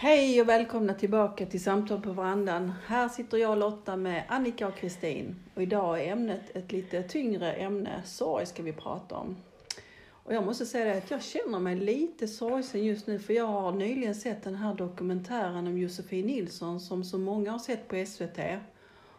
Hej 0.00 0.40
och 0.40 0.48
välkomna 0.48 0.94
tillbaka 0.94 1.46
till 1.46 1.62
Samtal 1.62 2.00
på 2.00 2.12
verandan. 2.12 2.72
Här 2.86 3.08
sitter 3.08 3.38
jag 3.38 3.58
Lotta 3.58 3.96
med 3.96 4.24
Annika 4.28 4.68
och 4.68 4.76
Kristin. 4.76 5.36
Och 5.54 5.62
idag 5.62 6.00
är 6.00 6.12
ämnet 6.12 6.56
ett 6.56 6.72
lite 6.72 7.02
tyngre 7.02 7.52
ämne. 7.52 8.02
Sorg 8.04 8.46
ska 8.46 8.62
vi 8.62 8.72
prata 8.72 9.16
om. 9.16 9.36
Och 10.10 10.34
jag 10.34 10.44
måste 10.44 10.66
säga 10.66 10.98
att 10.98 11.10
jag 11.10 11.22
känner 11.22 11.58
mig 11.58 11.76
lite 11.76 12.28
sorgsen 12.28 12.84
just 12.84 13.06
nu 13.06 13.18
för 13.18 13.32
jag 13.32 13.46
har 13.46 13.72
nyligen 13.72 14.14
sett 14.14 14.44
den 14.44 14.54
här 14.54 14.74
dokumentären 14.74 15.66
om 15.66 15.78
Josefin 15.78 16.26
Nilsson 16.26 16.80
som 16.80 17.04
så 17.04 17.18
många 17.18 17.50
har 17.50 17.58
sett 17.58 17.88
på 17.88 18.04
SVT. 18.06 18.38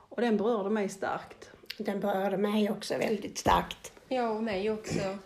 Och 0.10 0.22
den 0.22 0.38
berörde 0.38 0.70
mig 0.70 0.90
starkt. 0.90 1.50
Den 1.78 2.00
berörde 2.00 2.38
mig 2.38 2.72
också 2.72 2.98
väldigt 2.98 3.38
starkt. 3.38 3.94
Ja, 4.08 4.30
och 4.30 4.44
mig 4.44 4.72
också. 4.72 5.18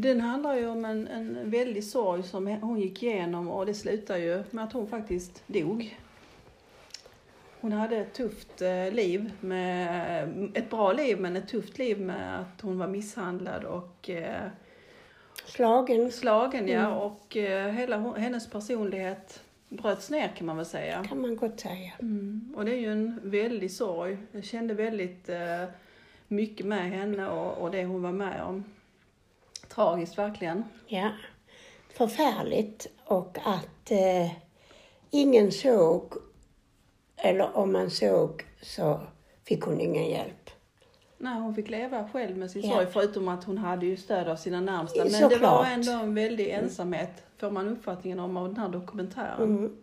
Den 0.00 0.20
handlar 0.20 0.56
ju 0.56 0.66
om 0.66 0.84
en, 0.84 1.08
en 1.08 1.50
väldig 1.50 1.84
sorg 1.84 2.22
som 2.22 2.46
hon 2.46 2.80
gick 2.80 3.02
igenom 3.02 3.48
och 3.48 3.66
det 3.66 3.74
slutar 3.74 4.16
ju 4.16 4.42
med 4.50 4.64
att 4.64 4.72
hon 4.72 4.86
faktiskt 4.86 5.42
dog. 5.46 5.98
Hon 7.60 7.72
hade 7.72 7.96
ett 7.96 8.12
tufft 8.14 8.62
eh, 8.62 8.92
liv, 8.92 9.30
med, 9.40 10.50
ett 10.54 10.70
bra 10.70 10.92
liv 10.92 11.20
men 11.20 11.36
ett 11.36 11.48
tufft 11.48 11.78
liv 11.78 12.00
med 12.00 12.40
att 12.40 12.60
hon 12.60 12.78
var 12.78 12.88
misshandlad 12.88 13.64
och 13.64 14.10
eh, 14.10 14.48
Slagen 15.44 16.10
slagen 16.12 16.68
ja, 16.68 16.80
Mm. 16.80 16.98
och 16.98 17.36
eh, 17.36 17.72
hela 17.72 18.12
hennes 18.12 18.50
personlighet 18.50 19.42
bröts 19.68 20.10
ner 20.10 20.28
kan 20.28 20.46
man 20.46 20.56
väl 20.56 20.66
säga. 20.66 21.04
kan 21.08 21.20
man 21.20 21.36
gott 21.36 21.60
säga. 21.60 21.92
Mm. 21.98 22.54
Och 22.56 22.64
det 22.64 22.72
är 22.74 22.78
ju 22.80 22.92
en 22.92 23.20
väldig 23.22 23.70
sorg. 23.70 24.18
Jag 24.32 24.44
kände 24.44 24.74
väldigt 24.74 25.30
mycket 26.28 26.66
med 26.66 26.90
henne 26.90 27.28
och, 27.28 27.58
och 27.62 27.70
det 27.70 27.84
hon 27.84 28.02
var 28.02 28.12
med 28.12 28.42
om. 28.42 28.64
Tragiskt 29.80 30.18
verkligen. 30.18 30.64
Ja. 30.86 31.10
Förfärligt 31.94 32.86
och 33.04 33.38
att 33.44 33.90
eh, 33.90 34.30
ingen 35.10 35.52
såg, 35.52 36.14
eller 37.16 37.56
om 37.56 37.72
man 37.72 37.90
såg 37.90 38.44
så 38.62 39.00
fick 39.44 39.62
hon 39.62 39.80
ingen 39.80 40.10
hjälp. 40.10 40.50
Nej, 41.18 41.34
hon 41.40 41.54
fick 41.54 41.70
leva 41.70 42.08
själv 42.12 42.36
med 42.36 42.50
sin 42.50 42.62
Ja. 42.68 42.74
sorg 42.76 42.86
förutom 42.92 43.28
att 43.28 43.44
hon 43.44 43.58
hade 43.58 43.86
ju 43.86 43.96
stöd 43.96 44.28
av 44.28 44.36
sina 44.36 44.60
närmsta. 44.60 44.98
Men 45.04 45.12
det 45.12 45.18
Såklart. 45.18 45.40
var 45.42 45.66
ändå 45.66 45.92
en 45.92 46.14
väldig 46.14 46.48
ensamhet, 46.48 47.22
får 47.38 47.50
man 47.50 47.68
uppfattningen 47.68 48.18
om 48.18 48.36
av 48.36 48.48
den 48.48 48.56
här 48.56 48.68
dokumentären. 48.68 49.42
Mm. 49.42 49.76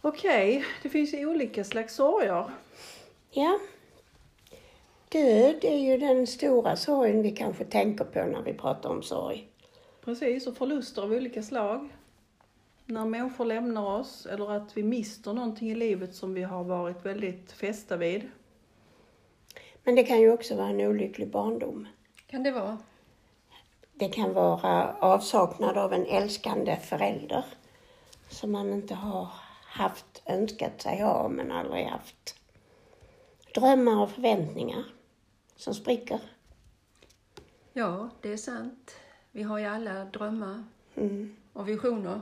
Okej, 0.00 0.64
det 0.82 0.88
finns 0.88 1.14
ju 1.14 1.26
olika 1.26 1.64
slags 1.64 1.94
sorger. 1.94 2.44
Ja. 3.30 3.58
Död 5.10 5.64
är 5.64 5.78
ju 5.78 5.98
den 5.98 6.26
stora 6.26 6.76
sorgen 6.76 7.22
vi 7.22 7.30
kanske 7.30 7.64
tänker 7.64 8.04
på 8.04 8.24
när 8.24 8.42
vi 8.42 8.54
pratar 8.54 8.90
om 8.90 9.02
sorg. 9.02 9.48
Precis, 10.04 10.46
och 10.46 10.56
förluster 10.56 11.02
av 11.02 11.12
olika 11.12 11.42
slag. 11.42 11.88
När 12.84 13.04
människor 13.04 13.44
lämnar 13.44 13.98
oss 14.00 14.26
eller 14.26 14.52
att 14.52 14.76
vi 14.76 14.82
mister 14.82 15.32
någonting 15.32 15.70
i 15.70 15.74
livet 15.74 16.14
som 16.14 16.34
vi 16.34 16.42
har 16.42 16.64
varit 16.64 17.06
väldigt 17.06 17.52
fästa 17.52 17.96
vid. 17.96 18.22
Men 19.84 19.94
det 19.94 20.02
kan 20.02 20.20
ju 20.20 20.32
också 20.32 20.56
vara 20.56 20.68
en 20.68 20.80
olycklig 20.80 21.30
barndom. 21.30 21.88
Kan 22.26 22.42
det 22.42 22.50
vara? 22.50 22.78
Det 23.94 24.08
kan 24.08 24.32
vara 24.32 24.94
avsaknad 25.00 25.78
av 25.78 25.92
en 25.92 26.06
älskande 26.06 26.76
förälder 26.76 27.44
som 28.28 28.52
man 28.52 28.72
inte 28.72 28.94
har 28.94 29.28
haft, 29.66 30.22
önskat 30.26 30.82
sig 30.82 31.02
ha, 31.02 31.28
men 31.28 31.52
aldrig 31.52 31.86
haft. 31.86 32.34
Drömmar 33.54 34.02
och 34.02 34.10
förväntningar 34.10 34.84
som 35.58 35.74
spricker. 35.74 36.20
Ja, 37.72 38.10
det 38.22 38.32
är 38.32 38.36
sant. 38.36 38.96
Vi 39.32 39.42
har 39.42 39.58
ju 39.58 39.64
alla 39.64 40.04
drömmar 40.04 40.64
Mm. 40.94 41.36
och 41.52 41.68
visioner. 41.68 42.20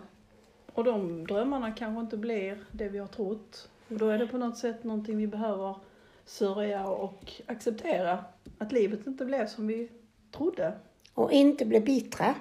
Och 0.73 0.85
de 0.85 1.27
drömmarna 1.27 1.73
kanske 1.73 2.01
inte 2.01 2.17
blir 2.17 2.59
det 2.73 2.89
vi 2.89 2.99
har 2.99 3.07
trott. 3.07 3.69
Och 3.89 3.99
då 3.99 4.09
är 4.09 4.19
det 4.19 4.27
på 4.27 4.39
något 4.39 4.59
sätt 4.59 4.85
någonting 4.85 5.17
vi 5.17 5.27
behöver 5.27 5.77
sörja 6.25 6.87
och 6.89 7.33
acceptera. 7.47 8.25
Att 8.59 8.73
livet 8.73 9.07
inte 9.07 9.25
blev 9.25 9.47
som 9.47 9.67
vi 9.67 9.89
trodde. 10.33 10.73
Och 11.15 11.33
inte 11.33 11.65
bli 11.65 11.81
bittra. 11.81 12.35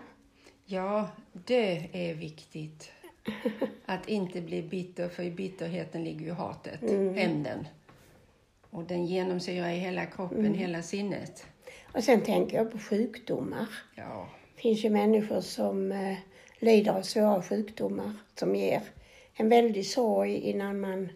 Ja, 0.66 1.10
det 1.32 1.90
är 2.10 2.16
viktigt. 2.16 2.92
Att 3.86 4.10
inte 4.10 4.42
bli 4.42 4.62
bitter, 4.64 5.10
för 5.10 5.24
i 5.24 5.32
bitterheten 5.32 6.04
ligger 6.04 6.26
ju 6.26 6.32
hatet, 6.32 6.82
hämnden. 7.16 7.68
Och 8.76 8.84
den 8.84 9.06
genomsyrar 9.06 9.70
i 9.70 9.78
hela 9.78 10.06
kroppen, 10.06 10.54
hela 10.54 10.82
sinnet. 10.82 11.46
Och 11.94 12.04
sen 12.04 12.22
tänker 12.22 12.58
jag 12.58 12.72
på 12.72 12.80
sjukdomar. 12.80 13.68
Ja, 13.96 14.30
Det 14.56 14.62
finns 14.62 14.86
ju 14.86 14.90
människor 14.90 15.42
som 15.42 15.92
eh, 15.92 16.18
lider 16.60 16.92
av 16.92 17.02
svåra 17.02 17.42
sjukdomar 17.42 18.14
som 18.36 18.56
ger 18.56 18.82
en 19.34 19.50
väldig 19.50 19.86
sorg 19.86 20.36
innan 20.36 20.80
man, 20.80 21.10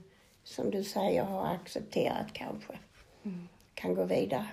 som 0.43 0.71
du 0.71 0.83
säger, 0.83 1.23
har 1.23 1.47
accepterat 1.53 2.33
kanske. 2.33 2.73
Kan 3.73 3.95
gå 3.95 4.03
vidare. 4.03 4.47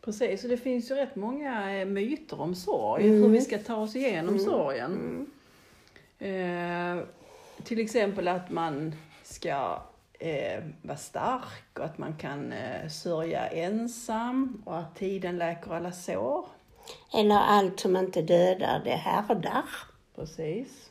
Precis, 0.00 0.44
och 0.44 0.50
det 0.50 0.56
finns 0.56 0.90
ju 0.90 0.94
rätt 0.94 1.16
många 1.16 1.80
eh, 1.80 1.86
myter 1.86 2.40
om 2.40 2.54
sorg. 2.54 3.08
Hur 3.08 3.28
vi 3.28 3.40
ska 3.40 3.58
ta 3.58 3.76
oss 3.76 3.96
igenom 3.96 4.38
sorgen. 4.38 5.26
Eh, 6.18 6.98
till 7.64 7.80
exempel 7.80 8.28
att 8.28 8.50
man 8.50 8.94
ska 9.22 9.82
eh, 10.20 10.62
vara 10.82 10.98
stark 10.98 11.78
och 11.78 11.84
att 11.84 11.98
man 11.98 12.16
kan 12.16 12.52
eh, 12.52 12.88
sörja 12.88 13.46
ensam 13.46 14.62
och 14.66 14.78
att 14.78 14.96
tiden 14.96 15.38
läker 15.38 15.74
alla 15.74 15.92
sår. 15.92 16.46
Eller 17.14 17.36
allt 17.36 17.80
som 17.80 17.96
inte 17.96 18.22
dödar, 18.22 18.82
det 18.84 18.90
härdar. 18.90 19.64
Precis. 20.14 20.90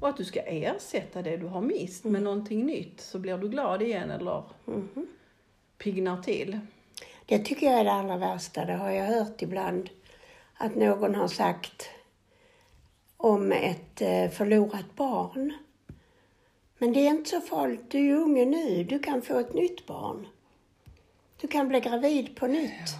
Och 0.00 0.08
att 0.08 0.16
du 0.16 0.24
ska 0.24 0.40
ersätta 0.40 1.22
det 1.22 1.36
du 1.36 1.46
har 1.46 1.60
mist 1.60 2.04
med 2.04 2.22
någonting 2.22 2.66
nytt 2.66 3.00
så 3.00 3.18
blir 3.18 3.38
du 3.38 3.48
glad 3.48 3.82
igen 3.82 4.10
eller 4.10 4.42
piggnar 5.78 6.22
till. 6.22 6.58
Det 7.26 7.38
tycker 7.38 7.66
jag 7.66 7.80
är 7.80 7.84
det 7.84 7.92
allra 7.92 8.16
värsta. 8.16 8.64
Det 8.64 8.72
har 8.72 8.90
jag 8.90 9.06
hört 9.06 9.42
ibland. 9.42 9.90
Att 10.54 10.76
någon 10.76 11.14
har 11.14 11.28
sagt 11.28 11.90
om 13.16 13.52
ett 13.52 14.00
eh, 14.00 14.28
förlorat 14.30 14.96
barn. 14.96 15.52
Men 16.82 16.92
det 16.92 17.00
är 17.00 17.10
inte 17.10 17.30
så 17.30 17.40
farligt. 17.40 17.90
Du 17.90 17.98
är 17.98 18.02
ju 18.02 18.14
unge 18.16 18.44
nu. 18.44 18.84
Du 18.84 18.98
kan 18.98 19.22
få 19.22 19.38
ett 19.38 19.54
nytt 19.54 19.86
barn. 19.86 20.26
Du 21.40 21.48
kan 21.48 21.68
bli 21.68 21.80
gravid 21.80 22.36
på 22.36 22.46
nytt. 22.46 22.94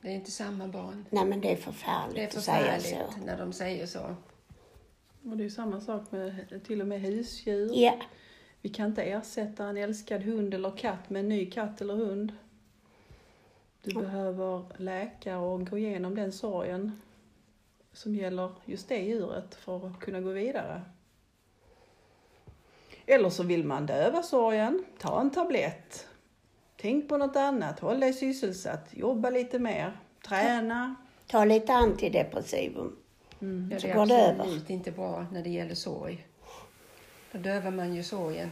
det 0.00 0.08
är 0.08 0.12
inte 0.12 0.30
samma 0.30 0.68
barn. 0.68 1.04
Nej, 1.10 1.24
men 1.24 1.40
det 1.40 1.52
är 1.52 1.56
förfärligt, 1.56 2.14
Det 2.14 2.22
är 2.22 2.38
att 2.38 2.44
säga 2.44 2.80
förfärligt 2.80 3.12
så. 3.14 3.24
när 3.24 3.38
de 3.38 3.52
säger 3.52 3.86
så. 3.86 4.14
Och 5.24 5.36
det 5.36 5.44
är 5.44 5.48
samma 5.48 5.80
sak 5.80 6.10
med 6.10 6.60
till 6.66 6.80
och 6.80 6.86
med 6.86 7.00
husdjur. 7.00 7.70
Ja, 7.74 7.94
Vi 8.62 8.68
kan 8.68 8.86
inte 8.86 9.02
ersätta 9.02 9.64
en 9.64 9.76
älskad 9.76 10.22
hund 10.22 10.54
eller 10.54 10.70
katt 10.76 11.10
med 11.10 11.20
en 11.20 11.28
ny 11.28 11.50
katt 11.50 11.80
eller 11.80 11.94
hund. 11.94 12.32
Du 13.82 13.94
behöver 13.94 14.64
läka 14.76 15.38
och 15.38 15.70
gå 15.70 15.78
igenom 15.78 16.14
den 16.14 16.32
sorgen 16.32 17.00
som 17.92 18.14
gäller 18.14 18.50
just 18.64 18.88
det 18.88 18.98
djuret 18.98 19.54
för 19.54 19.86
att 19.86 20.00
kunna 20.00 20.20
gå 20.20 20.30
vidare. 20.30 20.82
Eller 23.10 23.30
så 23.30 23.42
vill 23.42 23.64
man 23.64 23.86
döva 23.86 24.22
sorgen, 24.22 24.84
ta 24.98 25.20
en 25.20 25.30
tablett. 25.30 26.06
Tänk 26.76 27.08
på 27.08 27.16
något 27.16 27.36
annat, 27.36 27.80
håll 27.80 28.00
dig 28.00 28.12
sysselsatt, 28.12 28.88
jobba 28.90 29.30
lite 29.30 29.58
mer, 29.58 29.98
träna. 30.28 30.94
ta 31.26 31.44
lite 31.44 31.74
antidepressivum. 31.74 32.96
Ja, 33.70 33.78
Så 33.80 33.86
det 33.86 33.92
går 33.92 34.02
är 34.02 34.06
det 34.06 34.14
över. 34.14 34.40
absolut 34.40 34.70
inte 34.70 34.90
bra 34.90 35.26
när 35.32 35.42
det 35.42 35.50
gäller 35.50 35.74
sorg. 35.74 36.26
Då 37.32 37.38
dövar 37.38 37.70
man 37.70 37.94
ju 37.94 38.02
sorgen. 38.02 38.50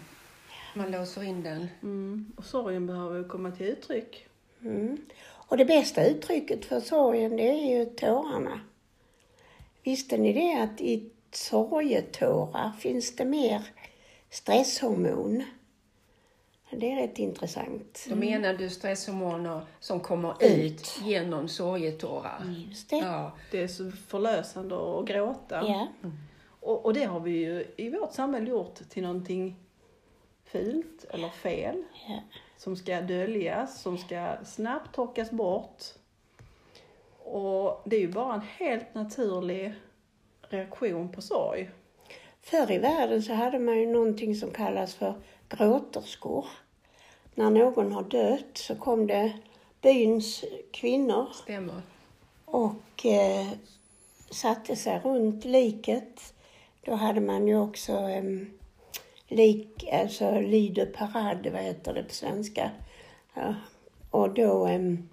Man 0.74 0.90
låser 0.90 1.22
in 1.22 1.42
den. 1.42 1.68
Mm. 1.82 2.32
Och 2.36 2.44
sorgen 2.44 2.86
behöver 2.86 3.18
ju 3.18 3.24
komma 3.24 3.50
till 3.50 3.66
uttryck. 3.66 4.26
Mm. 4.62 4.96
Och 5.48 5.56
det 5.56 5.64
bästa 5.64 6.06
uttrycket 6.06 6.64
för 6.64 6.80
sorgen, 6.80 7.36
det 7.36 7.48
är 7.50 7.78
ju 7.78 7.84
tårarna. 7.84 8.60
Visste 9.82 10.16
ni 10.18 10.32
det 10.32 10.62
att 10.62 10.80
i 10.80 11.10
sorgetårar 11.32 12.72
finns 12.78 13.16
det 13.16 13.24
mer 13.24 13.62
stresshormon? 14.30 15.44
Det 16.70 16.92
är 16.92 16.96
rätt 16.96 17.18
intressant. 17.18 18.06
Då 18.08 18.16
menar 18.16 18.54
du 18.54 18.70
stresshormoner 18.70 19.60
som 19.80 20.00
kommer 20.00 20.34
Ut. 20.44 20.72
ut 20.72 21.00
genom 21.02 21.48
sorgetårar? 21.48 22.54
Just 22.68 22.90
det. 22.90 22.96
Ja, 22.96 23.32
Det 23.50 23.62
är 23.62 23.68
så 23.68 23.90
förlösande 23.90 24.98
att 24.98 25.06
gråta. 25.06 25.62
Ja. 25.66 25.88
Och, 26.60 26.84
och 26.84 26.94
det 26.94 27.04
har 27.04 27.20
vi 27.20 27.30
ju 27.30 27.66
i 27.76 27.90
vårt 27.90 28.12
samhälle 28.12 28.50
gjort 28.50 28.74
till 28.88 29.02
någonting 29.02 29.56
fult 30.44 31.04
eller 31.10 31.28
fel. 31.28 31.82
Ja. 32.08 32.20
Som 32.56 32.76
ska 32.76 33.00
döljas, 33.00 33.80
som 33.82 33.98
ska 33.98 34.36
snabbt 34.44 34.94
torkas 34.94 35.30
bort. 35.30 35.82
Och 37.18 37.82
det 37.84 37.96
är 37.96 38.00
ju 38.00 38.12
bara 38.12 38.34
en 38.34 38.40
helt 38.40 38.94
naturlig 38.94 39.74
reaktion 40.40 41.12
på 41.12 41.22
sorg. 41.22 41.70
Förr 42.50 42.70
i 42.70 42.78
världen 42.78 43.22
så 43.22 43.32
hade 43.32 43.58
man 43.58 43.78
ju 43.78 43.86
någonting 43.86 44.34
som 44.34 44.50
kallas 44.50 44.94
för 44.94 45.14
gråterskor. 45.48 46.46
När 47.34 47.50
någon 47.50 47.92
har 47.92 48.02
dött 48.02 48.58
så 48.58 48.74
kom 48.74 49.06
det 49.06 49.32
byns 49.82 50.44
kvinnor 50.72 51.28
stämmer. 51.32 51.82
och 52.44 53.06
eh, 53.06 53.48
satte 54.30 54.76
sig 54.76 55.00
runt 55.04 55.44
liket. 55.44 56.34
då 56.84 56.94
hade 56.94 57.20
man 57.20 57.48
ju 57.48 57.60
också 57.60 57.92
um, 57.92 58.50
lik, 59.28 59.88
alltså 59.92 60.40
Lider 60.40 60.86
parade, 60.86 61.50
vad 61.50 61.62
heter 61.62 61.94
det 61.94 62.02
på 62.02 62.14
svenska? 62.14 62.70
Ja. 63.34 63.54
Och 64.10 64.34
då 64.34 64.68
um, 64.68 65.08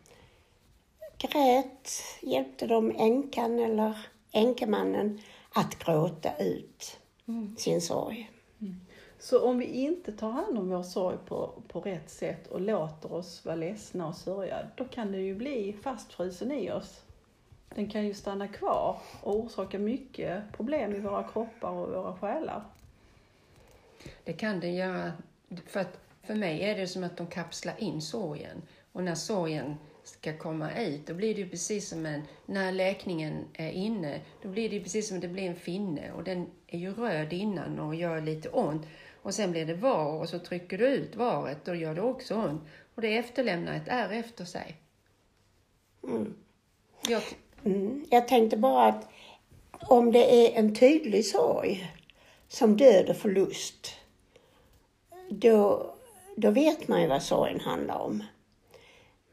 grät, 1.17 1.91
hjälpte 2.21 2.67
de 2.67 2.95
änkan 2.97 3.59
eller 3.59 3.97
änkemannen 4.31 5.21
att 5.49 5.79
gråta 5.79 6.37
ut 6.37 6.99
Mm. 7.33 7.55
sin 7.57 7.81
sorg. 7.81 8.31
Så 9.19 9.45
om 9.45 9.57
vi 9.57 9.65
inte 9.65 10.11
tar 10.11 10.29
hand 10.31 10.57
om 10.57 10.69
vår 10.69 10.83
sorg 10.83 11.17
på, 11.25 11.53
på 11.67 11.79
rätt 11.79 12.09
sätt 12.09 12.47
och 12.47 12.61
låter 12.61 13.13
oss 13.13 13.45
vara 13.45 13.55
ledsna 13.55 14.07
och 14.07 14.15
sörja, 14.15 14.67
då 14.75 14.85
kan 14.85 15.11
det 15.11 15.17
ju 15.17 15.35
bli 15.35 15.77
fastfrusen 15.83 16.51
i 16.51 16.71
oss. 16.71 17.01
Den 17.75 17.89
kan 17.89 18.05
ju 18.05 18.13
stanna 18.13 18.47
kvar 18.47 18.97
och 19.21 19.35
orsaka 19.35 19.79
mycket 19.79 20.43
problem 20.51 20.95
i 20.95 20.99
våra 20.99 21.23
kroppar 21.23 21.69
och 21.69 21.89
våra 21.89 22.15
själar. 22.17 22.63
Det 24.23 24.33
kan 24.33 24.59
det 24.59 24.69
göra. 24.69 25.11
För, 25.67 25.79
att, 25.79 25.99
för 26.23 26.35
mig 26.35 26.61
är 26.63 26.77
det 26.77 26.87
som 26.87 27.03
att 27.03 27.17
de 27.17 27.27
kapslar 27.27 27.75
in 27.77 28.01
sorgen. 28.01 28.61
Och 28.91 29.03
när 29.03 29.15
sorgen 29.15 29.75
ska 30.03 30.37
komma 30.37 30.81
ut, 30.81 31.07
då 31.07 31.13
blir 31.13 31.35
det 31.35 31.41
ju 31.41 31.49
precis 31.49 31.89
som 31.89 32.05
en... 32.05 32.21
När 32.45 32.71
läkningen 32.71 33.45
är 33.53 33.71
inne, 33.71 34.21
då 34.41 34.49
blir 34.49 34.69
det 34.69 34.75
ju 34.75 34.83
precis 34.83 35.07
som 35.07 35.19
det 35.19 35.27
blir 35.27 35.43
en 35.43 35.55
finne. 35.55 36.11
Och 36.11 36.23
den 36.23 36.47
är 36.67 36.79
ju 36.79 36.93
röd 36.93 37.33
innan 37.33 37.79
och 37.79 37.95
gör 37.95 38.21
lite 38.21 38.49
ont. 38.49 38.87
Och 39.21 39.33
sen 39.33 39.51
blir 39.51 39.65
det 39.65 39.75
var 39.75 40.19
och 40.19 40.29
så 40.29 40.39
trycker 40.39 40.77
du 40.77 40.87
ut 40.87 41.15
varet, 41.15 41.65
då 41.65 41.75
gör 41.75 41.95
det 41.95 42.01
också 42.01 42.35
ont. 42.35 42.61
Och 42.95 43.01
det 43.01 43.17
efterlämnar 43.17 43.73
ett 43.73 43.87
ärr 43.87 44.11
efter 44.11 44.45
sig. 44.45 44.77
Jag, 47.07 47.23
Mm. 47.65 48.05
Jag 48.09 48.27
tänkte 48.27 48.57
bara 48.57 48.85
att 48.85 49.09
om 49.71 50.11
det 50.11 50.47
är 50.47 50.59
en 50.59 50.75
tydlig 50.75 51.25
sorg, 51.25 51.91
som 52.47 52.77
död 52.77 53.09
och 53.09 53.17
förlust, 53.17 53.95
då, 55.29 55.91
då 56.35 56.51
vet 56.51 56.87
man 56.87 57.01
ju 57.01 57.07
vad 57.07 57.23
sorgen 57.23 57.59
handlar 57.59 57.99
om. 57.99 58.23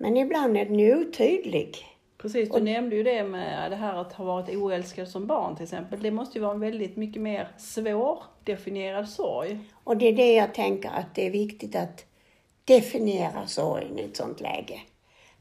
Men 0.03 0.17
ibland 0.17 0.57
är 0.57 0.65
den 0.65 0.79
ju 0.79 0.97
otydlig. 0.97 1.87
Precis, 2.19 2.51
du 2.51 2.61
nämnde 2.61 2.97
ju 2.97 3.03
det 3.03 3.25
med 3.25 3.71
det 3.71 3.77
här 3.77 3.95
att 3.95 4.13
ha 4.13 4.25
varit 4.25 4.57
oälskad 4.57 5.09
som 5.09 5.27
barn 5.27 5.57
till 5.57 5.63
exempel. 5.63 6.03
Det 6.03 6.11
måste 6.11 6.39
ju 6.39 6.43
vara 6.43 6.55
en 6.55 6.61
väldigt 6.61 6.97
mycket 6.97 7.23
mer 7.23 7.49
svårdefinierad 7.59 9.09
sorg. 9.09 9.59
Och 9.85 9.97
det 9.97 10.09
är 10.09 10.13
det 10.13 10.33
jag 10.33 10.55
tänker 10.55 10.89
att 10.89 11.15
det 11.15 11.27
är 11.27 11.31
viktigt 11.31 11.77
att 11.77 12.05
definiera 12.65 13.47
sorgen 13.47 13.99
i 13.99 14.03
ett 14.03 14.17
sånt 14.17 14.41
läge. 14.41 14.81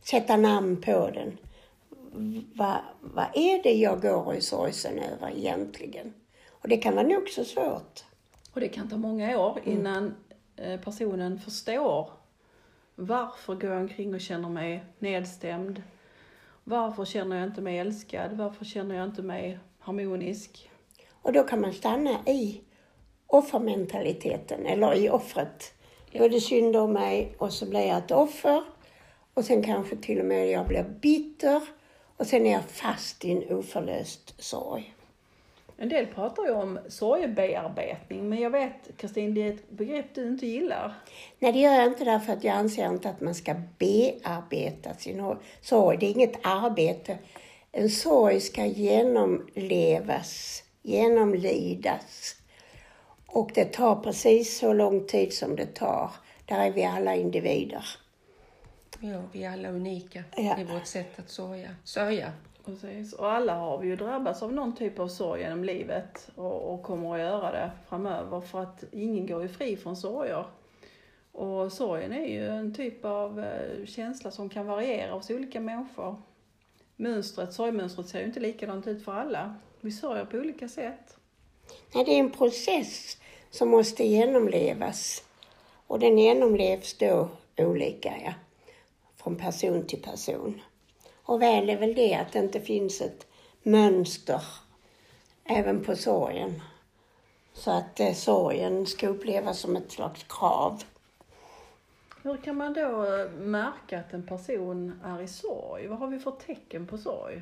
Sätta 0.02 0.38
namn 0.38 0.82
på 0.82 1.10
den. 1.14 1.38
Vad, 2.54 2.78
vad 3.02 3.28
är 3.34 3.64
det 3.64 3.74
jag 3.74 4.02
går 4.02 4.36
i 4.36 4.42
sorgsen 4.42 5.00
över 5.00 5.38
egentligen? 5.38 6.14
Och 6.50 6.68
det 6.70 6.78
kan 6.78 6.96
vara 6.96 7.08
nog 7.08 7.30
så 7.30 7.44
svårt. 7.44 8.04
Och 8.54 8.60
det 8.60 8.68
kan 8.68 8.90
ta 8.90 8.98
många 8.98 9.40
år 9.40 9.60
innan 9.66 10.16
eh, 10.56 10.80
personen 10.80 11.40
förstår 11.40 12.19
varför 13.00 13.56
går 13.56 13.70
jag 13.70 13.82
omkring 13.82 14.14
och 14.14 14.22
känner 14.22 14.50
mig 14.50 14.84
nedstämd? 15.00 15.84
Varför 16.64 17.06
känner 17.06 17.36
jag 17.36 17.48
inte 17.48 17.62
mig 17.62 17.78
älskad? 17.78 18.38
Varför 18.38 18.66
känner 18.66 18.96
jag 18.96 19.06
inte 19.06 19.22
mig 19.22 19.60
harmonisk? 19.80 20.70
Och 21.22 21.34
då 21.34 21.44
kan 21.44 21.62
man 21.62 21.74
stanna 21.74 22.20
i 22.26 22.62
offermentaliteten, 23.28 24.66
eller 24.66 24.96
i 24.96 25.10
offret. 25.10 25.74
Då 26.12 26.24
är 26.24 26.30
det 26.30 26.42
synd 26.42 26.76
om 26.76 26.94
mig 26.94 27.36
och 27.38 27.54
så 27.54 27.66
blir 27.70 27.88
jag 27.88 27.98
ett 27.98 28.12
offer. 28.12 28.64
Och 29.34 29.46
sen 29.46 29.64
kanske 29.64 29.96
till 29.96 30.20
och 30.20 30.26
med 30.26 30.50
jag 30.50 30.68
blir 30.68 30.84
bitter. 30.84 31.62
Och 32.18 32.28
sen 32.28 32.46
är 32.46 32.52
jag 32.52 32.66
fast 32.66 33.26
i 33.26 33.32
en 33.32 33.58
oförlöst 33.58 34.44
sorg. 34.44 34.96
En 35.82 35.90
del 35.90 36.06
pratar 36.08 36.46
ju 36.46 36.52
om 36.52 36.80
sorgebearbetning, 36.88 38.30
men 38.30 38.40
jag 38.40 38.50
vet 38.50 38.98
Kristin, 38.98 39.34
det 39.34 39.42
är 39.42 39.54
ett 39.54 39.70
begrepp 39.70 40.06
du 40.16 40.28
inte 40.28 40.46
gillar. 40.48 40.94
Nej, 41.40 41.52
det 41.52 41.60
gör 41.60 41.74
jag 41.74 41.86
inte 41.86 42.04
därför 42.04 42.34
att 42.34 42.44
jag 42.44 42.56
anser 42.56 42.88
inte 42.90 43.10
att 43.10 43.22
man 43.22 43.36
ska 43.36 43.56
bearbeta 43.78 44.94
sin 44.94 45.36
sorg. 45.62 45.98
Det 45.98 46.06
är 46.06 46.12
inget 46.12 46.40
arbete. 46.46 47.18
En 47.72 47.90
sorg 47.90 48.40
ska 48.40 48.66
genomlevas, 48.66 50.64
genomlidas. 50.82 52.36
Och 53.28 53.52
det 53.56 53.66
tar 53.66 53.96
precis 53.96 54.58
så 54.60 54.74
lång 54.74 55.08
tid 55.08 55.34
som 55.34 55.56
det 55.56 55.76
tar. 55.76 56.12
Där 56.46 56.60
är 56.60 56.72
vi 56.72 56.84
alla 56.86 57.16
individer. 57.16 57.86
ja, 59.00 59.22
vi 59.32 59.44
är 59.44 59.52
alla 59.52 59.70
unika 59.70 60.24
Ja. 60.36 60.60
i 60.60 60.64
vårt 60.64 60.86
sätt 60.88 61.20
att 61.20 61.30
sörja. 61.30 61.70
sörja. 61.84 62.32
Precis. 62.70 63.14
Och 63.14 63.32
alla 63.32 63.54
har 63.54 63.78
vi 63.78 63.88
ju 63.88 63.96
drabbats 63.96 64.44
av 64.44 64.54
någon 64.54 64.76
typ 64.76 65.00
av 65.00 65.08
sorg 65.08 65.42
genom 65.42 65.64
livet 65.64 66.30
och, 66.36 66.74
och 66.74 66.84
kommer 66.84 67.14
att 67.14 67.20
göra 67.20 67.52
det 67.52 67.72
framöver 67.90 68.42
för 68.42 68.62
att 68.62 68.84
ingen 68.92 69.28
går 69.28 69.42
ju 69.42 69.48
fri 69.48 69.78
från 69.78 69.96
sorger. 69.96 70.46
Och 71.32 71.72
sorgen 71.72 72.14
är 72.14 72.28
ju 72.28 72.48
en 72.48 72.74
typ 72.74 73.06
av 73.06 73.40
eh, 73.40 73.86
känsla 73.86 74.32
som 74.32 74.50
kan 74.50 74.68
variera 74.68 75.14
hos 75.14 75.30
olika 75.30 75.60
människor. 75.60 76.22
Mönstret, 76.96 77.54
sorgmönstret 77.54 78.08
ser 78.08 78.20
ju 78.20 78.26
inte 78.26 78.40
likadant 78.40 78.88
ut 78.88 79.06
för 79.06 79.14
alla. 79.14 79.56
Vi 79.82 79.92
sörjer 79.92 80.26
på 80.26 80.38
olika 80.38 80.68
sätt. 80.68 81.18
Nej, 81.96 82.06
det 82.06 82.12
är 82.12 82.20
en 82.20 82.32
process 82.32 83.18
som 83.50 83.70
måste 83.70 84.04
genomlevas. 84.04 85.24
Och 85.88 86.00
den 86.00 86.18
genomlevs 86.18 86.98
då 86.98 87.30
olika, 87.58 88.14
ja. 88.26 88.34
Från 89.18 89.36
person 89.36 89.86
till 89.88 90.02
person. 90.02 90.62
Och 91.30 91.42
väl 91.42 91.70
är 91.70 91.78
väl 91.78 91.96
det 91.96 92.16
att 92.16 92.32
det 92.32 92.40
inte 92.40 92.62
finns 92.62 93.02
ett 93.02 93.28
mönster 93.64 94.42
även 95.44 95.84
på 95.84 95.96
sorgen. 95.96 96.62
Så 97.54 97.72
att 97.72 98.00
eh, 98.00 98.14
sorgen 98.14 98.86
ska 98.86 99.08
upplevas 99.08 99.60
som 99.60 99.76
ett 99.76 99.92
slags 99.92 100.24
krav. 100.24 100.84
Hur 102.24 102.38
kan 102.38 102.58
man 102.58 102.74
då 102.74 103.04
eh, 103.04 103.32
märka 103.32 104.00
att 104.00 104.14
en 104.14 104.28
person 104.28 105.02
är 105.06 105.22
i 105.22 105.28
sorg? 105.28 105.88
Vad 105.88 106.00
har 106.00 106.08
vi 106.08 106.20
för 106.20 106.32
tecken 106.32 106.88
på 106.88 106.98
sorg? 106.98 107.42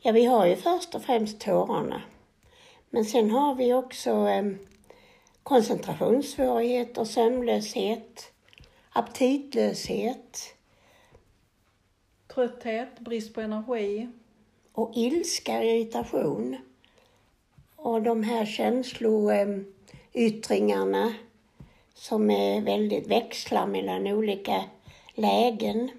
Ja, 0.00 0.12
vi 0.12 0.24
har 0.24 0.46
ju 0.46 0.56
först 0.56 0.94
och 0.94 1.02
främst 1.02 1.40
tårarna. 1.40 2.02
Men 2.90 3.04
sen 3.04 3.30
har 3.30 3.54
vi 3.54 3.74
också 3.74 4.10
eh, 4.10 4.44
koncentrationssvårigheter, 5.42 7.04
sömnlöshet, 7.04 8.32
aptitlöshet 8.92 10.57
Trötthet, 12.38 12.98
brist 13.00 13.34
på 13.34 13.40
energi, 13.40 14.08
och 14.72 14.92
ilska, 14.94 15.64
irritation. 15.64 16.56
Och 17.76 18.02
de 18.02 18.22
här 18.22 18.46
känsloyttringarna 18.46 21.14
som 21.94 22.30
är 22.30 22.60
väldigt 22.60 23.06
växlar 23.06 23.66
mellan 23.66 24.06
olika 24.06 24.64
lägen. 25.14 25.90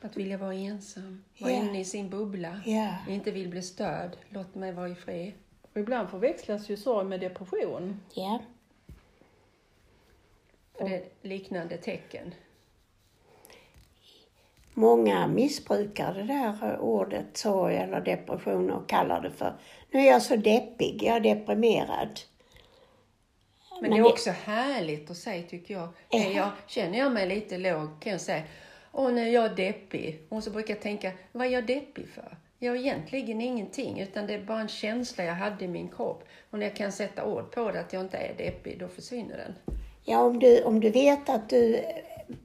Att 0.00 0.16
vilja 0.16 0.38
vara 0.38 0.54
ensam, 0.54 1.24
vara 1.38 1.52
Ja. 1.52 1.62
inne 1.62 1.80
i 1.80 1.84
sin 1.84 2.10
bubbla, 2.10 2.60
Ja. 2.66 2.96
inte 3.08 3.30
vill 3.30 3.48
bli 3.48 3.62
störd, 3.62 4.16
låt 4.28 4.54
mig 4.54 4.72
vara 4.72 4.88
i 4.88 4.94
fred. 4.94 5.32
och 5.72 5.78
ibland 5.80 6.08
förväxlas 6.08 6.68
ju 6.68 6.76
sorg 6.76 7.06
med 7.06 7.20
depression. 7.20 8.00
Ja. 8.14 8.38
För 10.74 10.88
det 10.88 10.94
är 10.96 11.04
liknande 11.22 11.76
tecken. 11.76 12.34
Många 14.74 15.26
missbrukar 15.26 16.14
det 16.14 16.22
där 16.22 16.78
ordet 16.80 17.36
sorg 17.36 17.76
eller 17.76 18.00
depression 18.00 18.70
och 18.70 18.88
kallar 18.88 19.20
det 19.20 19.30
för 19.30 19.54
nu 19.90 20.00
är 20.00 20.06
jag 20.06 20.22
så 20.22 20.36
deppig, 20.36 21.02
jag 21.02 21.16
är 21.16 21.20
deprimerad. 21.20 22.20
Men, 23.70 23.80
Men 23.80 23.90
det 23.90 23.96
är 23.96 24.12
också 24.12 24.30
härligt 24.30 25.10
att 25.10 25.16
säga 25.16 25.42
tycker 25.42 25.74
jag. 25.74 25.88
Ja. 26.08 26.18
Är 26.18 26.36
jag. 26.36 26.50
Känner 26.66 26.98
jag 26.98 27.12
mig 27.12 27.26
lite 27.28 27.58
låg 27.58 28.00
kan 28.00 28.12
jag 28.12 28.20
säga, 28.20 28.42
åh 28.92 29.12
nu 29.12 29.22
är 29.22 29.32
jag 29.32 29.56
deppig. 29.56 30.20
Och 30.28 30.44
så 30.44 30.50
brukar 30.50 30.74
jag 30.74 30.82
tänka, 30.82 31.12
vad 31.32 31.46
är 31.46 31.50
jag 31.50 31.66
deppig 31.66 32.08
för? 32.08 32.36
Jag 32.58 32.76
är 32.76 32.80
egentligen 32.80 33.40
ingenting, 33.40 34.00
utan 34.00 34.26
det 34.26 34.34
är 34.34 34.44
bara 34.44 34.60
en 34.60 34.68
känsla 34.68 35.24
jag 35.24 35.34
hade 35.34 35.64
i 35.64 35.68
min 35.68 35.88
kropp. 35.88 36.24
Och 36.50 36.58
när 36.58 36.66
jag 36.66 36.76
kan 36.76 36.92
sätta 36.92 37.24
ord 37.24 37.50
på 37.50 37.70
det, 37.70 37.80
att 37.80 37.92
jag 37.92 38.02
inte 38.02 38.16
är 38.16 38.34
deppig, 38.38 38.78
då 38.78 38.88
försvinner 38.88 39.36
den. 39.36 39.76
Ja, 40.04 40.18
om 40.18 40.38
du, 40.38 40.62
om 40.62 40.80
du 40.80 40.90
vet 40.90 41.28
att 41.28 41.48
du 41.48 41.84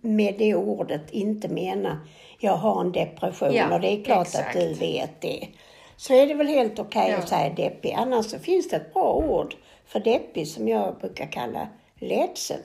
med 0.01 0.35
det 0.37 0.55
ordet 0.55 1.11
inte 1.11 1.47
menar 1.47 1.97
jag 2.39 2.51
har 2.55 2.81
en 2.81 2.91
depression 2.91 3.53
Ja, 3.53 3.73
och 3.75 3.81
det 3.81 3.87
är 3.91 4.03
klart 4.03 4.27
exakt. 4.27 4.47
att 4.55 4.61
du 4.61 4.73
vet 4.73 5.21
det. 5.21 5.47
Så 5.95 6.13
är 6.13 6.27
det 6.27 6.33
väl 6.33 6.47
helt 6.47 6.79
okej 6.79 7.09
Ja. 7.11 7.17
att 7.17 7.29
säga 7.29 7.53
deppig. 7.53 7.91
Annars 7.91 8.25
så 8.25 8.39
finns 8.39 8.69
det 8.69 8.75
ett 8.75 8.93
bra 8.93 9.13
ord 9.13 9.55
för 9.85 9.99
deppig 9.99 10.47
som 10.47 10.67
jag 10.67 10.97
brukar 10.97 11.31
kalla 11.31 11.67
ledsen. 11.99 12.59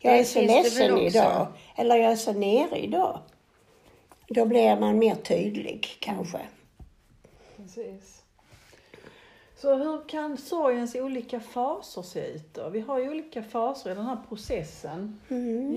Jag 0.00 0.18
är 0.18 0.24
så 0.24 0.40
ledsen 0.40 0.98
idag. 0.98 1.46
Eller 1.76 1.96
jag 1.96 2.12
är 2.12 2.16
så 2.16 2.32
nere 2.32 2.78
idag. 2.78 3.18
Då 4.28 4.46
blir 4.46 4.80
man 4.80 4.98
mer 4.98 5.14
tydlig 5.14 5.86
kanske. 6.00 6.38
Precis. 7.56 8.22
Så 9.64 9.74
hur 9.74 10.08
kan 10.08 10.36
sorgens 10.36 10.94
olika 10.94 11.40
faser 11.40 12.02
se 12.02 12.26
ut 12.26 12.54
då? 12.54 12.68
Vi 12.68 12.80
har 12.80 12.98
ju 12.98 13.10
olika 13.10 13.42
faser 13.42 13.90
i 13.90 13.94
den 13.94 14.04
här 14.04 14.18
processen. 14.28 15.20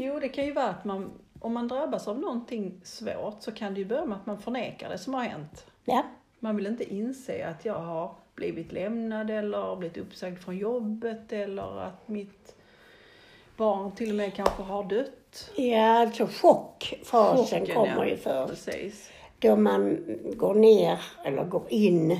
Jo, 0.03 0.19
det 0.19 0.29
kan 0.29 0.45
ju 0.45 0.53
vara 0.53 0.69
att 0.69 0.85
man, 0.85 1.11
om 1.39 1.53
man 1.53 1.67
drabbas 1.67 2.07
av 2.07 2.19
någonting 2.19 2.81
svårt 2.83 3.35
så 3.39 3.51
kan 3.51 3.73
det 3.73 3.79
ju 3.79 3.85
börja 3.85 4.05
med 4.05 4.17
att 4.17 4.25
man 4.25 4.41
förnekar 4.41 4.89
det 4.89 4.97
som 4.97 5.13
har 5.13 5.21
hänt. 5.21 5.65
Ja, 5.85 5.93
Man 5.95 6.05
Man 6.39 6.55
vill 6.55 6.67
inte 6.67 6.93
inse 6.93 7.47
att 7.47 7.65
jag 7.65 7.79
har 7.79 8.15
blivit 8.35 8.71
lämnad 8.71 9.29
eller 9.29 9.75
blivit 9.75 9.97
uppsagd 9.97 10.39
från 10.39 10.57
jobbet 10.57 11.33
eller 11.33 11.81
att 11.81 12.07
mitt 12.07 12.55
barn 13.57 13.91
till 13.91 14.09
och 14.09 14.15
med 14.15 14.33
kanske 14.33 14.63
har 14.63 14.83
dött. 14.83 15.51
Ja, 15.55 15.99
alltså 15.99 16.27
chockfasen 16.27 17.59
Chocken, 17.59 17.75
kommer 17.75 18.05
ja. 18.05 18.09
ju 18.09 18.17
först. 18.17 18.49
Precis. 18.49 19.11
Då 19.39 19.55
man 19.55 19.97
går 20.35 20.53
ner 20.53 20.99
eller 21.25 21.43
går 21.43 21.63
in 21.69 22.19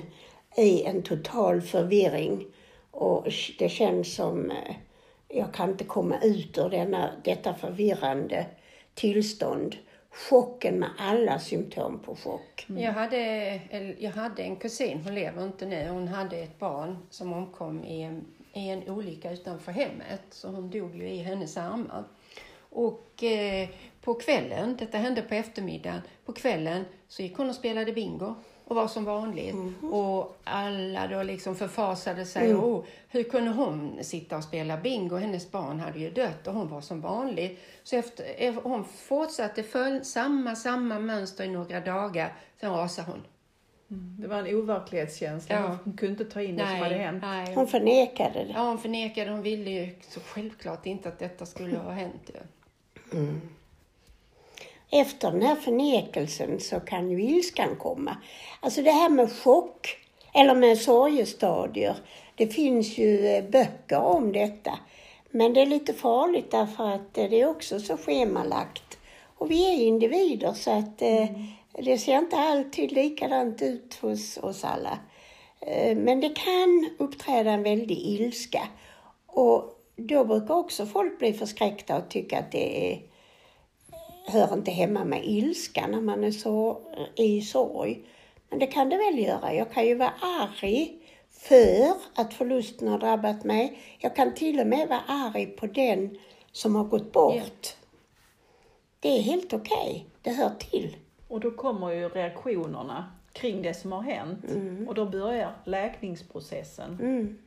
i 0.57 0.83
en 0.83 1.01
total 1.01 1.61
förvirring 1.61 2.45
och 2.91 3.27
det 3.59 3.69
känns 3.69 4.15
som 4.15 4.51
eh, 4.51 4.75
jag 5.27 5.53
kan 5.53 5.69
inte 5.69 5.83
komma 5.83 6.19
ut 6.21 6.57
ur 6.57 6.69
denna, 6.69 7.11
detta 7.23 7.53
förvirrande 7.53 8.45
tillstånd. 8.93 9.75
Chocken 10.11 10.79
med 10.79 10.89
alla 10.97 11.39
symptom 11.39 11.99
på 11.99 12.15
chock. 12.15 12.65
Jag, 12.67 12.91
hade, 12.91 13.19
jag 13.99 14.11
hade 14.11 14.43
en 14.43 14.55
kusin, 14.55 15.01
hon 15.03 15.15
lever 15.15 15.43
inte 15.43 15.65
nu, 15.65 15.89
hon 15.89 16.07
hade 16.07 16.37
ett 16.37 16.59
barn 16.59 16.97
som 17.09 17.33
omkom 17.33 17.83
i 17.83 18.01
en, 18.01 18.25
i 18.53 18.69
en 18.69 18.89
olycka 18.89 19.31
utanför 19.31 19.71
hemmet. 19.71 20.21
Så 20.29 20.47
hon 20.47 20.69
dog 20.69 20.95
ju 20.95 21.09
i 21.09 21.17
hennes 21.17 21.57
armar. 21.57 22.03
Och 22.59 23.23
eh, 23.23 23.69
på 24.01 24.13
kvällen, 24.13 24.75
detta 24.79 24.97
hände 24.97 25.21
på 25.21 25.35
eftermiddagen, 25.35 26.01
på 26.25 26.33
kvällen 26.33 26.85
så 27.07 27.21
gick 27.21 27.37
hon 27.37 27.49
och 27.49 27.55
spelade 27.55 27.93
bingo 27.93 28.35
och 28.67 28.75
var 28.75 28.87
som 28.87 29.05
vanligt. 29.05 29.55
Och 29.91 30.37
alla 30.43 31.07
då 31.07 31.23
liksom 31.23 31.55
förfasade 31.55 32.25
sig. 32.25 32.55
Oh, 32.55 32.83
hur 33.09 33.23
kunde 33.23 33.51
hon 33.51 33.99
sitta 34.01 34.37
och 34.37 34.43
spela 34.43 34.77
bingo? 34.77 35.15
Hennes 35.15 35.51
barn 35.51 35.79
hade 35.79 35.99
ju 35.99 36.09
dött 36.11 36.47
och 36.47 36.53
hon 36.53 36.69
var 36.69 36.81
som 36.81 37.01
vanligt. 37.01 37.59
Så 37.83 37.95
efter, 37.95 38.25
eh, 38.37 38.53
hon 38.63 38.85
fortsatte 38.85 39.63
följa 39.63 40.03
samma, 40.03 40.55
samma 40.55 40.99
mönster 40.99 41.43
i 41.43 41.47
några 41.47 41.79
dagar. 41.79 42.33
Sen 42.59 42.71
rasade 42.71 43.11
hon. 43.11 43.23
Det 44.19 44.27
var 44.27 44.37
en 44.37 44.55
overklighetskänsla. 44.55 45.55
Ja. 45.55 45.77
Hon 45.83 45.97
kunde 45.97 46.11
inte 46.11 46.33
ta 46.33 46.41
in 46.41 46.55
det 46.57 46.67
som 46.67 46.75
hade 46.79 46.95
hänt. 46.95 47.23
nej. 47.23 47.55
Hon 47.55 47.67
förnekade 47.67 48.43
det. 48.43 48.51
Ja, 48.55 48.61
hon 48.67 48.77
förnekade. 48.77 49.31
Hon 49.31 49.41
ville 49.41 49.69
ju 49.71 49.95
så 50.09 50.19
självklart 50.19 50.85
inte 50.85 51.09
att 51.09 51.19
detta 51.19 51.45
skulle 51.45 51.77
ha 51.77 51.91
hänt. 51.91 52.31
ju. 52.33 52.39
Efter 54.91 55.31
den 55.31 55.41
här 55.41 55.55
förnekelsen 55.55 56.59
så 56.59 56.79
kan 56.79 57.11
ju 57.11 57.23
ilskan 57.23 57.75
komma. 57.75 58.17
Alltså 58.59 58.81
det 58.81 58.91
här 58.91 59.09
med 59.09 59.31
chock, 59.31 59.97
eller 60.33 60.55
med 60.55 60.77
sorgestadier, 60.77 61.95
det 62.35 62.47
finns 62.47 62.97
ju 62.97 63.27
eh, 63.27 63.43
böcker 63.43 63.99
om 63.99 64.31
detta. 64.31 64.79
Men 65.31 65.53
det 65.53 65.61
är 65.61 65.65
lite 65.65 65.93
farligt 65.93 66.51
därför 66.51 66.89
att 66.89 67.17
eh, 67.17 67.29
det 67.29 67.41
är 67.41 67.49
också 67.49 67.79
så 67.79 67.97
schemalagt. 67.97 68.97
Och 69.37 69.51
vi 69.51 69.73
är 69.73 69.87
individer 69.87 70.53
så 70.53 70.71
att 70.71 71.01
eh, 71.01 71.25
det 71.73 71.97
ser 71.97 72.17
inte 72.17 72.37
alltid 72.37 72.91
likadant 72.91 73.61
ut 73.61 73.97
hos 74.01 74.37
oss 74.37 74.63
alla. 74.63 74.99
Men 75.95 76.21
det 76.21 76.29
kan 76.29 76.89
uppträda 76.97 77.51
en 77.51 77.63
väldig 77.63 77.97
ilska. 77.97 78.67
Och 79.27 79.63
då 79.95 80.25
brukar 80.25 80.55
också 80.55 80.85
folk 80.85 81.19
bli 81.19 81.33
förskräckta 81.33 81.97
och 81.97 82.09
tycka 82.09 82.39
att 82.39 82.51
det 82.51 82.91
är 82.91 83.01
hör 84.27 84.53
inte 84.53 84.71
hemma 84.71 85.05
med 85.05 85.25
ilska 85.25 85.87
när 85.87 86.01
man 86.01 86.23
är 86.23 86.31
så 86.31 86.81
i 87.15 87.41
sorg. 87.41 88.03
Men 88.49 88.59
det 88.59 88.67
kan 88.67 88.89
det 88.89 88.97
väl 88.97 89.19
göra. 89.19 89.53
Jag 89.53 89.71
kan 89.71 89.85
ju 89.85 89.95
vara 89.95 90.13
arg 90.21 90.99
för 91.31 91.93
att 92.15 92.33
förlusten 92.33 92.87
har 92.87 92.99
drabbat 92.99 93.43
mig. 93.43 93.79
Jag 93.99 94.15
kan 94.15 94.33
till 94.33 94.59
och 94.59 94.67
med 94.67 94.87
vara 94.87 95.01
arg 95.07 95.45
på 95.45 95.67
den 95.67 96.17
som 96.51 96.75
har 96.75 96.83
gått 96.83 97.11
bort. 97.11 97.75
Det 98.99 99.17
är 99.17 99.21
helt 99.21 99.53
okej. 99.53 100.05
Det 100.21 100.31
hör 100.31 100.49
till. 100.49 100.97
Och 101.27 101.39
då 101.39 101.51
kommer 101.51 101.91
ju 101.91 102.09
reaktionerna 102.09 103.11
kring 103.33 103.61
det 103.61 103.73
som 103.73 103.91
har 103.91 104.01
hänt. 104.01 104.45
Och 104.87 104.95
då 104.95 105.05
börjar 105.05 105.53
läkningsprocessen. 105.65 106.97
Mm. 107.01 107.37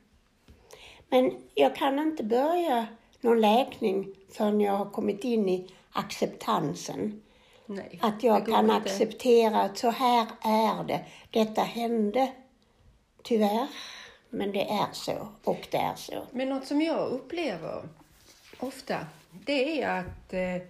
Men 1.08 1.32
jag 1.54 1.76
kan 1.76 1.98
inte 1.98 2.24
börja 2.24 2.86
någon 3.20 3.40
läkning 3.40 4.14
förrän 4.28 4.60
jag 4.60 4.72
har 4.72 4.90
kommit 4.90 5.24
in 5.24 5.48
i 5.48 5.68
acceptansen. 5.92 7.22
Nej, 7.66 7.98
Att 8.02 8.22
jag 8.22 8.46
kan 8.46 8.64
inte. 8.64 8.76
acceptera 8.76 9.60
att 9.60 9.78
så 9.78 9.90
här 9.90 10.26
är 10.42 10.84
det. 10.84 11.04
Detta 11.30 11.62
hände, 11.62 12.32
tyvärr. 13.22 13.66
Men 14.30 14.52
det 14.52 14.68
är 14.70 14.86
så 14.92 15.28
och 15.44 15.68
det 15.70 15.76
är 15.76 15.94
så. 15.94 16.22
Men 16.32 16.48
något 16.48 16.66
som 16.66 16.80
jag 16.82 17.08
upplever 17.08 17.88
ofta, 18.60 19.06
det 19.44 19.82
är 19.82 19.98
att, 20.00 20.32
eh, 20.32 20.62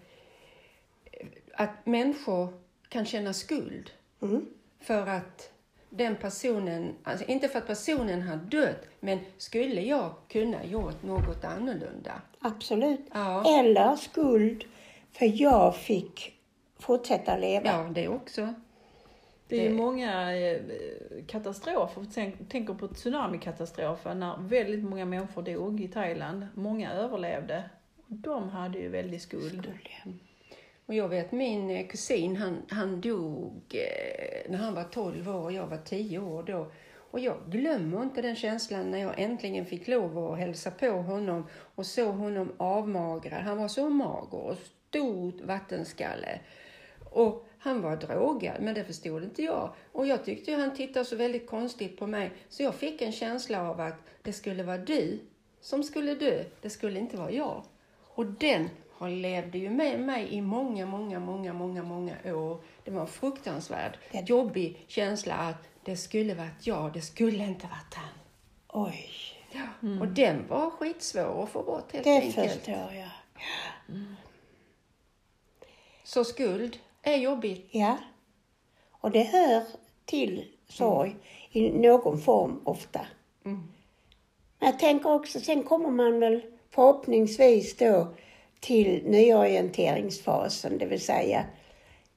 att 1.54 1.86
människor 1.86 2.48
kan 2.88 3.06
känna 3.06 3.32
skuld 3.32 3.90
Mm. 4.22 4.46
för 4.80 5.06
att 5.06 5.50
den 5.90 6.16
personen, 6.16 6.94
alltså 7.04 7.24
inte 7.26 7.48
för 7.48 7.58
att 7.58 7.66
personen 7.66 8.22
har 8.22 8.36
dött, 8.36 8.86
men 9.00 9.18
skulle 9.38 9.80
jag 9.80 10.14
kunna 10.28 10.64
gjort 10.64 11.02
något 11.02 11.44
annorlunda? 11.44 12.12
Absolut. 12.40 13.00
Ja. 13.12 13.58
Eller 13.58 13.96
skuld 13.96 14.64
för 15.12 15.42
jag 15.42 15.76
fick 15.76 16.40
fortsätta 16.78 17.36
leva. 17.36 17.66
Ja, 17.66 17.90
det 17.94 18.08
också. 18.08 18.54
Det 19.48 19.66
är 19.66 19.70
ju 19.70 19.74
många 19.74 20.36
eh, 20.36 20.60
katastrofer. 21.26 22.06
Tänk, 22.14 22.48
tänker 22.48 22.74
på 22.74 22.88
tsunamikatastrofen 22.88 24.20
när 24.20 24.38
väldigt 24.38 24.84
många 24.84 25.04
människor 25.04 25.42
dog 25.42 25.80
i 25.80 25.88
Thailand. 25.88 26.46
Många 26.54 26.92
överlevde. 26.92 27.70
De 28.06 28.48
hade 28.48 28.78
ju 28.78 28.88
väldigt 28.88 29.22
skuld. 29.22 29.72
Och 30.86 30.94
jag 30.94 31.08
vet 31.08 31.32
min 31.32 31.70
eh, 31.70 31.86
kusin, 31.86 32.36
han, 32.36 32.62
han 32.68 33.00
dog 33.00 33.62
eh, 33.74 34.50
när 34.50 34.58
han 34.58 34.74
var 34.74 34.84
12 34.84 35.28
år 35.28 35.44
och 35.44 35.52
jag 35.52 35.66
var 35.66 35.78
10 35.78 36.18
år 36.18 36.42
då. 36.42 36.72
Och 37.10 37.20
jag 37.20 37.36
glömmer 37.46 38.02
inte 38.02 38.22
den 38.22 38.36
känslan 38.36 38.90
när 38.90 38.98
jag 38.98 39.20
äntligen 39.20 39.66
fick 39.66 39.88
lov 39.88 40.18
att 40.18 40.38
hälsa 40.38 40.70
på 40.70 40.90
honom 40.90 41.46
och 41.74 41.86
såg 41.86 42.14
honom 42.14 42.52
avmagrad. 42.56 43.42
Han 43.42 43.58
var 43.58 43.68
så 43.68 43.88
mager 43.88 44.34
och 44.34 44.56
stor 44.90 45.32
vattenskalle. 45.46 46.40
Och 47.10 47.48
han 47.58 47.82
var 47.82 47.96
drogad, 47.96 48.62
men 48.62 48.74
det 48.74 48.84
förstod 48.84 49.24
inte 49.24 49.42
jag. 49.42 49.74
Och 49.92 50.06
jag 50.06 50.24
tyckte 50.24 50.50
ju 50.50 50.56
han 50.56 50.74
tittade 50.74 51.04
så 51.04 51.16
väldigt 51.16 51.46
konstigt 51.46 51.98
på 51.98 52.06
mig. 52.06 52.30
Så 52.48 52.62
jag 52.62 52.74
fick 52.74 53.02
en 53.02 53.12
känsla 53.12 53.68
av 53.70 53.80
att 53.80 53.98
det 54.22 54.32
skulle 54.32 54.62
vara 54.62 54.78
du 54.78 55.18
som 55.60 55.82
skulle 55.82 56.14
dö. 56.14 56.44
Det 56.60 56.70
skulle 56.70 56.98
inte 56.98 57.16
vara 57.16 57.30
jag. 57.30 57.64
Och 58.14 58.26
den 58.26 58.68
har 58.92 59.10
levde 59.10 59.58
ju 59.58 59.70
med 59.70 60.00
mig 60.00 60.28
i 60.30 60.40
många, 60.40 60.86
många, 60.86 61.20
många, 61.20 61.52
många, 61.52 61.82
många 61.82 62.14
år. 62.24 62.60
Det 62.84 62.90
var 62.90 63.00
en 63.00 63.06
fruktansvärd, 63.06 63.98
jobbig 64.26 64.84
känsla 64.86 65.34
att 65.34 65.68
det 65.84 65.96
skulle 65.96 66.34
varit 66.34 66.66
jag, 66.66 66.92
det 66.92 67.00
skulle 67.00 67.44
inte 67.44 67.66
varit 67.66 67.94
han. 67.94 68.14
Oj, 68.68 69.10
Ja. 69.52 69.90
Och 70.00 70.08
den 70.08 70.48
var 70.48 70.70
skitsvår 70.70 71.42
att 71.42 71.50
få 71.50 71.62
bort 71.62 71.92
helt 71.92 72.04
det 72.04 72.10
enkelt. 72.10 72.52
förstår 72.52 72.92
jag. 72.94 73.10
Så 76.12 76.24
skuld 76.24 76.78
är 77.02 77.16
jobbigt. 77.16 77.68
Ja. 77.70 77.98
Och 78.90 79.10
det 79.10 79.22
hör 79.22 79.62
till 80.04 80.44
sorg 80.68 81.16
i 81.50 81.70
någon 81.70 82.20
form 82.20 82.60
ofta. 82.64 83.00
Mm. 83.44 83.72
Men 84.58 84.70
jag 84.70 84.78
tänker 84.78 85.12
också, 85.12 85.40
sen 85.40 85.62
kommer 85.62 85.90
man 85.90 86.20
väl 86.20 86.42
förhoppningsvis 86.70 87.76
då 87.76 88.14
till 88.60 89.02
nyorienteringsfasen, 89.06 90.78
det 90.78 90.86
vill 90.86 91.00
säga 91.00 91.44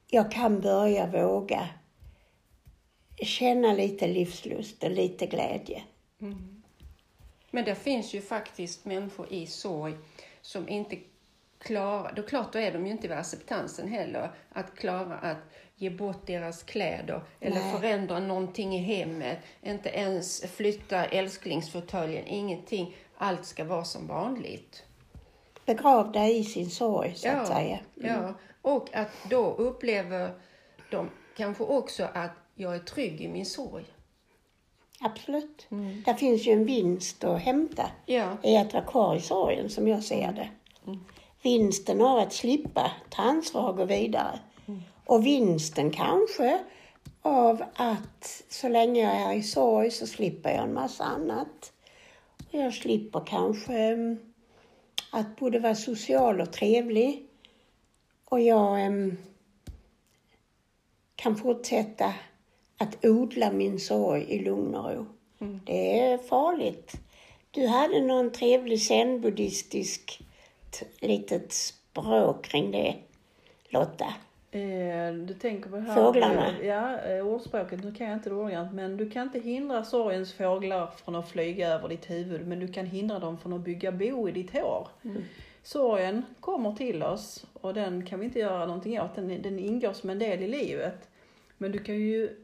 jag 0.06 0.32
kan 0.32 0.60
börja 0.60 1.06
våga 1.06 1.68
känna 3.16 3.72
lite 3.72 4.06
livslust 4.06 4.82
och 4.82 4.90
lite 4.90 5.26
glädje. 5.26 5.82
Men 7.50 7.64
det 7.64 7.74
finns 7.74 8.14
ju 8.14 8.20
faktiskt 8.20 8.84
människor 8.84 9.32
i 9.32 9.46
sorg 9.46 9.94
som 10.40 10.68
inte 10.68 10.96
klarar, 11.64 12.12
då 12.16 12.22
klart 12.22 12.52
då 12.52 12.58
är 12.58 12.72
de 12.72 12.86
ju 12.86 12.92
inte 12.92 13.08
vid 13.08 13.16
acceptansen 13.16 13.88
heller, 13.88 14.30
att 14.52 14.76
klara 14.76 15.18
att 15.18 15.54
ge 15.76 15.90
bort 15.90 16.26
deras 16.26 16.62
kläder 16.62 17.20
eller 17.40 17.60
Nej. 17.60 17.72
förändra 17.72 18.20
någonting 18.20 18.74
i 18.74 18.78
hemmet, 18.78 19.38
inte 19.62 19.88
ens 19.88 20.42
flytta 20.42 21.04
älsklingsfåtöljen, 21.04 22.26
ingenting. 22.26 22.96
Allt 23.16 23.44
ska 23.44 23.64
vara 23.64 23.84
som 23.84 24.06
vanligt. 24.06 24.82
Begravda 25.66 26.26
i 26.26 26.44
sin 26.44 26.70
sorg, 26.70 27.14
så 27.14 27.28
att 27.28 27.46
säga. 27.46 27.78
Ja, 27.94 28.34
och 28.62 28.94
att 28.94 29.10
då 29.30 29.54
upplever 29.54 30.30
de 30.90 31.10
kanske 31.36 31.64
också 31.64 32.08
att 32.14 32.32
jag 32.54 32.74
är 32.74 32.78
trygg 32.78 33.20
i 33.20 33.28
min 33.28 33.46
sorg. 33.46 33.84
Absolut. 35.00 35.66
Där 36.04 36.14
finns 36.14 36.46
ju 36.46 36.52
en 36.52 36.64
vinst 36.64 37.24
att 37.24 37.40
hämta 37.40 37.90
Ja, 38.06 38.36
i 38.42 38.56
att 38.56 38.72
vara 38.72 38.84
kvar 38.84 39.16
i 39.16 39.20
sorgen, 39.20 39.70
som 39.70 39.88
jag 39.88 40.04
ser 40.04 40.32
det. 40.32 40.48
Vinsten 41.44 42.02
av 42.02 42.18
att 42.18 42.32
slippa 42.32 42.90
ta 43.10 43.22
ansvar 43.22 43.68
och 43.68 43.76
gå 43.76 43.84
vidare. 43.84 44.38
Och 45.06 45.26
vinsten 45.26 45.90
kanske 45.90 46.64
av 47.22 47.64
att 47.74 48.44
så 48.48 48.68
länge 48.68 49.02
jag 49.02 49.32
är 49.32 49.38
i 49.38 49.42
sorg 49.42 49.90
så 49.90 50.06
slipper 50.06 50.50
jag 50.50 50.62
en 50.62 50.74
massa 50.74 51.04
annat. 51.04 51.72
Och 52.48 52.58
jag 52.58 52.74
slipper 52.74 53.22
kanske 53.26 53.74
mm, 53.74 54.18
att 55.12 55.36
både 55.36 55.58
vara 55.58 55.74
social 55.74 56.40
och 56.40 56.52
trevlig. 56.52 57.26
Och 58.24 58.40
jag 58.40 58.80
em, 58.84 59.18
kan 61.16 61.36
fortsätta 61.36 62.14
att 62.78 63.04
odla 63.04 63.52
min 63.52 63.80
sorg 63.80 64.22
i 64.22 64.38
lugn 64.38 64.74
och 64.74 64.90
ro. 64.90 65.06
Det 65.66 66.00
är 66.00 66.18
farligt. 66.18 66.92
Du 67.50 67.66
hade 67.66 68.00
någon 68.00 68.32
trevlig 68.32 68.82
zen-buddhistisk 68.82 70.23
litet 71.00 71.52
språk 71.52 72.44
kring 72.44 72.70
det, 72.70 72.96
Lotta. 73.68 74.14
Eh, 74.54 75.14
du 75.14 75.34
tänker 75.34 75.70
på 75.70 75.76
här 75.76 75.94
Fåglarna. 75.94 76.62
Ja, 76.62 77.00
eh, 77.00 77.26
ordspråket. 77.26 77.84
Nu 77.84 77.94
kan 77.94 78.06
jag 78.06 78.16
inte 78.16 78.28
det 78.28 78.34
ordagrant. 78.34 78.72
Men 78.72 78.96
du 78.96 79.10
kan 79.10 79.22
inte 79.22 79.38
hindra 79.38 79.84
sorgens 79.84 80.32
fåglar 80.32 80.86
från 80.86 81.14
att 81.14 81.28
flyga 81.28 81.68
över 81.68 81.88
ditt 81.88 82.10
huvud. 82.10 82.46
Men 82.46 82.60
du 82.60 82.68
kan 82.68 82.86
hindra 82.86 83.18
dem 83.18 83.38
från 83.38 83.52
att 83.52 83.60
bygga 83.60 83.92
bo 83.92 84.28
i 84.28 84.32
ditt 84.32 84.52
hår. 84.52 84.88
Sorgen 85.62 86.22
kommer 86.40 86.72
till 86.72 87.02
oss 87.02 87.46
och 87.52 87.74
den 87.74 88.06
kan 88.06 88.20
vi 88.20 88.26
inte 88.26 88.38
göra 88.38 88.66
någonting 88.66 89.00
åt. 89.00 89.14
Den, 89.14 89.42
den 89.42 89.58
ingår 89.58 89.92
som 89.92 90.10
en 90.10 90.18
del 90.18 90.42
i 90.42 90.48
livet. 90.48 91.08
Men 91.58 91.72
du 91.72 91.78
kan 91.78 91.94
ju 91.94 92.36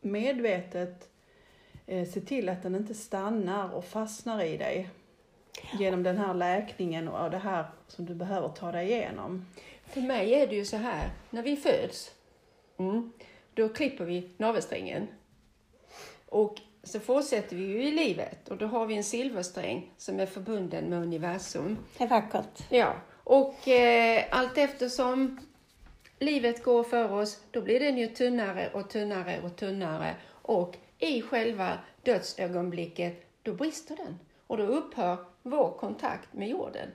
medvetet 0.00 1.10
eh, 1.86 2.08
se 2.08 2.20
till 2.20 2.48
att 2.48 2.62
den 2.62 2.74
inte 2.74 2.94
stannar 2.94 3.74
och 3.74 3.84
fastnar 3.84 4.44
i 4.44 4.56
dig. 4.56 4.88
Genom 5.78 6.02
den 6.02 6.18
här 6.18 6.34
läkningen 6.34 7.08
och 7.08 7.30
det 7.30 7.38
här 7.38 7.64
som 7.88 8.06
du 8.06 8.14
behöver 8.14 8.48
ta 8.48 8.72
dig 8.72 8.86
igenom. 8.86 9.46
För 9.86 10.00
mig 10.00 10.34
är 10.34 10.46
det 10.46 10.54
ju 10.54 10.64
så 10.64 10.76
här, 10.76 11.10
när 11.30 11.42
vi 11.42 11.56
föds, 11.56 12.10
mm, 12.78 13.12
då 13.54 13.68
klipper 13.68 14.04
vi 14.04 14.30
navelsträngen. 14.36 15.08
Och 16.28 16.60
så 16.82 17.00
fortsätter 17.00 17.56
vi 17.56 17.62
ju 17.62 17.82
i 17.82 17.92
livet 17.92 18.48
och 18.48 18.56
då 18.56 18.66
har 18.66 18.86
vi 18.86 18.96
en 18.96 19.04
silversträng 19.04 19.90
som 19.96 20.20
är 20.20 20.26
förbunden 20.26 20.84
med 20.84 21.02
universum. 21.02 21.78
Det 21.98 22.04
är 22.04 22.08
vackert. 22.08 22.62
Ja, 22.68 22.94
och 23.24 23.68
eh, 23.68 24.24
allt 24.30 24.58
eftersom 24.58 25.40
livet 26.18 26.64
går 26.64 26.82
för 26.82 27.12
oss, 27.12 27.40
då 27.50 27.62
blir 27.62 27.80
den 27.80 27.98
ju 27.98 28.06
tunnare 28.06 28.70
och 28.72 28.90
tunnare 28.90 29.40
och 29.44 29.56
tunnare. 29.56 30.14
Och 30.28 30.76
i 30.98 31.22
själva 31.22 31.78
dödsögonblicket, 32.02 33.26
då 33.42 33.52
brister 33.52 33.96
den. 33.96 34.18
Och 34.46 34.56
då 34.56 34.62
upphör 34.62 35.16
vår 35.42 35.70
kontakt 35.70 36.32
med 36.32 36.48
jorden. 36.48 36.88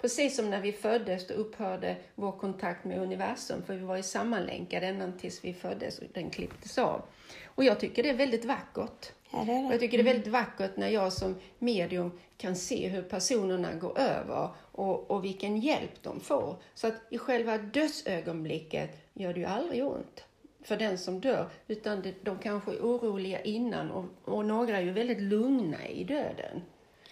Precis 0.00 0.36
som 0.36 0.50
när 0.50 0.60
vi 0.60 0.72
föddes, 0.72 1.26
då 1.26 1.34
upphörde 1.34 1.96
vår 2.14 2.32
kontakt 2.32 2.84
med 2.84 2.98
universum, 2.98 3.62
för 3.66 3.74
vi 3.74 3.84
var 3.84 3.96
ju 3.96 4.02
sammanlänkade 4.02 4.86
ända 4.86 5.12
tills 5.12 5.44
vi 5.44 5.54
föddes 5.54 5.98
och 5.98 6.04
den 6.14 6.30
klipptes 6.30 6.78
av. 6.78 7.02
Och 7.44 7.64
jag 7.64 7.80
tycker 7.80 8.02
det 8.02 8.08
är 8.08 8.14
väldigt 8.14 8.44
vackert. 8.44 9.12
Ja, 9.30 9.44
det 9.46 9.52
är 9.52 9.62
det. 9.62 9.68
jag 9.70 9.80
tycker 9.80 9.98
det 9.98 10.02
är 10.02 10.12
väldigt 10.12 10.32
vackert 10.32 10.76
när 10.76 10.88
jag 10.88 11.12
som 11.12 11.34
medium 11.58 12.18
kan 12.36 12.56
se 12.56 12.88
hur 12.88 13.02
personerna 13.02 13.74
går 13.74 13.98
över 13.98 14.48
och, 14.72 15.10
och 15.10 15.24
vilken 15.24 15.60
hjälp 15.60 16.02
de 16.02 16.20
får. 16.20 16.56
Så 16.74 16.86
att 16.86 16.94
i 17.10 17.18
själva 17.18 17.58
dödsögonblicket 17.58 18.90
gör 19.12 19.34
det 19.34 19.40
ju 19.40 19.46
aldrig 19.46 19.84
ont 19.84 20.24
för 20.64 20.76
den 20.76 20.98
som 20.98 21.20
dör, 21.20 21.48
utan 21.66 22.02
de 22.22 22.38
kanske 22.38 22.72
är 22.72 22.80
oroliga 22.80 23.42
innan 23.42 23.90
och, 23.90 24.04
och 24.24 24.44
några 24.44 24.76
är 24.76 24.82
ju 24.82 24.92
väldigt 24.92 25.20
lugna 25.20 25.88
i 25.88 26.04
döden, 26.04 26.62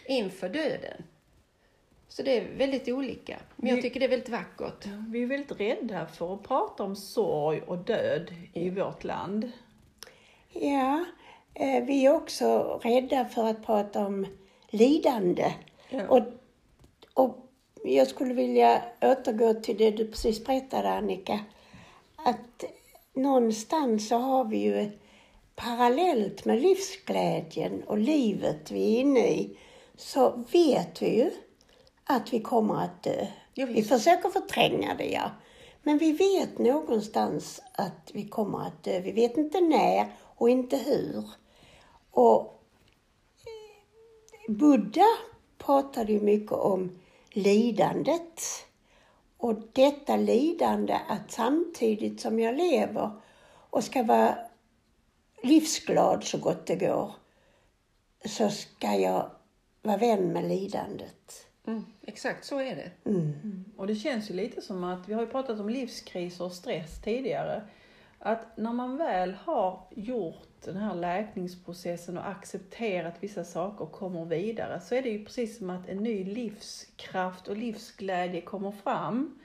inför 0.06 0.48
döden. 0.48 1.02
Så 2.08 2.22
det 2.22 2.36
är 2.36 2.56
väldigt 2.56 2.88
olika. 2.88 3.38
Men 3.56 3.70
jag 3.70 3.82
tycker 3.82 4.00
det 4.00 4.06
är 4.06 4.10
väldigt 4.10 4.28
vackert. 4.28 4.86
Vi 5.08 5.22
är 5.22 5.26
väldigt 5.26 5.60
rädda 5.60 6.06
för 6.06 6.34
att 6.34 6.42
prata 6.42 6.82
om 6.82 6.96
sorg 6.96 7.60
och 7.60 7.78
död 7.78 8.34
i 8.52 8.70
vårt 8.70 9.04
land. 9.04 9.52
Ja, 10.52 11.04
eh, 11.54 11.84
vi 11.84 12.06
är 12.06 12.14
också 12.14 12.80
rädda 12.82 13.24
för 13.24 13.46
att 13.46 13.66
prata 13.66 14.06
om 14.06 14.26
lidande. 14.70 15.52
Ja. 15.90 16.08
Och, 16.08 16.22
och 17.14 17.38
jag 17.84 18.08
skulle 18.08 18.34
vilja 18.34 18.82
återgå 19.00 19.54
till 19.54 19.76
det 19.76 19.90
du 19.90 20.06
precis 20.06 20.44
berättade 20.44 20.90
Annika. 20.90 21.40
Att 22.16 22.64
någonstans 23.14 24.08
så 24.08 24.16
har 24.16 24.44
vi 24.44 24.56
ju 24.56 24.90
parallellt 25.54 26.44
med 26.44 26.62
livsglädjen 26.62 27.82
och 27.82 27.98
livet 27.98 28.70
vi 28.70 28.96
är 28.96 29.00
inne 29.00 29.28
i 29.28 29.56
så 30.02 30.44
vet 30.52 31.02
vi 31.02 31.16
ju 31.16 31.30
att 32.04 32.32
vi 32.32 32.40
kommer 32.40 32.84
att 32.84 33.02
dö. 33.02 33.26
Ja, 33.54 33.66
vi 33.66 33.82
försöker 33.82 34.30
förtränga 34.30 34.94
det, 34.94 35.10
ja. 35.10 35.30
Men 35.82 35.98
vi 35.98 36.12
vet 36.12 36.58
någonstans 36.58 37.62
att 37.72 38.10
vi 38.14 38.28
kommer 38.28 38.66
att 38.66 38.82
dö. 38.82 39.00
Vi 39.00 39.12
vet 39.12 39.36
inte 39.36 39.60
när 39.60 40.06
och 40.20 40.50
inte 40.50 40.76
hur. 40.76 41.24
Och 42.10 42.62
eh, 43.44 44.54
Buddha 44.54 45.06
pratade 45.58 46.12
ju 46.12 46.20
mycket 46.20 46.52
om 46.52 46.98
lidandet. 47.30 48.42
Och 49.36 49.54
detta 49.72 50.16
lidande 50.16 50.98
att 51.08 51.32
samtidigt 51.32 52.20
som 52.20 52.40
jag 52.40 52.56
lever 52.56 53.10
och 53.70 53.84
ska 53.84 54.02
vara 54.02 54.38
livsglad 55.42 56.24
så 56.24 56.38
gott 56.38 56.66
det 56.66 56.76
går, 56.76 57.12
så 58.24 58.50
ska 58.50 58.94
jag 58.94 59.30
vara 59.82 59.96
vän 59.96 60.32
med 60.32 60.44
lidandet. 60.44 61.46
Mm, 61.66 61.84
exakt 62.02 62.44
så 62.44 62.60
är 62.60 62.76
det. 62.76 62.90
Och 63.76 63.86
det 63.86 63.94
känns 63.94 64.30
ju 64.30 64.34
lite 64.34 64.62
som 64.62 64.84
att, 64.84 65.08
vi 65.08 65.14
har 65.14 65.20
ju 65.20 65.26
pratat 65.26 65.60
om 65.60 65.68
livskriser 65.68 66.44
och 66.44 66.52
stress 66.52 67.00
tidigare, 67.02 67.62
att 68.18 68.56
när 68.56 68.72
man 68.72 68.96
väl 68.96 69.34
har 69.34 69.86
gjort 69.90 70.48
den 70.64 70.76
här 70.76 70.94
läkningsprocessen 70.94 72.18
och 72.18 72.28
accepterat 72.28 73.14
vissa 73.20 73.44
saker 73.44 73.84
och 73.84 73.92
kommer 73.92 74.24
vidare 74.24 74.80
så 74.80 74.94
är 74.94 75.02
det 75.02 75.08
ju 75.08 75.24
precis 75.24 75.58
som 75.58 75.70
att 75.70 75.88
en 75.88 75.96
ny 75.96 76.24
livskraft 76.24 77.48
och 77.48 77.56
livsglädje 77.56 78.40
kommer 78.40 78.70
fram. 78.70 79.38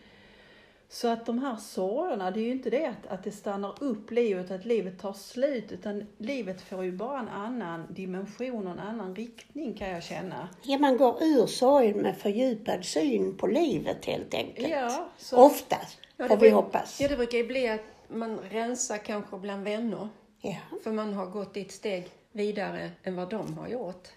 Så 0.89 1.07
att 1.07 1.25
de 1.25 1.39
här 1.39 1.55
sorgerna, 1.55 2.31
det 2.31 2.39
är 2.39 2.43
ju 2.43 2.51
inte 2.51 2.69
det 2.69 2.85
att, 2.85 3.07
att 3.07 3.23
det 3.23 3.31
stannar 3.31 3.83
upp 3.83 4.11
livet, 4.11 4.51
att 4.51 4.65
livet 4.65 4.99
tar 4.99 5.13
slut, 5.13 5.71
utan 5.71 6.07
livet 6.17 6.61
får 6.61 6.83
ju 6.83 6.91
bara 6.91 7.19
en 7.19 7.29
annan 7.29 7.85
dimension 7.93 8.67
och 8.67 8.73
en 8.73 8.79
annan 8.79 9.15
riktning 9.15 9.73
kan 9.73 9.89
jag 9.89 10.03
känna. 10.03 10.49
Ja, 10.63 10.77
man 10.77 10.97
går 10.97 11.23
ur 11.23 11.45
sorgen 11.47 11.97
med 11.97 12.17
fördjupad 12.17 12.85
syn 12.85 13.37
på 13.37 13.47
livet 13.47 14.05
helt 14.05 14.33
enkelt. 14.33 14.67
Ja, 14.69 15.09
så- 15.17 15.37
Oftast, 15.37 15.97
Ja, 16.17 16.27
får 16.27 16.37
vi 16.37 16.49
hoppas. 16.49 17.01
Ja, 17.01 17.07
det 17.07 17.15
brukar 17.17 17.37
ju 17.37 17.47
bli 17.47 17.67
att 17.69 17.81
man 18.07 18.39
rensar 18.39 18.97
kanske 18.97 19.37
bland 19.37 19.63
vänner. 19.63 20.09
Ja. 20.41 20.55
För 20.83 20.91
man 20.91 21.13
har 21.13 21.25
gått 21.25 21.57
ett 21.57 21.71
steg 21.71 22.09
vidare 22.31 22.91
än 23.03 23.15
vad 23.15 23.29
de 23.29 23.57
har 23.57 23.67
gjort. 23.67 24.07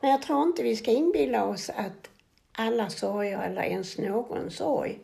Men 0.00 0.10
jag 0.10 0.22
tror 0.22 0.42
inte 0.42 0.62
vi 0.62 0.76
ska 0.76 0.90
inbilla 0.90 1.44
oss 1.44 1.70
att 1.70 2.10
alla 2.52 2.88
sorger, 2.90 3.42
eller 3.42 3.62
ens 3.62 3.98
någon 3.98 4.50
sorg, 4.50 4.98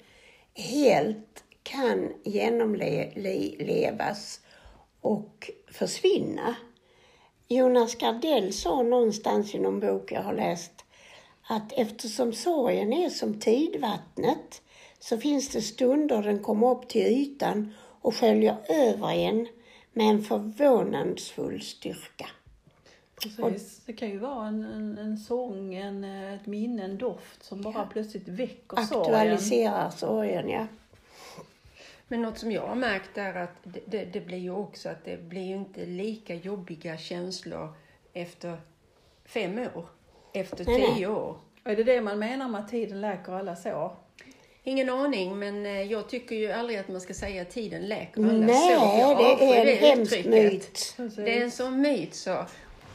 helt 0.58 1.44
kan 1.62 2.12
genomlevas 2.24 3.60
och 5.00 5.50
försvinna. 5.72 6.54
Jonas 7.48 7.94
Gardell 7.94 8.52
sa 8.52 8.82
någonstans 8.82 9.54
i 9.54 9.58
någon 9.58 9.80
bok 9.80 10.12
jag 10.12 10.22
har 10.22 10.34
läst 10.34 10.84
att 11.48 11.72
eftersom 11.72 12.32
sorgen 12.32 12.92
är 12.92 13.08
som 13.08 13.40
tidvattnet 13.40 14.62
så 14.98 15.18
finns 15.18 15.48
det 15.48 15.62
stunder 15.62 16.22
den 16.22 16.42
kommer 16.42 16.70
upp 16.70 16.88
till 16.88 17.06
ytan 17.06 17.74
och 18.00 18.14
sköljer 18.14 18.56
över 18.68 19.12
en 19.12 19.48
med 19.92 20.06
en 20.06 20.22
förvånansfull 20.22 21.62
styrka. 21.62 22.26
Precis. 23.22 23.80
Det 23.86 23.92
kan 23.92 24.08
ju 24.08 24.18
vara 24.18 24.46
en, 24.46 24.64
en, 24.64 24.98
en 24.98 25.18
sång, 25.18 25.74
en, 25.74 26.04
eh, 26.04 26.34
ett 26.34 26.46
minne, 26.46 26.84
en 26.84 26.98
doft 26.98 27.42
som 27.42 27.62
bara 27.62 27.86
plötsligt 27.86 28.28
väcker 28.28 28.76
sorgen. 28.76 29.14
Aktualiserar 29.14 29.90
sorgen, 29.90 30.48
ja. 30.48 30.66
Men 32.08 32.22
något 32.22 32.38
som 32.38 32.52
jag 32.52 32.66
har 32.66 32.74
märkt 32.74 33.18
är 33.18 33.34
att 33.34 33.56
det, 33.62 33.80
det, 33.86 34.04
det 34.04 34.20
blir 34.20 34.38
ju 34.38 34.50
också 34.50 34.88
att 34.88 35.04
det 35.04 35.22
blir 35.22 35.42
ju 35.42 35.54
inte 35.56 35.86
lika 35.86 36.34
jobbiga 36.34 36.98
känslor 36.98 37.72
efter 38.12 38.56
fem 39.24 39.58
år, 39.58 39.86
efter 40.32 40.64
Nej, 40.64 40.78
nej. 40.78 40.94
tio 40.94 41.06
år. 41.06 41.36
Och 41.64 41.70
är 41.70 41.76
det 41.76 41.84
det 41.84 42.00
man 42.00 42.18
menar 42.18 42.48
med 42.48 42.60
att 42.60 42.68
tiden 42.68 43.00
läker 43.00 43.32
alla 43.32 43.56
sår? 43.56 43.96
Ingen 44.64 44.90
aning, 44.90 45.38
men 45.38 45.66
eh, 45.66 45.82
jag 45.82 46.08
tycker 46.08 46.36
ju 46.36 46.52
aldrig 46.52 46.78
att 46.78 46.88
man 46.88 47.00
ska 47.00 47.14
säga 47.14 47.42
att 47.42 47.50
tiden 47.50 47.82
läker 47.82 48.22
alla 48.22 48.46
Nej, 48.46 48.76
sår. 48.76 48.98
jag 48.98 49.18
det 49.18 49.44
är 49.44 49.60
en 49.60 49.66
det 49.66 49.74
hemsk 49.74 50.24
myt. 50.24 50.96
Det 51.16 51.38
är 51.38 51.42
en 51.42 51.50
sån 51.50 51.80
myt 51.80 52.14
så. 52.14 52.44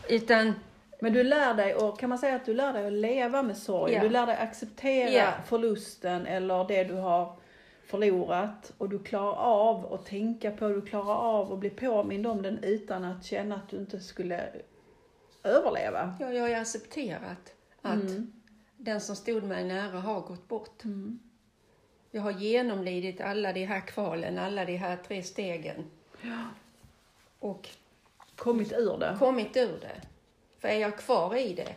Utan 0.09 0.53
Men 0.99 1.13
du 1.13 1.23
lär 1.23 1.53
dig, 1.53 1.75
och 1.75 1.99
kan 1.99 2.09
man 2.09 2.17
säga 2.17 2.35
att 2.35 2.45
du 2.45 2.53
lär 2.53 2.73
dig 2.73 2.87
att 2.87 2.93
leva 2.93 3.43
med 3.43 3.57
sorg? 3.57 3.93
Ja. 3.93 4.01
Du 4.03 4.09
lär 4.09 4.25
dig 4.25 4.35
acceptera 4.35 5.09
Ja. 5.09 5.31
förlusten 5.45 6.27
eller 6.27 6.67
det 6.67 6.83
du 6.83 6.93
har 6.93 7.35
förlorat 7.85 8.73
och 8.77 8.89
du 8.89 8.99
klarar 9.03 9.35
av 9.35 9.93
att 9.93 10.05
tänka 10.05 10.51
på, 10.51 10.67
du 10.67 10.81
klarar 10.81 11.15
av 11.15 11.53
att 11.53 11.59
bli 11.59 11.69
påmind 11.69 12.27
om 12.27 12.41
den 12.41 12.63
utan 12.63 13.03
att 13.05 13.25
känna 13.25 13.55
att 13.55 13.69
du 13.69 13.77
inte 13.77 13.99
skulle 13.99 14.49
överleva. 15.43 16.15
ja, 16.19 16.31
jag 16.33 16.41
har 16.41 16.49
ju 16.49 16.55
accepterat 16.55 17.53
att 17.81 17.93
Mm. 17.93 18.31
den 18.77 19.01
som 19.01 19.15
stod 19.15 19.43
mig 19.43 19.63
nära 19.63 19.99
har 19.99 20.21
gått 20.21 20.47
bort. 20.47 20.83
Mm. 20.83 21.19
Jag 22.11 22.21
har 22.21 22.31
genomlidit 22.31 23.21
alla 23.21 23.53
de 23.53 23.65
här 23.65 23.87
kvalen, 23.87 24.39
alla 24.39 24.65
de 24.65 24.75
här 24.77 24.97
tre 25.07 25.23
stegen. 25.23 25.85
Och 27.39 27.69
Kommit 28.35 28.73
ur 28.73 28.97
det. 28.97 29.15
kommit 29.19 29.57
ur 29.57 29.79
det. 29.81 30.01
För 30.59 30.67
är 30.67 30.79
jag 30.79 30.97
kvar 30.97 31.35
i 31.35 31.53
det, 31.53 31.75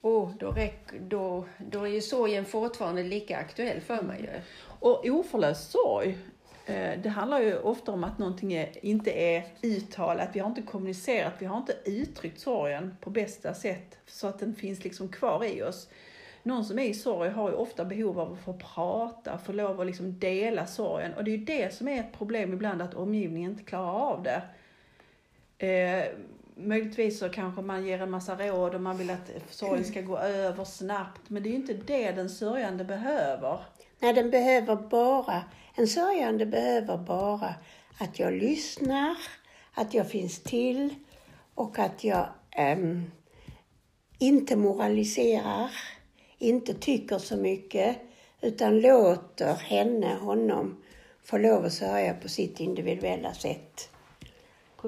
oh, 0.00 0.30
då, 0.38 0.50
räck, 0.50 0.80
då, 1.00 1.46
då 1.58 1.82
är 1.82 1.90
ju 1.90 2.00
sorgen 2.00 2.44
fortfarande 2.44 3.02
lika 3.02 3.38
aktuell 3.38 3.80
för 3.80 4.02
mig 4.02 4.20
ju. 4.20 4.40
Och 4.80 5.06
oförlöst 5.06 5.70
sorg 5.70 6.18
Eh, 6.66 6.98
Det 6.98 7.08
handlar 7.08 7.40
ju 7.40 7.58
ofta 7.58 7.92
om 7.92 8.04
att 8.04 8.18
någonting 8.18 8.52
är, 8.52 8.86
inte 8.86 9.10
är 9.10 9.44
uttalat, 9.62 10.28
vi 10.32 10.40
har 10.40 10.48
inte 10.48 10.62
kommunicerat, 10.62 11.32
vi 11.38 11.46
har 11.46 11.56
inte 11.56 11.76
uttryckt 11.84 12.40
sorgen 12.40 12.96
på 13.00 13.10
bästa 13.10 13.54
sätt 13.54 13.98
så 14.06 14.26
att 14.26 14.38
den 14.38 14.54
finns 14.54 14.84
liksom 14.84 15.08
kvar 15.08 15.44
i 15.44 15.62
oss. 15.62 15.88
Någon 16.42 16.64
som 16.64 16.78
är 16.78 16.84
i 16.84 16.94
sorg 16.94 17.30
har 17.30 17.50
ju 17.50 17.56
ofta 17.56 17.84
behov 17.84 18.20
av 18.20 18.32
att 18.32 18.40
få 18.40 18.52
prata, 18.74 19.38
få 19.38 19.52
lov 19.52 19.80
att 19.80 19.86
liksom 19.86 20.18
dela 20.18 20.66
sorgen. 20.66 21.14
Och 21.14 21.24
det 21.24 21.30
är 21.30 21.38
ju 21.38 21.44
det 21.44 21.74
som 21.74 21.88
är 21.88 22.00
ett 22.00 22.12
problem 22.18 22.52
ibland, 22.52 22.82
att 22.82 22.94
omgivningen 22.94 23.50
inte 23.50 23.64
klarar 23.64 24.12
av 24.12 24.22
det. 24.22 24.42
Eh, 25.58 26.04
möjligtvis 26.54 27.18
så 27.18 27.28
kanske 27.28 27.62
man 27.62 27.86
ger 27.86 28.02
en 28.02 28.10
massa 28.10 28.34
råd 28.34 28.74
och 28.74 28.80
man 28.80 28.98
vill 28.98 29.10
att 29.10 29.30
sorgen 29.50 29.84
ska 29.84 30.00
gå 30.00 30.18
över 30.18 30.64
snabbt, 30.64 31.30
men 31.30 31.42
det 31.42 31.48
är 31.48 31.50
ju 31.50 31.56
inte 31.56 31.74
det 31.74 32.12
den 32.12 32.30
sörjande 32.30 32.84
behöver. 32.84 33.58
Nej, 33.98 34.12
den 34.12 34.30
behöver 34.30 34.76
bara, 34.76 35.44
en 35.74 35.88
sörjande 35.88 36.46
behöver 36.46 36.96
bara 36.96 37.54
att 37.98 38.18
jag 38.18 38.32
lyssnar, 38.32 39.16
att 39.74 39.94
jag 39.94 40.10
finns 40.10 40.42
till 40.42 40.94
och 41.54 41.78
att 41.78 42.04
jag 42.04 42.26
ehm, 42.50 43.10
inte 44.18 44.56
moraliserar, 44.56 45.70
inte 46.38 46.74
tycker 46.74 47.18
så 47.18 47.36
mycket, 47.36 47.96
utan 48.40 48.80
låter 48.80 49.54
henne, 49.54 50.16
honom, 50.20 50.82
få 51.24 51.38
lov 51.38 51.64
att 51.64 51.72
sörja 51.72 52.14
på 52.14 52.28
sitt 52.28 52.60
individuella 52.60 53.34
sätt. 53.34 53.90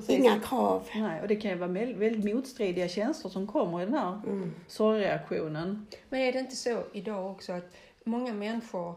Precis. 0.01 0.19
Inga 0.19 0.41
krav. 0.41 0.89
Nej, 0.95 1.21
och 1.23 1.29
det 1.29 1.37
kan 1.37 1.51
ju 1.51 1.57
vara 1.57 1.71
väldigt, 1.71 2.35
motstridiga 2.35 2.89
känslor 2.89 3.31
som 3.31 3.47
kommer 3.47 3.83
i 3.83 3.85
den 3.85 3.95
här 3.95 4.21
sorgreaktionen. 4.67 5.87
Men 6.09 6.21
är 6.21 6.33
det 6.33 6.39
inte 6.39 6.57
så 6.57 6.83
idag 6.93 7.31
också 7.31 7.53
att 7.53 7.71
många 8.05 8.33
människor 8.33 8.95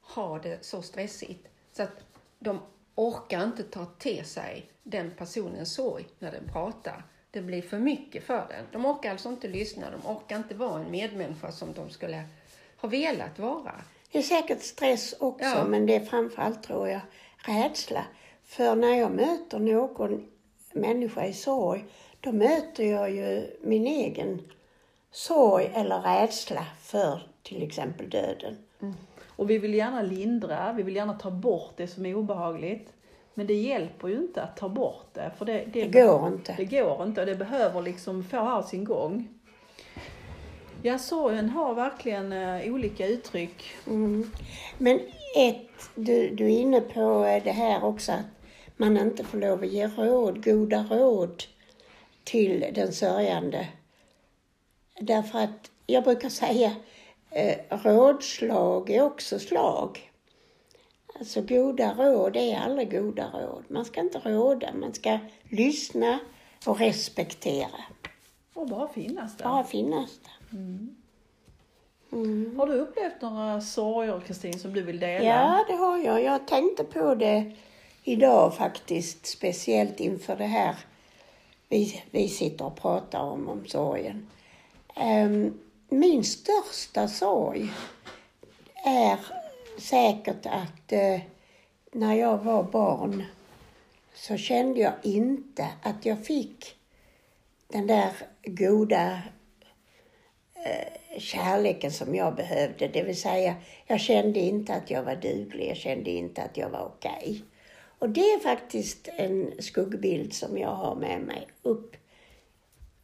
har 0.00 0.40
det 0.40 0.64
så 0.64 0.82
stressigt 0.82 1.48
så 1.72 1.82
att 1.82 2.04
de 2.38 2.60
orkar 2.94 3.44
inte 3.44 3.62
ta 3.62 3.84
till 3.84 4.24
sig 4.24 4.70
den 4.82 5.10
personens 5.18 5.74
sorg 5.74 6.08
när 6.18 6.32
den 6.32 6.48
pratar. 6.52 7.04
Det 7.30 7.40
blir 7.40 7.62
för 7.62 7.78
mycket 7.78 8.24
för 8.24 8.46
den. 8.48 8.64
De 8.72 8.86
orkar 8.86 9.10
alltså 9.10 9.28
inte 9.28 9.48
lyssna, 9.48 9.86
de 9.90 10.10
orkar 10.10 10.36
inte 10.36 10.54
vara 10.54 10.80
en 10.80 10.90
medmänniska 10.90 11.52
som 11.52 11.72
de 11.72 11.90
skulle 11.90 12.22
ha 12.76 12.88
velat 12.88 13.38
vara. 13.38 13.74
Det 14.12 14.18
är 14.18 14.22
säkert 14.22 14.62
stress 14.62 15.14
också, 15.20 15.44
Ja. 15.44 15.64
men 15.64 15.86
det 15.86 15.94
är 15.96 16.04
framförallt, 16.04 16.62
tror 16.62 16.88
jag, 16.88 17.00
rädsla. 17.36 18.04
För 18.44 18.74
när 18.76 18.94
jag 18.98 19.12
möter 19.12 19.58
någon 19.58 20.26
människa 20.74 21.26
i 21.26 21.32
sorg, 21.32 21.84
då 22.20 22.32
möter 22.32 22.84
jag 22.84 23.10
ju 23.10 23.56
min 23.62 23.86
egen 23.86 24.42
sorg 25.10 25.70
eller 25.74 26.00
rädsla 26.00 26.66
för 26.82 27.22
till 27.42 27.62
exempel 27.62 28.10
döden. 28.10 28.56
Och 29.26 29.50
vi 29.50 29.58
vill 29.58 29.74
gärna 29.74 30.02
lindra, 30.02 30.72
vi 30.72 30.82
vill 30.82 30.96
gärna 30.96 31.14
ta 31.14 31.30
bort 31.30 31.72
det 31.76 31.86
som 31.86 32.06
är 32.06 32.14
obehagligt. 32.14 32.92
Men 33.34 33.46
det 33.46 33.54
hjälper 33.54 34.08
ju 34.08 34.16
inte 34.16 34.42
att 34.42 34.56
ta 34.56 34.68
bort 34.68 35.06
det, 35.12 35.30
för 35.38 35.44
det, 35.44 35.64
Det 35.72 35.86
går 35.86 36.26
inte. 36.28 36.54
Det 36.56 36.64
går 36.64 37.02
inte 37.02 37.20
och 37.20 37.26
det 37.26 37.34
behöver 37.34 37.82
liksom 37.82 38.24
få 38.24 38.36
ha 38.36 38.62
sin 38.62 38.84
gång. 38.84 39.28
Ja, 40.82 40.98
sorgen 40.98 41.48
har 41.48 41.74
verkligen 41.74 42.32
eh, 42.32 42.72
olika 42.72 43.06
uttryck. 43.06 43.64
Mm. 43.86 44.30
Men 44.78 45.00
ett, 45.36 45.90
du, 45.94 46.34
du 46.34 46.44
är 46.44 46.58
inne 46.58 46.80
på 46.80 47.40
det 47.44 47.50
här 47.50 47.84
också 47.84 48.12
att 48.12 48.37
man 48.80 48.96
inte 48.96 49.24
får 49.24 49.38
lov 49.38 49.62
att 49.62 49.68
ge 49.68 49.86
råd, 49.86 50.44
goda 50.44 50.86
råd 50.90 51.42
till 52.24 52.66
den 52.74 52.92
sörjande. 52.92 53.68
Därför 55.00 55.38
att 55.38 55.70
jag 55.86 56.04
brukar 56.04 56.28
säga 56.28 56.76
eh, 57.30 57.58
rådslag 57.70 58.90
är 58.90 59.02
också 59.02 59.38
slag. 59.38 60.10
Alltså 61.18 61.42
goda 61.42 61.94
råd 61.94 62.36
är 62.36 62.58
aldrig 62.58 62.90
goda 62.90 63.30
råd. 63.32 63.64
Man 63.68 63.84
ska 63.84 64.00
inte 64.00 64.18
råda, 64.18 64.74
man 64.74 64.94
ska 64.94 65.18
lyssna 65.48 66.18
och 66.66 66.78
respektera. 66.78 67.84
Och 68.54 68.68
bara 68.68 68.88
finnas 68.88 69.36
där. 69.36 69.44
Bara 69.44 69.64
finnas 69.64 70.18
där. 70.18 70.58
Har 72.56 72.66
du 72.66 72.72
upplevt 72.72 73.22
några 73.22 73.60
sorger, 73.60 74.20
Kristin, 74.20 74.58
som 74.58 74.72
du 74.72 74.82
vill 74.82 75.00
dela? 75.00 75.24
Ja, 75.24 75.64
det 75.68 75.74
har 75.74 75.98
jag. 75.98 76.22
Jag 76.22 76.46
tänkte 76.46 76.84
på 76.84 77.14
det 77.14 77.52
idag 78.08 78.54
faktiskt, 78.54 79.26
speciellt 79.26 80.00
inför 80.00 80.36
det 80.36 80.46
här 80.46 80.76
vi, 81.68 82.02
vi 82.10 82.28
sitter 82.28 82.64
och 82.64 82.76
pratar 82.76 83.20
om, 83.20 83.48
om 83.48 83.66
sorgen. 83.66 84.28
Ehm, 84.96 85.58
min 85.88 86.24
största 86.24 87.08
sorg 87.08 87.70
är 88.84 89.18
säkert 89.78 90.46
att 90.46 90.92
eh, 90.92 91.20
när 91.92 92.14
jag 92.14 92.38
var 92.38 92.62
barn 92.62 93.24
så 94.14 94.36
kände 94.36 94.80
jag 94.80 94.92
inte 95.02 95.68
att 95.82 96.06
jag 96.06 96.26
fick 96.26 96.74
den 97.68 97.86
där 97.86 98.12
goda 98.44 99.22
eh, 100.54 101.18
kärleken 101.18 101.92
som 101.92 102.14
jag 102.14 102.34
behövde. 102.34 102.88
Det 102.88 103.02
vill 103.02 103.20
säga, 103.20 103.54
jag 103.86 104.00
kände 104.00 104.40
inte 104.40 104.74
att 104.74 104.90
jag 104.90 105.02
var 105.02 105.16
duglig, 105.16 105.70
jag 105.70 105.76
kände 105.76 106.10
inte 106.10 106.42
att 106.42 106.56
jag 106.56 106.68
var 106.68 106.84
okej. 106.84 107.42
Och 107.98 108.08
det 108.08 108.20
är 108.20 108.38
faktiskt 108.38 109.08
en 109.16 109.52
skuggbild 109.58 110.32
som 110.32 110.58
jag 110.58 110.74
har 110.74 110.94
med 110.94 111.20
mig 111.20 111.48
upp, 111.62 111.96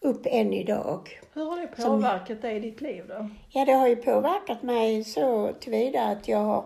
upp 0.01 0.27
än 0.27 0.53
idag. 0.53 1.21
Hur 1.33 1.45
har 1.45 1.61
det 1.61 1.67
påverkat 1.67 2.43
dig 2.43 2.57
i 2.57 2.61
ditt 2.61 2.81
liv 2.81 3.05
då? 3.09 3.31
Ja, 3.51 3.65
det 3.65 3.73
har 3.73 3.89
ju 3.89 3.97
påverkat 3.97 4.63
mig 4.63 5.05
så 5.05 5.53
tillvida 5.61 6.03
att 6.03 6.29
jag 6.29 6.39
har 6.39 6.65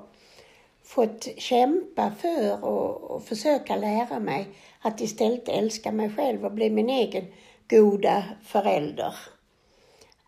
fått 0.82 1.28
kämpa 1.36 2.10
för 2.10 2.64
och, 2.64 3.10
och 3.10 3.24
försöka 3.24 3.76
lära 3.76 4.20
mig 4.20 4.46
att 4.80 5.00
istället 5.00 5.48
älska 5.48 5.92
mig 5.92 6.10
själv 6.10 6.44
och 6.44 6.52
bli 6.52 6.70
min 6.70 6.90
egen 6.90 7.24
goda 7.68 8.24
förälder. 8.44 9.14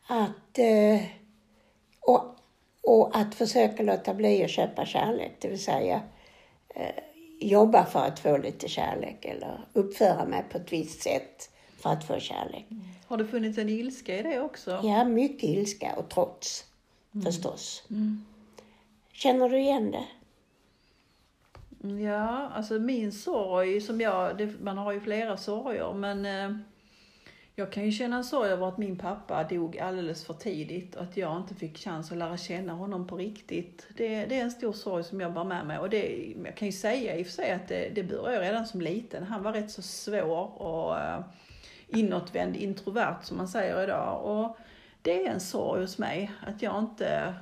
Att, 0.06 0.58
eh, 0.58 1.00
och, 2.00 2.24
och 2.82 3.16
att 3.16 3.34
försöka 3.34 3.82
låta 3.82 4.14
bli 4.14 4.44
att 4.44 4.50
köpa 4.50 4.86
kärlek, 4.86 5.32
det 5.40 5.48
vill 5.48 5.64
säga 5.64 6.00
eh, 6.74 7.04
jobba 7.40 7.86
för 7.86 8.00
att 8.04 8.18
få 8.18 8.36
lite 8.36 8.68
kärlek 8.68 9.24
eller 9.24 9.60
uppföra 9.72 10.24
mig 10.24 10.44
på 10.50 10.58
ett 10.58 10.72
visst 10.72 11.02
sätt 11.02 11.50
för 11.76 11.90
att 11.90 12.04
få 12.04 12.18
kärlek. 12.18 12.66
Har 13.06 13.16
det 13.16 13.26
funnits 13.26 13.58
en 13.58 13.68
ilska 13.68 14.18
i 14.18 14.22
det 14.22 14.40
också? 14.40 14.80
Ja, 14.82 15.04
mycket 15.04 15.42
ilska 15.42 15.94
och 15.96 16.08
trots 16.08 16.64
förstås. 17.24 17.82
Känner 19.12 19.48
du 19.48 19.58
igen 19.58 19.90
det? 19.90 20.06
Ja, 21.88 22.48
alltså 22.48 22.74
min 22.78 23.12
sorg 23.12 23.80
som 23.80 24.00
jag, 24.00 24.38
det, 24.38 24.60
man 24.60 24.78
har 24.78 24.92
ju 24.92 25.00
flera 25.00 25.36
sorger 25.36 25.92
men 25.92 26.26
eh, 26.26 26.56
jag 27.54 27.72
kan 27.72 27.84
ju 27.84 27.92
känna 27.92 28.16
en 28.16 28.24
sorg 28.24 28.50
över 28.50 28.68
att 28.68 28.78
min 28.78 28.96
pappa 28.96 29.44
dog 29.44 29.78
alldeles 29.78 30.24
för 30.24 30.34
tidigt 30.34 30.96
och 30.96 31.02
att 31.02 31.16
jag 31.16 31.36
inte 31.36 31.54
fick 31.54 31.78
chans 31.78 32.12
att 32.12 32.18
lära 32.18 32.36
känna 32.36 32.72
honom 32.72 33.06
på 33.06 33.16
riktigt. 33.16 33.86
Det, 33.96 34.24
det 34.24 34.38
är 34.38 34.44
en 34.44 34.50
stor 34.50 34.72
sorg 34.72 35.04
som 35.04 35.20
jag 35.20 35.32
bär 35.32 35.44
med 35.44 35.66
mig 35.66 35.78
och 35.78 35.90
det, 35.90 36.34
jag 36.44 36.56
kan 36.56 36.68
ju 36.68 36.72
säga 36.72 37.16
i 37.16 37.22
och 37.22 37.26
för 37.26 37.32
sig 37.32 37.52
att 37.52 37.68
det, 37.68 37.90
det 37.94 38.02
började 38.02 38.34
jag 38.34 38.42
redan 38.42 38.66
som 38.66 38.80
liten. 38.80 39.22
Han 39.22 39.42
var 39.42 39.52
rätt 39.52 39.70
så 39.70 39.82
svår 39.82 40.62
och 40.62 40.98
eh, 40.98 41.20
inåtvänd, 41.88 42.56
introvert 42.56 43.16
som 43.22 43.36
man 43.36 43.48
säger 43.48 43.84
idag. 43.84 44.24
Och 44.24 44.58
det 45.02 45.26
är 45.26 45.30
en 45.30 45.40
sorg 45.40 45.80
hos 45.80 45.98
mig 45.98 46.30
att 46.46 46.62
jag 46.62 46.78
inte 46.78 47.34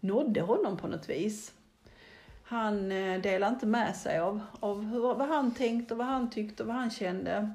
nådde 0.00 0.40
honom 0.40 0.76
på 0.76 0.88
något 0.88 1.08
vis. 1.08 1.52
Han 2.44 2.92
eh, 2.92 3.20
delade 3.20 3.52
inte 3.52 3.66
med 3.66 3.96
sig 3.96 4.18
av, 4.18 4.40
av 4.60 4.84
hur, 4.84 5.00
vad 5.00 5.28
han 5.28 5.54
tänkte 5.54 5.94
och 5.94 5.98
vad 5.98 6.06
han 6.06 6.30
tyckte 6.30 6.62
och 6.62 6.66
vad 6.66 6.76
han 6.76 6.90
kände. 6.90 7.50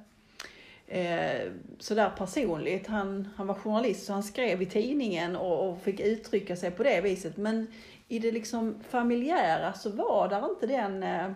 Eh, 0.88 1.52
sådär 1.80 2.12
personligt. 2.18 2.88
Han, 2.88 3.28
han 3.36 3.48
var 3.48 3.56
journalist 3.56 4.06
så 4.06 4.14
han 4.14 4.24
skrev 4.24 4.62
i 4.62 4.66
tidningen 4.66 5.36
och, 5.36 5.70
och 5.70 5.82
fick 5.82 6.00
uttrycka 6.00 6.56
sig 6.56 6.72
på 6.72 6.84
det 6.84 7.02
viset. 7.02 7.38
Men 7.38 7.68
i 8.08 8.20
det 8.20 8.32
liksom 8.32 8.76
familjära 8.90 9.74
så 9.74 9.90
var 9.90 10.30
där 10.30 10.50
inte 10.50 10.68
den, 10.68 11.04
eh, 11.04 11.32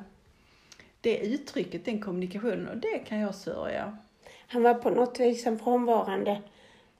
det 1.01 1.17
uttrycket, 1.17 1.85
den 1.85 2.01
kommunikationen 2.01 2.67
och 2.67 2.77
det 2.77 2.97
kan 2.97 3.19
jag 3.19 3.35
sörja. 3.35 3.97
Han 4.47 4.63
var 4.63 4.73
på 4.73 4.89
något 4.89 5.19
vis 5.19 5.47
en 5.47 5.59
frånvarande 5.59 6.41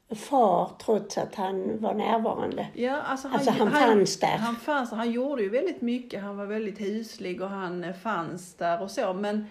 far 0.09 0.71
trots 0.85 1.17
att 1.17 1.35
han 1.35 1.81
var 1.81 1.93
närvarande. 1.93 2.67
Ja, 2.73 3.01
alltså 3.01 3.27
Alltså, 3.27 3.51
han 3.51 3.71
fanns 3.71 4.19
där. 4.19 4.37
Han, 4.37 4.55
fanns, 4.55 4.91
han 4.91 5.11
gjorde 5.11 5.43
ju 5.43 5.49
väldigt 5.49 5.81
mycket. 5.81 6.23
Han 6.23 6.37
var 6.37 6.45
väldigt 6.45 6.81
huslig 6.81 7.41
och 7.41 7.49
han 7.49 7.83
eh, 7.83 7.93
fanns 7.93 8.53
där 8.53 8.81
och 8.81 8.91
så. 8.91 9.13
Men 9.13 9.45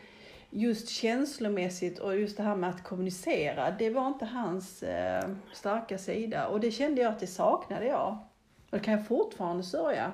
just 0.57 0.89
känslomässigt 0.89 1.99
och 1.99 2.17
just 2.17 2.37
det 2.37 2.43
här 2.43 2.57
med 2.57 2.71
att 2.71 2.85
kommunicera, 2.85 3.71
det 3.71 3.91
var 3.91 4.09
inte 4.09 4.25
hans 4.25 4.83
eh, 4.83 5.29
starka 5.53 5.99
sida. 5.99 6.49
Och 6.49 6.61
det 6.61 6.71
kände 6.71 7.03
jag 7.03 7.13
att 7.13 7.21
det 7.21 7.27
saknade 7.27 7.87
jag. 7.87 8.19
Och 8.71 8.79
det 8.79 8.85
kan 8.85 8.95
jag 8.95 9.07
fortfarande 9.07 9.63
sörja. 9.63 10.13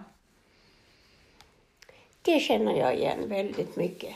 Det 2.23 2.41
känner 2.41 2.79
jag 2.79 2.95
igen 2.95 3.29
väldigt 3.29 3.77
mycket. 3.77 4.15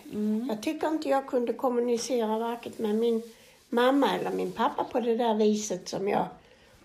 Jag 0.48 0.62
tycker 0.62 0.88
inte 0.88 1.08
jag 1.08 1.26
kunde 1.26 1.52
kommunicera 1.52 2.38
varken 2.38 2.72
med 2.76 2.94
min 2.94 3.22
mamma 3.68 4.14
eller 4.14 4.30
min 4.30 4.52
pappa 4.52 4.84
på 4.84 5.00
det 5.00 5.16
där 5.16 5.34
viset 5.34 5.88
som 5.88 6.08
jag 6.08 6.26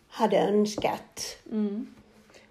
hade 0.07 0.37
önskat. 0.37 1.37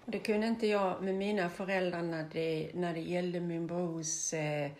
Och 0.05 0.11
det 0.11 0.19
kunde 0.19 0.47
inte 0.47 0.67
jag 0.67 1.03
med 1.03 1.15
mina 1.15 1.49
föräldrar 1.49 2.01
när 2.01 2.25
det, 2.33 2.69
när 2.73 2.93
det 2.93 2.99
gällde 2.99 3.39
min 3.39 3.67
brors 3.67 4.33
eh, 4.33 4.71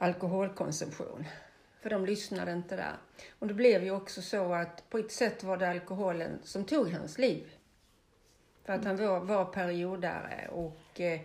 alkoholkonsumtion. 0.00 1.24
För 1.80 1.90
de 1.90 2.06
lyssnade 2.06 2.52
inte 2.52 2.76
där. 2.76 2.96
Och 3.38 3.46
det 3.46 3.54
blev 3.54 3.84
ju 3.84 3.90
också 3.90 4.22
så 4.22 4.52
att 4.52 4.90
på 4.90 4.98
ett 4.98 5.12
sätt 5.12 5.44
var 5.44 5.56
det 5.56 5.70
alkoholen 5.70 6.38
som 6.44 6.64
tog 6.64 6.92
hans 6.92 7.18
liv. 7.18 7.50
För 8.64 8.72
att 8.72 8.84
han 8.84 8.96
var, 8.96 9.20
var 9.20 9.44
periodare 9.44 10.48
och 10.52 11.00
eh, 11.00 11.20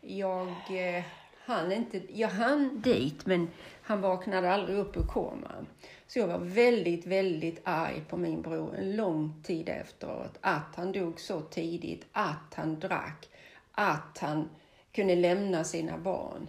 jag 0.00 0.48
eh, 0.48 1.04
han 1.44 1.72
inte, 1.72 2.20
jag 2.20 2.28
hann 2.28 2.80
dit 2.80 3.26
men 3.26 3.48
han 3.82 4.00
vaknade 4.00 4.52
aldrig 4.52 4.78
upp 4.78 4.96
ur 4.96 5.06
koman. 5.06 5.66
Så 6.06 6.18
jag 6.18 6.26
var 6.26 6.38
väldigt, 6.38 7.06
väldigt 7.06 7.60
arg 7.64 8.04
på 8.08 8.16
min 8.16 8.42
bror 8.42 8.76
en 8.76 8.96
lång 8.96 9.42
tid 9.42 9.68
efteråt. 9.68 10.38
Att 10.40 10.74
han 10.74 10.92
dog 10.92 11.20
så 11.20 11.40
tidigt, 11.40 12.06
att 12.12 12.54
han 12.54 12.80
drack, 12.80 13.28
att 13.72 14.18
han 14.18 14.48
kunde 14.92 15.16
lämna 15.16 15.64
sina 15.64 15.98
barn. 15.98 16.48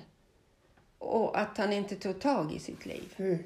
Och 1.03 1.39
att 1.39 1.57
han 1.57 1.73
inte 1.73 1.95
tog 1.95 2.19
tag 2.19 2.53
i 2.53 2.59
sitt 2.59 2.85
liv. 2.85 3.13
Mm. 3.17 3.39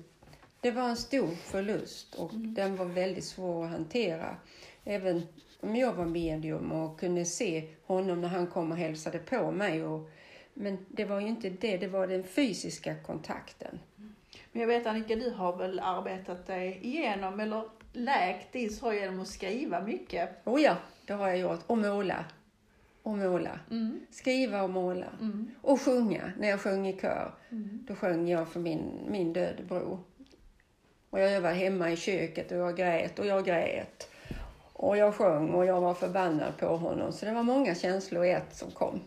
Det 0.61 0.71
var 0.71 0.89
en 0.89 0.97
stor 0.97 1.35
förlust 1.35 2.15
och 2.15 2.31
den 2.33 2.75
var 2.75 2.85
väldigt 2.85 3.25
svår 3.25 3.65
att 3.65 3.71
hantera. 3.71 4.35
Även 4.83 5.21
om 5.61 5.75
jag 5.75 5.93
var 5.93 6.05
medium 6.05 6.71
och 6.71 6.99
kunde 6.99 7.25
se 7.25 7.67
honom 7.85 8.21
när 8.21 8.27
han 8.27 8.47
kom 8.47 8.71
och 8.71 8.77
hälsade 8.77 9.19
på 9.19 9.51
mig. 9.51 9.83
Och, 9.83 10.09
men 10.53 10.85
det 10.87 11.05
var 11.05 11.19
ju 11.19 11.27
inte 11.27 11.49
det, 11.49 11.77
det 11.77 11.87
var 11.87 12.07
den 12.07 12.23
fysiska 12.23 12.95
kontakten. 12.95 13.79
Men 14.51 14.61
jag 14.61 14.67
vet 14.67 14.87
Annika, 14.87 15.15
du 15.15 15.29
har 15.29 15.57
väl 15.57 15.79
arbetat 15.79 16.47
dig 16.47 16.79
igenom 16.81 17.39
eller 17.39 17.63
läkt 17.93 18.53
din 18.53 18.69
sorg 18.69 18.97
genom 18.97 19.19
att 19.19 19.27
skriva 19.27 19.81
mycket? 19.81 20.29
Oh 20.47 20.61
ja, 20.61 20.75
det 21.05 21.13
har 21.13 21.27
jag 21.27 21.37
gjort. 21.37 21.59
Och 21.67 21.77
måla. 21.77 22.25
Och 23.07 23.17
måla. 23.17 23.59
Mm. 23.71 23.99
Skriva 24.11 24.63
och 24.63 24.69
måla. 24.69 25.05
Mm. 25.21 25.51
Och 25.61 25.81
sjunga. 25.81 26.31
När 26.39 26.49
jag 26.49 26.59
sjöng 26.59 26.87
i 26.87 26.93
kör, 26.93 27.31
Mm. 27.49 27.85
då 27.87 27.95
sjöng 27.95 28.27
jag 28.27 28.47
för 28.47 28.59
min, 28.59 28.99
min 29.09 29.33
döde 29.33 29.63
bror. 29.63 29.99
Och 31.09 31.19
jag 31.19 31.41
var 31.41 31.51
hemma 31.51 31.91
i 31.91 31.95
köket 31.97 32.51
och 32.51 32.57
jag 32.57 32.77
grät 32.77 33.19
och 33.19 33.25
jag 33.25 33.45
grät. 33.45 34.09
Och 34.73 34.97
jag 34.97 35.15
sjöng 35.15 35.49
och 35.49 35.65
jag 35.65 35.81
var 35.81 35.93
förbannad 35.93 36.57
på 36.57 36.65
honom. 36.77 37.13
Så 37.13 37.25
det 37.25 37.31
var 37.33 37.43
många 37.43 37.75
känslor 37.75 38.25
i 38.25 38.31
ett 38.31 38.55
som 38.55 38.71
kom. 38.71 38.99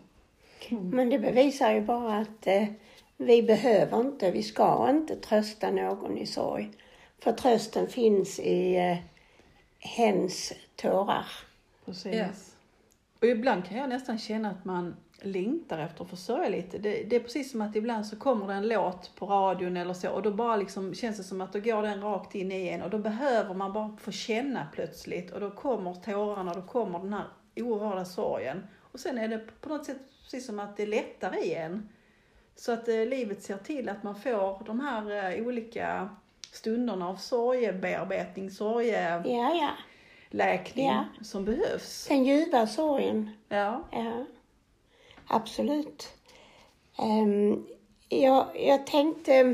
Men 0.69 1.09
det 1.09 1.19
bevisar 1.19 1.71
ju 1.71 1.81
bara 1.81 2.17
att 2.17 2.47
eh, 2.47 2.65
vi 3.17 3.43
behöver 3.43 3.99
inte, 4.01 4.31
vi 4.31 4.43
ska 4.43 4.89
inte 4.89 5.15
trösta 5.15 5.71
någon 5.71 6.17
i 6.17 6.25
sorg. 6.25 6.71
För 7.19 7.31
trösten 7.31 7.87
finns 7.87 8.39
i 8.39 8.75
eh, 8.75 8.97
hens 9.79 10.53
tårar. 10.75 11.25
Precis. 11.85 12.15
Ja. 12.15 12.25
Och 13.21 13.27
ibland 13.27 13.65
kan 13.65 13.77
jag 13.77 13.89
nästan 13.89 14.17
känna 14.17 14.49
att 14.49 14.65
man 14.65 14.95
längtar 15.21 15.79
efter 15.79 16.03
att 16.03 16.09
få 16.09 16.15
sörja 16.15 16.49
lite. 16.49 16.77
Det, 16.77 17.03
det 17.03 17.15
är 17.15 17.19
precis 17.19 17.51
som 17.51 17.61
att 17.61 17.75
ibland 17.75 18.05
så 18.05 18.15
kommer 18.15 18.47
det 18.47 18.53
en 18.53 18.67
låt 18.67 19.15
på 19.15 19.25
radion 19.25 19.77
eller 19.77 19.93
så 19.93 20.09
och 20.09 20.21
då 20.21 20.31
bara 20.31 20.55
liksom 20.55 20.93
känns 20.93 21.17
det 21.17 21.23
som 21.23 21.41
att 21.41 21.53
då 21.53 21.59
går 21.59 21.83
den 21.83 22.01
rakt 22.01 22.35
in 22.35 22.51
i 22.51 22.67
en 22.67 22.81
och 22.81 22.89
då 22.89 22.97
behöver 22.97 23.53
man 23.53 23.73
bara 23.73 23.97
få 23.97 24.11
känna 24.11 24.67
plötsligt 24.73 25.31
och 25.31 25.39
då 25.39 25.51
kommer 25.51 25.93
tårarna 25.93 26.51
och 26.51 26.57
då 26.57 26.67
kommer 26.67 26.99
den 26.99 27.13
här 27.13 27.25
oerhörda 27.55 28.05
sorgen. 28.05 28.67
Och 28.91 28.99
sen 28.99 29.17
är 29.17 29.27
det 29.27 29.39
på 29.61 29.69
något 29.69 29.85
sätt 29.85 29.97
precis 30.23 30.45
som 30.45 30.59
att 30.59 30.77
det 30.77 30.85
lättar 30.85 31.45
i 31.45 31.53
en. 31.53 31.89
Så 32.55 32.71
att 32.71 32.87
eh, 32.87 33.05
livet 33.05 33.43
ser 33.43 33.57
till 33.57 33.89
att 33.89 34.03
man 34.03 34.15
får 34.15 34.65
de 34.65 34.79
här 34.79 35.35
eh, 35.39 35.47
olika 35.47 36.09
stunderna 36.51 37.07
av 37.07 37.15
sorgebearbetning, 37.15 38.51
sorge... 38.51 39.23
Ja, 39.25 39.53
ja. 39.55 39.69
Ja. 40.31 41.05
som 41.21 41.45
behövs. 41.45 42.05
Den 42.07 42.23
ljuva 42.25 42.67
sorgen. 42.67 43.29
Ja. 43.49 43.83
Ja, 43.91 44.25
absolut. 45.27 46.07
Um, 46.97 47.67
jag, 48.09 48.45
jag 48.55 48.87
tänkte, 48.87 49.53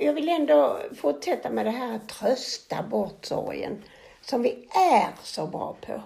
jag 0.00 0.12
vill 0.12 0.28
ändå 0.28 0.78
fortsätta 0.96 1.50
med 1.50 1.66
det 1.66 1.70
här 1.70 1.96
att 1.96 2.08
trösta 2.08 2.82
bort 2.82 3.24
sorgen, 3.24 3.82
som 4.20 4.42
vi 4.42 4.68
är 4.70 5.08
så 5.22 5.46
bra 5.46 5.76
på. 5.86 6.02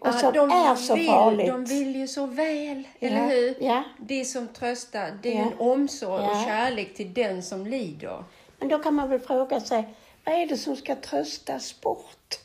Och 0.00 0.14
som 0.14 0.28
är 0.50 0.74
så 0.74 0.94
vill, 0.94 1.06
farligt. 1.06 1.46
De 1.46 1.64
vill 1.64 1.96
ju 1.96 2.08
så 2.08 2.26
väl, 2.26 2.88
Ja, 2.98 3.08
eller 3.08 3.28
hur? 3.28 3.56
ja. 3.60 3.82
Det 3.98 4.24
som 4.24 4.48
tröstar, 4.48 5.18
det 5.22 5.36
är 5.36 5.38
Ja. 5.38 5.42
en 5.46 5.58
omsorg 5.58 6.24
och 6.26 6.32
Ja. 6.32 6.44
kärlek 6.46 6.94
till 6.94 7.14
den 7.14 7.42
som 7.42 7.66
lider. 7.66 8.24
Men 8.58 8.68
då 8.68 8.78
kan 8.78 8.94
man 8.94 9.08
väl 9.10 9.20
fråga 9.20 9.60
sig, 9.60 9.94
vad 10.24 10.34
är 10.34 10.46
det 10.46 10.56
som 10.56 10.76
ska 10.76 10.94
tröstas 10.96 11.80
bort? 11.80 12.38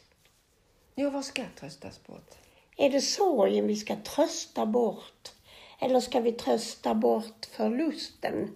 Jo, 1.00 1.10
vad 1.10 1.26
ska 1.26 1.44
tröstas 1.60 2.04
bort? 2.08 2.36
Är 2.78 2.90
det 2.90 3.02
sorgen 3.02 3.68
vi 3.68 3.76
ska 3.76 3.96
trösta 3.96 4.66
bort? 4.66 5.32
Eller 5.80 6.00
ska 6.00 6.20
vi 6.20 6.32
trösta 6.32 6.94
bort 6.94 7.46
förlusten? 7.52 8.52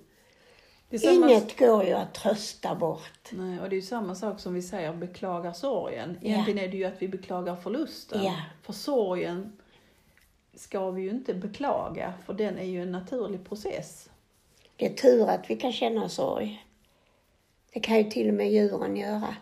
Inget 0.90 1.58
går 1.60 1.84
ju 1.84 1.94
att 1.94 2.14
trösta 2.14 2.76
bort. 2.76 3.30
Nej, 3.32 3.60
och 3.60 3.70
det 3.70 3.76
är 3.76 3.78
ju 3.78 3.82
samma 3.82 4.16
sak 4.16 4.40
som 4.40 4.54
vi 4.54 4.62
säger, 4.62 4.94
beklagar 4.94 5.54
sorgen. 5.54 6.18
Egentligen 6.22 6.60
är 6.60 6.68
det 6.68 6.78
ju 6.78 6.86
att 6.86 7.02
vi 7.02 7.08
beklagar 7.08 7.56
förlusten. 7.56 8.24
Ja. 8.24 8.36
För 8.62 8.74
sorgen 8.74 9.58
ska 10.54 10.92
vi 10.92 11.02
ju 11.02 11.10
inte 11.10 11.34
beklaga, 11.34 12.14
för 12.26 12.34
den 12.34 12.58
är 12.58 12.66
ju 12.66 12.82
en 12.82 12.92
naturlig 12.92 13.46
process. 13.46 14.10
Det 14.76 14.86
är 14.86 14.94
tur 14.94 15.30
att 15.30 15.50
vi 15.50 15.56
kan 15.56 15.74
känna 15.74 16.10
sorg. 16.10 16.66
Det 17.74 17.80
kan 17.80 17.98
ju 17.98 18.04
till 18.04 18.28
och 18.28 18.34
med 18.34 18.52
djuren 18.52 18.98
göra. 18.98 19.36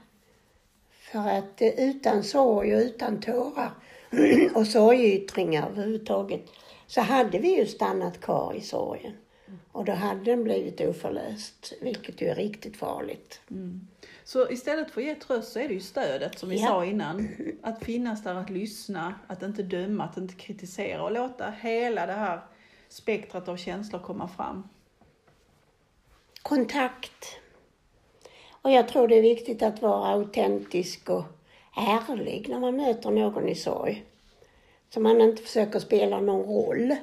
För 1.11 1.29
att 1.29 1.61
eh, 1.61 1.67
utan 1.89 2.23
sorg 2.23 2.75
och 2.75 2.81
utan 2.81 3.19
tårar 3.21 3.71
och 4.55 4.67
sorgyttringar 4.67 5.69
överhuvudtaget 5.69 6.41
så 6.87 7.01
hade 7.01 7.39
vi 7.39 7.57
ju 7.57 7.65
stannat 7.65 8.21
kvar 8.21 8.53
i 8.53 8.61
sorgen. 8.61 9.13
Och 9.71 9.85
då 9.85 9.91
hade 9.91 10.23
den 10.23 10.43
blivit 10.43 10.81
oförlöst, 10.81 11.73
vilket 11.81 12.21
ju 12.21 12.27
är 12.27 12.35
riktigt 12.35 12.77
farligt. 12.77 13.41
Så 14.23 14.49
istället 14.51 14.91
för 14.91 15.01
att 15.01 15.07
ge 15.07 15.15
tröst 15.15 15.51
så 15.51 15.59
är 15.59 15.67
det 15.67 15.73
ju 15.73 15.79
stödet 15.79 16.39
som 16.39 16.49
vi 16.49 16.61
Ja. 16.61 16.67
sa 16.67 16.85
innan. 16.85 17.27
Att 17.61 17.83
finnas 17.83 18.23
där, 18.23 18.35
att 18.35 18.49
lyssna, 18.49 19.15
att 19.27 19.43
inte 19.43 19.63
döma, 19.63 20.03
att 20.03 20.17
inte 20.17 20.33
kritisera 20.33 21.03
och 21.03 21.11
låta 21.11 21.53
hela 21.61 22.05
det 22.05 22.13
här 22.13 22.41
spektrat 22.89 23.47
av 23.47 23.57
känslor 23.57 23.99
komma 23.99 24.27
fram. 24.27 24.63
Kontakt. 26.41 27.25
Och 28.61 28.71
jag 28.71 28.87
tror 28.87 29.07
det 29.07 29.17
är 29.17 29.21
viktigt 29.21 29.63
att 29.63 29.81
vara 29.81 30.13
autentisk 30.13 31.09
och 31.09 31.23
ärlig 31.77 32.49
när 32.49 32.59
man 32.59 32.75
möter 32.75 33.11
någon 33.11 33.49
i 33.49 33.55
sorg. 33.55 34.05
Så 34.89 34.99
man 34.99 35.21
inte 35.21 35.43
försöker 35.43 35.79
spela 35.79 36.19
någon 36.19 36.45
roll. 36.45 36.95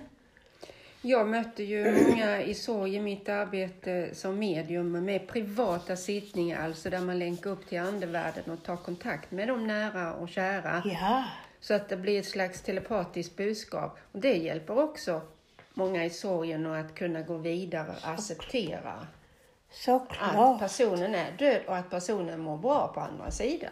Jag 1.03 1.29
möter 1.29 1.65
ju 1.65 2.09
många 2.09 2.43
i 2.43 2.55
sorg 2.55 2.95
i 2.95 3.01
mitt 3.01 3.29
arbete 3.29 4.11
som 4.13 4.39
medium 4.39 5.05
med 5.05 5.29
privata 5.29 5.97
sittningar, 5.97 6.65
alltså 6.65 6.91
där 6.91 7.01
man 7.01 7.19
länkar 7.19 7.51
upp 7.51 7.69
till 7.69 7.81
andevärlden 7.81 8.45
och 8.53 8.63
tar 8.63 8.77
kontakt 8.77 9.31
med 9.31 9.49
de 9.49 9.67
nära 9.67 10.15
och 10.15 10.29
kära. 10.29 10.83
Ja, 10.85 11.25
Så 11.61 11.75
att 11.75 11.89
det 11.89 11.97
blir 11.97 12.21
ett 12.21 12.27
slags 12.27 12.63
telepatiskt 12.63 13.37
budskap. 13.37 13.99
Och 14.13 14.21
det 14.21 14.35
hjälper 14.35 14.79
också 14.79 15.21
många 15.75 16.05
i 16.05 16.11
sorgen 16.11 16.67
och 16.67 16.77
att 16.77 16.95
kunna 16.95 17.23
gå 17.23 17.37
vidare 17.37 17.95
och 18.03 18.09
acceptera 18.09 19.07
att 19.77 19.83
såklart. 19.83 20.61
personen 20.61 21.15
är 21.15 21.33
död 21.39 21.61
och 21.67 21.77
att 21.77 21.91
personen 21.91 22.41
mår 22.41 22.59
bra 22.59 22.89
på 22.89 23.01
andra 23.01 23.31
sidan. 23.31 23.71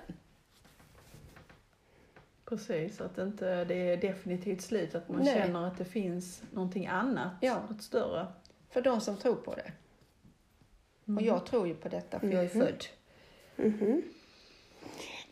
Precis, 2.45 3.01
att 3.01 3.19
inte 3.19 3.65
det 3.65 3.75
är 3.75 3.97
definitivt 3.97 4.63
slut, 4.63 4.95
att 4.95 5.09
man 5.09 5.23
Nej. 5.23 5.35
känner 5.35 5.67
att 5.67 5.79
det 5.79 5.85
finns 5.85 6.43
någonting 6.51 6.87
annat, 6.87 7.33
Ja. 7.41 7.59
något 7.71 7.83
större. 7.83 8.27
För 8.71 8.83
de 8.83 9.01
som 9.01 9.17
tror 9.17 9.35
på 9.35 9.55
det. 9.55 9.73
Och 11.17 11.23
jag 11.23 11.47
tror 11.47 11.67
ju 11.69 11.75
på 11.75 11.89
detta 11.89 12.21
för 12.21 12.27
jag 12.27 12.45
är 12.45 12.49
född. 12.49 12.85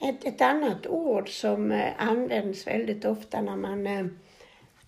Ett, 0.01 0.25
ett 0.25 0.41
annat 0.41 0.87
ord 0.87 1.41
som 1.41 1.73
eh, 1.73 1.93
används 1.99 2.67
väldigt 2.67 3.05
ofta 3.05 3.41
när 3.41 3.57
man 3.57 3.87
eh, 3.87 4.07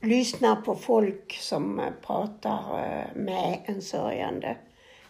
lyssnar 0.00 0.56
på 0.56 0.74
folk 0.74 1.32
som 1.40 1.80
eh, 1.80 1.92
pratar 2.02 2.84
eh, 2.86 3.16
med 3.20 3.60
en 3.64 3.82
sörjande 3.82 4.56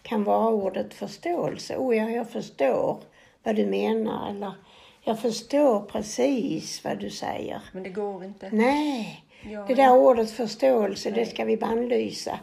kan 0.05 0.23
vara 0.23 0.47
ordet 0.49 0.93
förståelse. 0.93 1.75
Oh 1.77 1.95
ja, 1.97 2.09
jag 2.09 2.29
förstår 2.29 2.99
vad 3.43 3.55
du 3.55 3.65
menar 3.65 4.29
eller 4.29 4.53
jag 5.01 5.19
förstår 5.19 5.79
precis 5.81 6.83
vad 6.83 6.99
du 6.99 7.09
säger. 7.09 7.61
Men 7.73 7.83
det 7.83 7.89
går 7.89 8.23
inte. 8.23 8.49
Nej, 8.51 9.21
Ja, 9.51 9.65
det 9.67 9.75
där 9.75 9.95
ordet 9.97 10.31
förståelse, 10.31 11.11
det 11.11 11.25
ska 11.25 11.45
vi 11.45 11.57
bannlysa. 11.57 12.39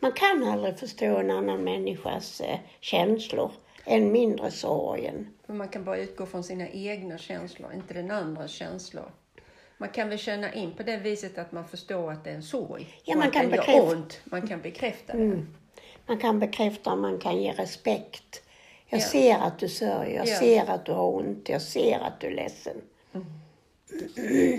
Man 0.00 0.12
kan 0.12 0.44
aldrig 0.44 0.78
förstå 0.78 1.04
en 1.16 1.30
annan 1.30 1.64
människas 1.64 2.40
eh, 2.40 2.58
känslor, 2.80 3.50
än 3.84 4.12
mindre 4.12 4.50
sorgen. 4.50 5.28
För 5.46 5.52
man 5.52 5.68
kan 5.68 5.84
bara 5.84 5.96
utgå 5.96 6.26
från 6.26 6.44
sina 6.44 6.68
egna 6.68 7.18
känslor, 7.18 7.72
inte 7.74 7.94
den 7.94 8.10
andras 8.10 8.50
känslor. 8.50 9.10
Man 9.78 9.88
kan 9.88 10.08
väl 10.08 10.18
känna 10.18 10.52
in 10.52 10.72
på 10.76 10.82
det 10.82 10.96
viset 10.96 11.38
att 11.38 11.52
man 11.52 11.68
förstår 11.68 12.12
att 12.12 12.24
det 12.24 12.30
är 12.30 12.34
en 12.34 12.42
sorg. 12.42 12.86
Ja, 13.04 13.16
man 13.16 13.26
att 13.26 13.32
kan 13.32 13.42
gör 13.50 13.50
bekräfta- 13.50 13.92
ont. 13.92 14.20
Man 14.24 14.48
kan 14.48 14.60
bekräfta 14.60 15.12
det. 15.12 15.22
Mm. 15.22 15.54
Man 16.06 16.18
kan 16.18 16.38
bekräfta 16.38 16.92
och 16.92 16.98
man 16.98 17.18
kan 17.18 17.42
ge 17.42 17.52
respekt. 17.52 18.42
Jag 18.86 19.00
Ja. 19.00 19.04
ser 19.04 19.38
att 19.38 19.58
du 19.58 19.68
sörjer, 19.68 20.16
jag 20.16 20.26
Ja. 20.28 20.38
ser 20.38 20.70
att 20.70 20.84
du 20.86 20.92
har 20.92 21.14
ont, 21.14 21.48
jag 21.48 21.62
ser 21.62 21.98
att 21.98 22.20
du 22.20 22.26
är 22.26 22.34
ledsen. 22.34 22.76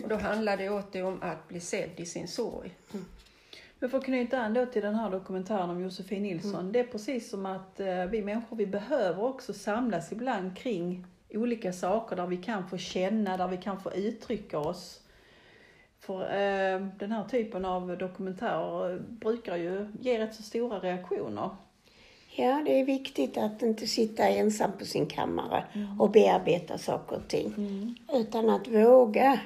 Och 0.03 0.09
då 0.09 0.15
handlar 0.15 0.57
det 0.57 0.69
åter 0.69 1.03
om 1.05 1.17
att 1.21 1.47
bli 1.47 1.59
sedd 1.59 1.89
i 1.95 2.05
sin 2.05 2.27
sorg. 2.27 2.75
Men 3.79 3.89
för 3.89 3.97
att 3.97 4.05
knyta 4.05 4.39
an 4.39 4.53
då 4.53 4.65
till 4.65 4.81
den 4.81 4.95
här 4.95 5.09
dokumentären 5.09 5.69
om 5.69 5.81
Josefin 5.81 6.23
Nilsson. 6.23 6.55
Mm. 6.59 6.71
Det 6.71 6.79
är 6.79 6.83
precis 6.83 7.29
som 7.29 7.45
att 7.45 7.79
eh, 7.79 8.05
vi 8.05 8.21
människor, 8.21 8.57
vi 8.57 8.65
behöver 8.65 9.23
också 9.23 9.53
samlas 9.53 10.11
ibland 10.11 10.57
kring 10.57 11.05
olika 11.29 11.73
saker 11.73 12.15
där 12.15 12.27
vi 12.27 12.37
kan 12.37 12.69
få 12.69 12.77
känna, 12.77 13.37
där 13.37 13.47
vi 13.47 13.57
kan 13.57 13.81
få 13.81 13.93
uttrycka 13.93 14.59
oss. 14.59 15.01
För 16.05 16.21
eh, 16.21 16.87
den 16.97 17.11
här 17.11 17.23
typen 17.23 17.65
av 17.65 17.97
dokumentärer 17.97 18.99
brukar 18.99 19.55
ju 19.55 19.87
ge 20.01 20.19
rätt 20.19 20.35
så 20.35 20.43
stora 20.43 20.79
reaktioner. 20.79 21.49
Ja, 22.35 22.61
det 22.65 22.79
är 22.79 22.85
viktigt 22.85 23.37
att 23.37 23.61
inte 23.61 23.87
sitta 23.87 24.27
ensam 24.27 24.71
på 24.79 24.85
sin 24.85 25.05
kammare 25.05 25.63
och 25.99 26.11
bearbeta 26.11 26.77
saker 26.77 27.15
och 27.15 27.27
ting. 27.27 27.53
Utan 28.13 28.49
att 28.49 28.67
våga 28.67 29.39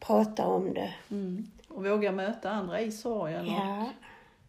prata 0.00 0.46
om 0.46 0.74
det. 0.74 0.94
Mm. 1.10 1.46
Och 1.68 1.84
våga 1.84 2.12
möta 2.12 2.50
andra 2.50 2.80
i 2.80 2.92
sorgen 2.92 3.40
och 3.40 3.52
Ja, 3.52 3.90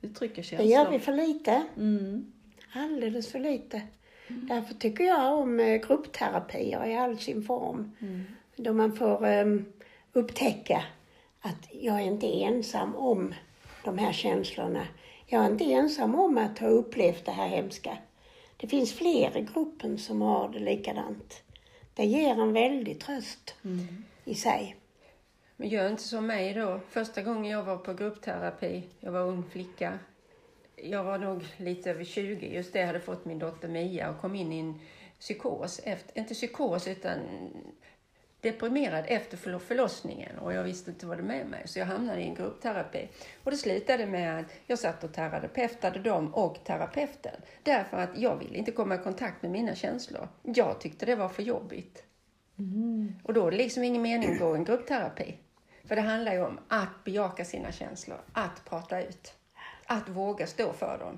uttrycka 0.02 0.36
det 0.36 0.44
känslor. 0.44 0.70
gör 0.70 0.90
vi 0.92 1.00
för 1.00 1.14
lite. 1.14 1.64
Mm. 1.78 2.32
Alldeles 2.74 3.32
för 3.32 3.40
lite. 3.40 3.82
Därför 4.28 4.74
tycker 4.74 5.04
jag 5.04 5.38
om 5.40 5.60
eh, 5.60 5.82
gruppterapier 5.88 6.86
i 6.86 6.98
all 6.98 7.18
sin 7.20 7.44
form. 7.44 7.92
Då 8.56 8.74
man 8.74 8.94
får 8.94 9.26
um, 9.42 9.66
upptäcka 10.14 10.84
att 11.46 11.68
jag 11.72 11.96
är 11.96 12.06
inte 12.06 12.28
ensam 12.28 12.96
om 12.96 13.34
de 13.84 13.98
här 13.98 14.14
känslorna. 14.14 14.88
Jag 15.26 15.46
är 15.46 15.52
inte 15.52 15.64
ensam 15.64 16.16
om 16.16 16.38
att 16.38 16.60
ha 16.60 16.68
upplevt 16.68 17.26
det 17.26 17.32
här 17.32 17.48
hemska. 17.48 17.98
Det 18.58 18.68
finns 18.68 18.94
fler 18.94 19.38
i 19.38 19.42
gruppen 19.54 19.98
som 19.98 20.22
har 20.22 20.50
det 20.50 20.60
likadant. 20.60 21.44
Det 21.94 22.06
ger 22.06 22.42
en 22.42 22.54
väldig 22.54 23.00
tröst 23.00 23.56
i 24.26 24.36
sig. 24.36 24.76
Men 25.56 25.70
gör 25.70 25.90
inte 25.90 26.04
som 26.04 26.28
mig 26.28 26.54
då. 26.54 26.80
Första 26.90 27.22
gången 27.22 27.52
jag 27.52 27.64
var 27.64 27.78
på 27.78 27.94
gruppterapi, 27.94 28.84
jag 29.00 29.12
var 29.12 29.22
ung 29.22 29.44
flicka. 29.52 30.00
Jag 30.76 31.04
var 31.04 31.18
nog 31.18 31.44
lite 31.58 31.90
över 31.90 32.04
20, 32.04 32.56
just 32.56 32.74
det, 32.74 32.80
jag 32.80 32.88
hade 32.88 33.00
fått 33.00 33.26
min 33.26 33.40
dotter 33.40 33.68
Mia 33.68 34.10
och 34.10 34.22
kom 34.22 34.36
in 34.36 34.54
i 34.54 34.60
en 34.60 34.80
psykos. 35.20 35.82
Efter, 35.84 36.20
inte 36.20 36.34
psykos, 36.34 36.88
utan 36.88 37.20
deprimerad 38.46 39.06
efter 39.08 39.38
förlo- 39.38 39.60
förlossningen 39.60 40.38
och 40.40 40.54
jag 40.54 40.64
visste 40.64 40.92
inte 40.92 41.06
vad 41.06 41.18
det 41.18 41.24
med 41.24 41.48
mig. 41.48 41.68
Så 41.68 41.80
jag 41.80 41.86
hamnade 41.86 42.22
i 42.22 42.24
en 42.24 42.36
gruppterapi. 42.36 43.10
Och 43.44 43.52
det 43.52 43.58
slutade 43.58 44.06
med 44.06 44.40
att 44.40 44.46
jag 44.68 44.80
satt 44.80 45.04
och 45.04 45.14
terapeutade 45.14 46.00
dem 46.00 46.34
och 46.34 46.64
terapeuten. 46.64 47.36
Därför 47.64 47.98
att 47.98 48.18
jag 48.18 48.36
ville 48.36 48.58
inte 48.58 48.72
komma 48.72 48.96
i 48.96 48.98
kontakt 48.98 49.42
med 49.42 49.52
mina 49.52 49.76
känslor. 49.76 50.28
Jag 50.44 50.80
tyckte 50.82 51.06
det 51.06 51.16
var 51.16 51.30
för 51.30 51.44
jobbigt. 51.44 52.04
Och 53.24 53.34
då 53.34 53.48
är 53.48 53.52
det 53.52 53.58
liksom 53.58 53.84
ingen 53.84 54.02
mening 54.02 54.34
att 54.34 54.40
gå 54.40 54.56
i 54.56 54.58
en 54.58 54.64
gruppterapi. 54.66 55.38
För 55.88 55.96
det 55.96 56.02
handlar 56.02 56.34
ju 56.34 56.46
om 56.46 56.60
att 56.68 57.04
bejaka 57.04 57.46
sina 57.46 57.72
känslor, 57.72 58.18
att 58.34 58.66
prata 58.66 59.02
ut, 59.02 59.34
att 59.86 60.10
våga 60.10 60.48
stå 60.48 60.74
för 60.74 60.98
dem. 60.98 61.18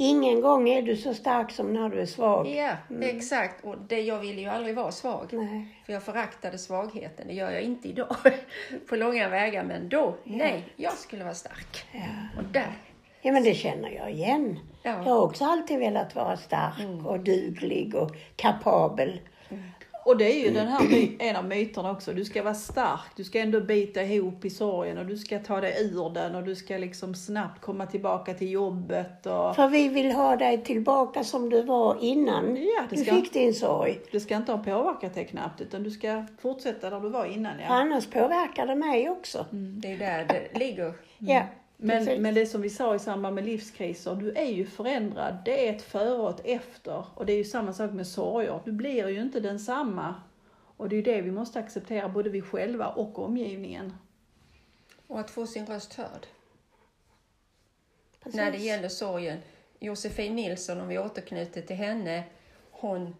Ingen 0.00 0.40
gång 0.40 0.68
är 0.68 0.82
du 0.82 0.96
så 0.96 1.14
stark 1.14 1.50
som 1.50 1.72
när 1.72 1.88
du 1.88 2.00
är 2.00 2.06
svag. 2.06 2.48
Ja, 2.48 2.76
exakt. 3.00 3.64
Och 3.64 3.78
det, 3.78 4.00
jag 4.00 4.18
ville 4.18 4.40
ju 4.40 4.48
aldrig 4.48 4.74
vara 4.74 4.92
svag. 4.92 5.28
Nej. 5.32 5.66
För 5.86 5.92
jag 5.92 6.02
föraktade 6.02 6.58
svagheten. 6.58 7.26
Det 7.26 7.34
gör 7.34 7.50
jag 7.50 7.62
inte 7.62 7.88
idag 7.88 8.16
på 8.88 8.96
långa 8.96 9.28
vägar. 9.28 9.64
Men 9.64 9.88
då, 9.88 10.14
nej, 10.24 10.64
jag 10.76 10.92
skulle 10.92 11.24
vara 11.24 11.34
stark. 11.34 11.86
Och 12.36 12.44
där, 12.44 12.72
Ja, 13.22 13.32
men 13.32 13.44
det 13.44 13.54
känner 13.54 13.90
jag 13.90 14.10
igen. 14.10 14.58
Ja. 14.82 14.90
Mm. 14.90 15.06
Jag 15.06 15.14
har 15.14 15.22
också 15.22 15.44
alltid 15.44 15.78
velat 15.78 16.14
vara 16.14 16.36
stark 16.36 17.06
och 17.06 17.20
duglig 17.20 17.94
och 17.94 18.10
kapabel. 18.36 19.20
Och 20.10 20.16
det 20.16 20.24
är 20.40 20.44
ju 20.46 20.54
den 20.54 20.68
här 20.68 20.88
my- 20.88 21.16
en 21.18 21.36
av 21.36 21.44
myterna 21.44 21.90
också. 21.90 22.12
Du 22.12 22.24
ska 22.24 22.42
vara 22.42 22.54
stark, 22.54 23.00
du 23.16 23.24
ska 23.24 23.38
ändå 23.40 23.60
bita 23.60 24.02
ihop 24.02 24.44
i 24.44 24.50
sorgen 24.50 24.98
och 24.98 25.06
du 25.06 25.16
ska 25.18 25.38
ta 25.38 25.60
dig 25.60 25.74
ur 25.92 26.10
den 26.14 26.34
och 26.34 26.42
du 26.42 26.54
ska 26.56 26.76
liksom 26.76 27.14
snabbt 27.14 27.60
komma 27.60 27.86
tillbaka 27.86 28.34
till 28.34 28.50
jobbet. 28.50 29.26
Och... 29.26 29.56
För 29.56 29.68
vi 29.68 29.88
vill 29.88 30.12
ha 30.12 30.36
dig 30.36 30.64
tillbaka 30.64 31.24
som 31.24 31.50
du 31.50 31.62
var 31.62 31.96
innan 32.00 32.56
Ja, 32.56 32.82
det 32.90 32.96
du 32.96 33.02
ska- 33.04 33.14
fick 33.14 33.32
din 33.32 33.54
sorg. 33.54 34.00
Det 34.12 34.20
ska 34.20 34.36
inte 34.36 34.52
ha 34.52 34.58
påverkat 34.58 35.14
dig 35.14 35.26
knappt 35.26 35.60
utan 35.60 35.82
du 35.82 35.90
ska 35.90 36.24
fortsätta 36.42 36.90
där 36.90 37.00
du 37.00 37.08
var 37.08 37.24
innan. 37.26 37.52
Ja. 37.60 37.66
annars 37.68 38.06
påverkar 38.06 38.66
det 38.66 38.74
mig 38.74 39.10
också. 39.10 39.46
det 39.50 39.92
är 39.92 39.98
där 39.98 40.26
det 40.52 40.58
ligger. 40.58 40.92
Ja, 41.18 41.42
Men, 41.82 41.98
precis. 41.98 42.20
men 42.20 42.34
det 42.34 42.46
som 42.46 42.62
vi 42.62 42.70
sa 42.70 42.94
i 42.94 42.98
samband 42.98 43.34
med 43.34 43.44
livskriser, 43.44 44.14
du 44.14 44.32
är 44.32 44.50
ju 44.50 44.66
förändrad. 44.66 45.36
Det 45.44 45.68
är 45.68 45.72
ett 45.72 45.82
före 45.82 46.22
och 46.22 46.30
ett 46.30 46.40
efter. 46.44 47.04
Och 47.14 47.26
det 47.26 47.32
är 47.32 47.36
ju 47.36 47.44
samma 47.44 47.72
sak 47.72 47.92
med 47.92 48.06
sorger. 48.06 48.60
Du 48.64 48.72
blir 48.72 49.08
ju 49.08 49.20
inte 49.20 49.40
densamma. 49.40 50.14
Och 50.76 50.88
det 50.88 50.94
är 50.94 50.96
ju 50.96 51.02
det 51.02 51.20
vi 51.20 51.30
måste 51.30 51.58
acceptera, 51.58 52.08
både 52.08 52.30
vi 52.30 52.40
själva 52.40 52.88
och 52.88 53.18
omgivningen. 53.18 53.92
Och 55.06 55.20
att 55.20 55.30
få 55.30 55.46
sin 55.46 55.66
röst 55.66 55.94
hörd. 55.94 56.26
precis. 58.20 58.36
När 58.36 58.50
det 58.50 58.58
gäller 58.58 58.88
sorgen. 58.88 59.38
Josefin 59.78 60.36
Nilsson, 60.36 60.80
om 60.80 60.88
vi 60.88 60.98
återknyter 60.98 61.62
till 61.62 61.76
henne, 61.76 62.24
hon, 62.70 63.16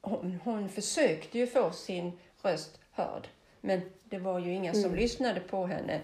hon, 0.00 0.38
hon 0.44 0.68
försökte 0.68 1.38
ju 1.38 1.46
få 1.46 1.70
sin 1.70 2.18
röst 2.42 2.80
hörd. 2.90 3.28
Men 3.60 3.80
det 4.04 4.18
var 4.18 4.38
ju 4.38 4.52
inga 4.52 4.74
som 4.74 4.94
lyssnade 4.94 5.40
på 5.40 5.66
henne. 5.66 6.00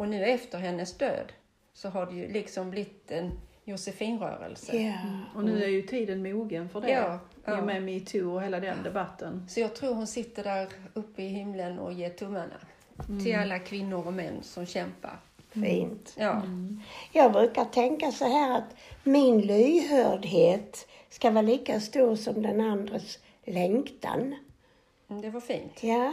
Och 0.00 0.08
nu 0.08 0.24
efter 0.24 0.58
hennes 0.58 0.98
död 0.98 1.32
så 1.74 1.88
har 1.88 2.06
det 2.06 2.14
ju 2.14 2.32
liksom 2.32 2.70
blivit 2.70 3.10
en 3.10 3.40
Josefinrörelse. 3.64 4.76
Ja. 4.76 4.94
Och 5.34 5.44
nu 5.44 5.64
är 5.64 5.68
ju 5.68 5.82
tiden 5.82 6.22
mogen 6.22 6.68
för 6.68 6.80
det. 6.80 6.90
Ja, 6.90 7.14
I 7.14 7.18
ja. 7.44 7.58
och 7.58 7.66
med 7.66 7.82
metoo 7.82 8.34
och 8.34 8.42
hela 8.42 8.60
den 8.60 8.82
debatten. 8.82 9.46
Så 9.48 9.60
jag 9.60 9.74
tror 9.74 9.94
hon 9.94 10.06
sitter 10.06 10.44
där 10.44 10.68
uppe 10.94 11.22
i 11.22 11.28
himlen 11.28 11.78
och 11.78 11.92
ger 11.92 12.10
tummarna 12.10 12.56
till 13.24 13.36
alla 13.36 13.58
kvinnor 13.58 14.06
och 14.06 14.12
män 14.12 14.42
som 14.42 14.66
kämpar. 14.66 15.16
Fint. 15.50 16.14
Ja, 16.18 16.42
Jag 17.12 17.32
brukar 17.32 17.64
tänka 17.64 18.12
så 18.12 18.24
här 18.24 18.58
att 18.58 18.76
min 19.04 19.40
lyhördhet 19.40 20.88
ska 21.10 21.30
vara 21.30 21.42
lika 21.42 21.80
stor 21.80 22.16
som 22.16 22.42
den 22.42 22.60
andres 22.60 23.18
längtan. 23.44 24.34
Mm, 25.08 25.22
det 25.22 25.30
var 25.30 25.40
fint. 25.40 25.82
Ja, 25.82 26.12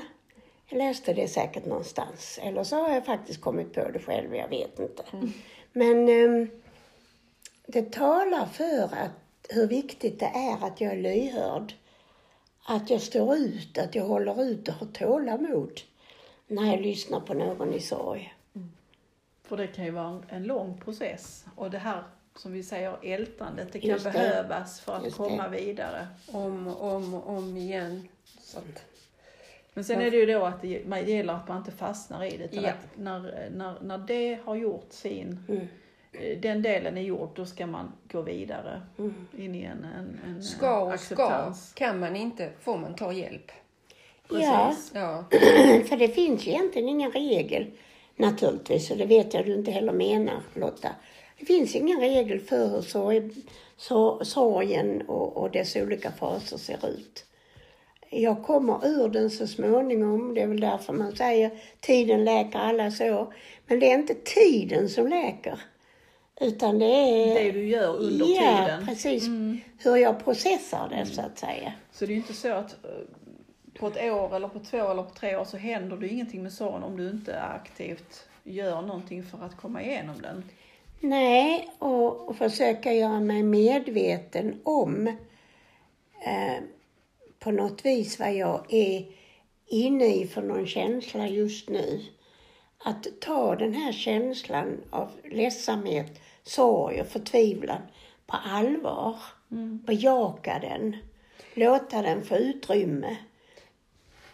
jag 0.69 0.77
läste 0.77 1.13
det 1.13 1.27
säkert 1.27 1.65
någonstans. 1.65 2.39
Eller 2.43 2.63
så 2.63 2.75
har 2.75 2.93
jag 2.93 3.05
faktiskt 3.05 3.41
kommit 3.41 3.73
på 3.73 3.89
det 3.91 3.99
själv, 3.99 4.35
jag 4.35 4.47
vet 4.47 4.79
inte. 4.79 5.03
Men 5.71 6.09
ehm, 6.09 6.49
det 7.67 7.91
talar 7.91 8.45
för 8.45 8.83
att, 8.83 9.11
hur 9.49 9.67
viktigt 9.67 10.19
det 10.19 10.25
är 10.25 10.65
att 10.65 10.81
jag 10.81 10.93
är 10.93 11.01
lyhörd. 11.01 11.73
Att 12.65 12.89
jag 12.89 13.01
står 13.01 13.35
ut, 13.37 13.77
att 13.77 13.95
jag 13.95 14.05
håller 14.05 14.43
ut 14.43 14.67
och 14.67 14.73
har 14.73 14.87
tålamod 14.87 15.81
när 16.47 16.71
jag 16.71 16.81
lyssnar 16.81 17.19
på 17.19 17.33
någon 17.33 17.73
i 17.73 17.79
sorg. 17.79 18.33
För 19.43 19.57
det 19.57 19.67
kan 19.67 19.85
ju 19.85 19.91
vara 19.91 20.23
en, 20.29 20.43
lång 20.43 20.77
process. 20.77 21.45
Och 21.55 21.71
det 21.71 21.77
här, 21.77 22.03
som 22.35 22.51
vi 22.53 22.63
säger, 22.63 22.97
ältandet, 23.03 23.73
det 23.73 23.79
kan 23.79 23.89
Just 23.89 24.03
det. 24.05 24.11
behövas 24.11 24.79
för 24.79 24.93
att 24.93 25.03
Just 25.03 25.17
det. 25.17 25.23
komma 25.23 25.47
vidare. 25.47 26.07
Om 26.31 26.67
och 26.67 26.95
om 26.95 27.13
och 27.13 27.29
om 27.29 27.57
igen. 27.57 28.07
Så 28.39 28.57
att, 28.57 28.85
Men 29.77 29.83
sen 29.83 30.01
är 30.01 30.11
det 30.11 30.17
ju 30.17 30.25
då 30.25 30.43
att 30.45 30.61
det, 30.61 30.67
gäller 31.07 31.33
att 31.33 31.47
man 31.47 31.57
inte 31.57 31.71
fastnar 31.71 32.23
i 32.25 32.37
det. 32.37 32.43
Utan 32.43 32.63
Ja. 32.63 32.69
att 32.69 32.97
när, 32.97 33.49
när, 33.55 33.73
när 33.81 33.97
det 33.97 34.39
har 34.45 34.55
gjort 34.55 34.87
sin, 34.89 35.39
Mm. 35.49 35.67
eh, 36.13 36.39
den 36.39 36.61
delen 36.61 36.97
är 36.97 37.01
gjord, 37.01 37.29
då 37.35 37.45
ska 37.45 37.67
man 37.67 37.91
gå 38.11 38.21
vidare 38.21 38.81
Mm. 38.97 39.13
in 39.37 39.55
i 39.55 39.63
en, 39.63 39.87
en, 39.97 40.19
en 40.25 40.43
ska 40.43 40.79
och 40.79 40.99
ska. 40.99 41.13
acceptans. 41.15 41.73
Kan 41.75 41.99
man 41.99 42.15
inte 42.15 42.49
får 42.61 42.77
man 42.77 42.95
ta 42.95 43.13
hjälp. 43.13 43.51
Ja, 44.29 44.67
Precis. 44.69 44.91
Ja, 44.95 45.23
för 45.89 45.97
det 45.97 46.07
finns 46.07 46.47
egentligen 46.47 46.89
ingen 46.89 47.11
regel 47.11 47.71
naturligtvis, 48.15 48.91
och 48.91 48.97
det 48.97 49.05
vet 49.05 49.33
jag 49.33 49.45
du 49.45 49.53
inte 49.55 49.71
heller 49.71 49.93
menar 49.93 50.41
Lotta. 50.53 50.89
Det 51.39 51.45
finns 51.45 51.75
ingen 51.75 51.99
regel 51.99 52.39
för 52.39 52.67
hur 52.67 52.81
sorg, 52.81 53.31
sor- 53.77 54.23
sorgen 54.23 55.01
och, 55.07 55.37
och 55.37 55.51
dess 55.51 55.75
olika 55.75 56.11
faser 56.11 56.57
ser 56.57 56.87
ut. 56.89 57.23
Jag 58.09 58.43
kommer 58.43 58.87
ur 58.87 59.09
den 59.09 59.29
så 59.29 59.47
småningom, 59.47 60.33
det 60.33 60.41
är 60.41 60.47
väl 60.47 60.59
därför 60.59 60.93
man 60.93 61.15
säger 61.15 61.51
tiden 61.79 62.23
läker 62.25 62.59
alla 62.59 62.91
sår. 62.91 63.33
Men 63.67 63.79
det 63.79 63.91
är 63.91 63.95
inte 63.95 64.13
tiden 64.13 64.89
som 64.89 65.07
läker. 65.07 65.59
Utan 66.41 66.79
det 66.79 66.85
är... 66.85 67.43
Det 67.43 67.51
du 67.51 67.67
gör 67.67 67.95
under 67.95 68.25
ja, 68.25 68.65
tiden. 68.65 68.85
precis. 68.85 69.27
Hur 69.77 69.95
jag 69.95 70.23
processar 70.23 70.89
det 70.89 71.05
så 71.05 71.21
att 71.21 71.37
säga. 71.37 71.73
Så 71.91 72.05
det 72.05 72.11
är 72.11 72.15
ju 72.15 72.21
inte 72.21 72.33
så 72.33 72.53
att 72.53 72.71
eh, 72.85 72.89
på 73.79 73.87
ett 73.87 74.11
år 74.11 74.35
eller 74.35 74.47
på 74.47 74.59
två 74.59 74.91
eller 74.91 75.03
på 75.03 75.13
tre 75.15 75.35
år 75.35 75.45
så 75.45 75.57
händer 75.57 75.97
det 75.97 76.07
ingenting 76.07 76.43
med 76.43 76.53
sorgen 76.53 76.83
om 76.83 76.97
du 76.97 77.09
inte 77.09 77.41
aktivt 77.41 78.27
gör 78.43 78.81
någonting 78.81 79.23
för 79.23 79.45
att 79.45 79.57
komma 79.57 79.81
igenom 79.83 80.21
den. 80.21 80.43
Nej, 80.99 81.69
och, 81.79 82.29
och 82.29 82.35
försöka 82.35 82.93
göra 82.93 83.19
mig 83.19 83.43
medveten 83.43 84.61
om 84.63 85.07
eh, 86.25 86.63
på 87.47 87.51
något 87.51 87.85
vis 87.85 88.19
vad 88.19 88.33
jag 88.33 88.73
är 88.73 89.05
inne 89.65 90.05
i 90.05 90.27
för 90.27 90.41
någon 90.41 90.67
känsla 90.67 91.27
just 91.27 91.69
nu. 91.69 92.01
Att 92.77 93.07
ta 93.21 93.55
den 93.55 93.73
här 93.73 93.91
känslan 93.91 94.77
av 94.89 95.11
ledsamhet, 95.23 96.19
sorg 96.43 97.01
och 97.01 97.07
förtvivlan 97.07 97.81
på 98.25 98.37
allvar. 98.37 99.15
Bejaka 99.85 100.59
den. 100.59 100.97
Låta 101.53 102.01
den 102.01 102.25
få 102.25 102.35
utrymme. 102.35 103.17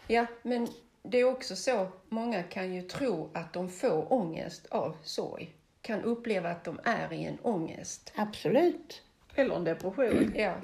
ja, 0.08 0.26
men 0.42 0.68
det 1.04 1.20
är 1.20 1.26
också 1.26 1.56
så, 1.56 1.88
många 2.10 2.44
kan 2.44 2.74
ju 2.74 2.82
tro 2.82 3.30
att 3.34 3.54
de 3.54 3.70
får 3.70 4.14
ångest 4.14 4.66
av 4.66 4.98
sorg. 5.04 5.54
kan 5.82 6.02
uppleva 6.02 6.50
att 6.50 6.64
de 6.64 6.80
är 6.84 7.14
i 7.14 7.24
en 7.24 7.38
ångest. 7.42 8.14
Absolut. 8.16 9.02
Eller 9.36 9.56
en 9.56 9.64
depression. 9.64 10.34
Ja. 10.36 10.56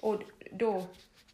Och 0.00 0.22
då 0.52 0.82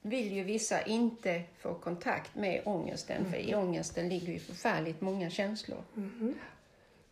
vill 0.02 0.32
ju 0.32 0.44
vissa 0.44 0.82
inte 0.82 1.42
få 1.58 1.74
kontakt 1.74 2.34
med 2.34 2.62
ångesten, 2.64 3.30
för 3.30 3.36
i 3.36 3.54
ångesten 3.54 4.08
ligger 4.08 4.32
ju 4.32 4.38
förfärligt 4.38 5.00
många 5.00 5.30
känslor. 5.30 5.78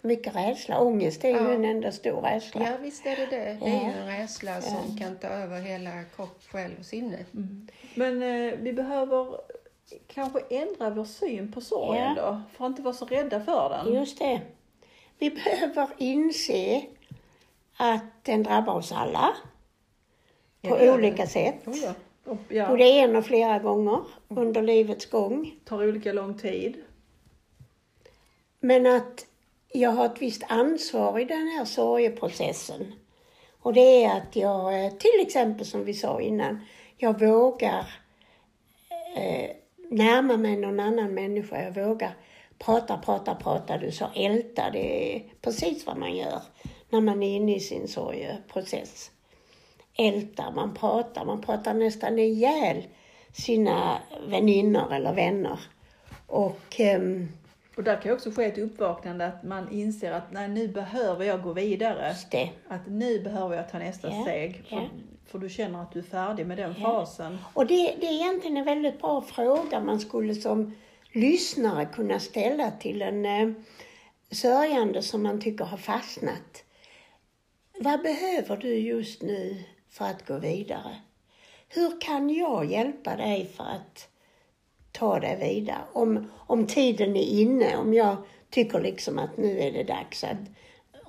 Mycket 0.03 0.36
rädsla. 0.36 0.80
Ångest 0.80 1.24
är 1.24 1.28
ju 1.28 1.34
Ja. 1.36 1.53
en 1.53 1.64
enda 1.64 1.93
stor 1.93 2.20
rädsla. 2.20 2.70
Ja, 2.70 2.76
visst 2.82 3.07
är 3.07 3.16
det 3.16 3.26
det. 3.26 3.36
Det 3.36 3.70
är 3.70 3.74
Ja. 3.74 3.93
ju 3.93 4.01
en 4.01 4.07
rädsla 4.07 4.61
som 4.61 4.99
kan 4.99 5.16
ta 5.18 5.28
över 5.28 5.61
hela 5.61 6.05
kropp, 6.16 6.43
själ 6.51 6.70
och 6.78 6.84
sinne. 6.86 7.18
Men 7.95 8.22
eh, 8.22 8.55
vi 8.59 8.72
behöver 8.72 9.41
kanske 10.07 10.41
ändra 10.51 10.91
vår 10.91 11.05
syn 11.05 11.53
på 11.53 11.61
sorgen 11.61 12.14
Ja. 12.16 12.22
då, 12.22 12.43
för 12.57 12.64
att 12.64 12.70
inte 12.70 12.82
vara 12.82 12.95
så 12.95 13.05
rädda 13.07 13.41
för 13.41 13.68
den. 13.70 13.95
Just 13.95 14.18
det. 14.18 14.41
Vi 15.18 15.30
behöver 15.30 15.88
inse 15.99 16.82
att 17.76 18.05
den 18.24 18.43
drabbar 18.43 18.74
oss 18.74 18.93
alla 18.93 19.34
Ja, 20.61 20.70
på 20.70 20.84
gör 20.84 20.95
olika 20.95 21.26
sätt. 21.26 21.55
Oh, 21.66 21.76
ja. 21.76 21.95
Och, 22.31 22.39
ja, 22.49 22.68
Både 22.68 22.85
en 22.85 23.16
och 23.16 23.26
flera 23.26 23.59
gånger 23.59 24.01
under 24.28 24.62
livets 24.62 25.07
gång. 25.11 25.55
tar 25.64 25.89
olika 25.89 26.12
lång 26.12 26.39
tid. 26.39 26.74
Men 28.61 28.87
att 28.87 29.26
jag 29.68 29.91
har 29.91 30.07
ett 30.07 30.22
visst 30.22 30.43
ansvar 30.49 31.18
i 31.18 31.24
den 31.24 31.49
här 31.49 31.64
sorgeprocessen. 31.64 32.93
Och 33.61 33.72
det 33.72 34.05
är 34.05 34.16
att 34.16 34.37
jag, 34.37 34.85
eh, 34.85 34.93
till 34.93 35.20
exempel 35.20 35.66
som 35.66 35.85
vi 35.85 35.95
sa 35.95 36.20
innan, 36.20 36.61
jag 36.97 37.20
vågar 37.20 37.87
eh, 39.16 39.51
närma 39.91 40.37
mig 40.37 40.57
någon 40.57 40.81
annan 40.81 41.14
människa. 41.14 41.62
Jag 41.62 41.87
vågar 41.87 42.14
prata, 42.59 42.99
prata, 42.99 43.35
prata. 43.35 43.78
Du 43.78 43.93
sa 43.93 44.11
älta. 44.14 44.70
Det 44.70 45.16
är 45.16 45.22
precis 45.41 45.87
vad 45.87 45.97
man 45.97 46.16
gör 46.16 46.43
när 46.91 47.01
man 47.01 47.22
är 47.22 47.37
inne 47.37 47.57
i 47.57 47.61
sin 47.61 47.89
sorgeprocess. 47.89 49.11
Älta, 49.99 50.51
man 50.51 50.74
pratar, 50.74 51.24
man 51.24 51.41
pratar 51.41 51.74
nästan 51.74 52.18
ihjäl 52.18 52.82
sina 53.32 53.99
väninnor 54.28 54.93
eller 54.93 55.12
vänner. 55.14 55.61
Och 56.26 56.80
ehm, 56.80 57.28
Och 57.76 57.84
där 57.84 57.97
kan 57.97 58.11
ju 58.11 58.16
också 58.16 58.30
ske 58.30 58.45
ett 58.45 58.59
uppvaknande 58.59 59.26
att 59.26 59.43
man 59.43 59.72
inser 59.72 60.12
att 60.12 60.32
nej, 60.32 60.49
nu 60.49 60.68
behöver 60.68 61.24
jag 61.24 61.43
gå 61.43 61.53
vidare. 61.53 62.14
Att 62.68 62.86
nu 62.86 63.20
behöver 63.20 63.57
jag 63.57 63.70
ta 63.70 63.78
nästa 63.78 64.09
Ja, 64.09 64.22
steg. 64.22 64.64
För, 64.68 64.88
för 65.26 65.38
du 65.38 65.49
känner 65.49 65.82
att 65.82 65.93
du 65.93 65.99
är 65.99 66.03
färdig 66.03 66.47
med 66.47 66.57
den 66.59 66.74
Ja. 66.78 66.82
fasen. 66.84 67.38
Och 67.55 67.66
det, 67.66 67.95
det 68.01 68.07
är 68.07 68.12
egentligen 68.12 68.57
en 68.57 68.64
väldigt 68.64 69.01
bra 69.01 69.22
fråga 69.22 69.80
man 69.80 70.01
skulle 70.01 70.34
som 70.34 70.74
lyssnare 71.12 71.86
kunna 71.86 72.18
ställa 72.18 72.70
till 72.70 73.03
en 73.03 73.26
eh, 73.26 73.53
sörjande 74.30 75.03
som 75.03 75.22
man 75.22 75.41
tycker 75.41 75.64
har 75.64 75.78
fastnat. 75.78 76.64
Vad 77.80 78.03
behöver 78.03 78.57
du 78.57 78.74
just 78.74 79.22
nu 79.22 79.62
för 79.91 80.05
att 80.05 80.26
gå 80.26 80.38
vidare? 80.38 80.97
Hur 81.68 82.01
kan 82.01 82.30
jag 82.30 82.64
hjälpa 82.64 83.16
dig 83.16 83.47
för 83.57 83.64
att 83.64 84.09
ta 84.93 85.20
dig 85.20 85.36
vidare? 85.36 85.82
Om, 85.93 86.30
om 86.47 86.66
tiden 86.66 87.16
är 87.16 87.41
inne, 87.41 87.76
om 87.76 87.95
jag 87.95 88.16
tycker 88.51 88.80
liksom 88.80 89.18
att 89.18 89.36
nu 89.36 89.61
är 89.61 89.72
det 89.72 89.84
dags 89.84 90.24
att 90.24 90.38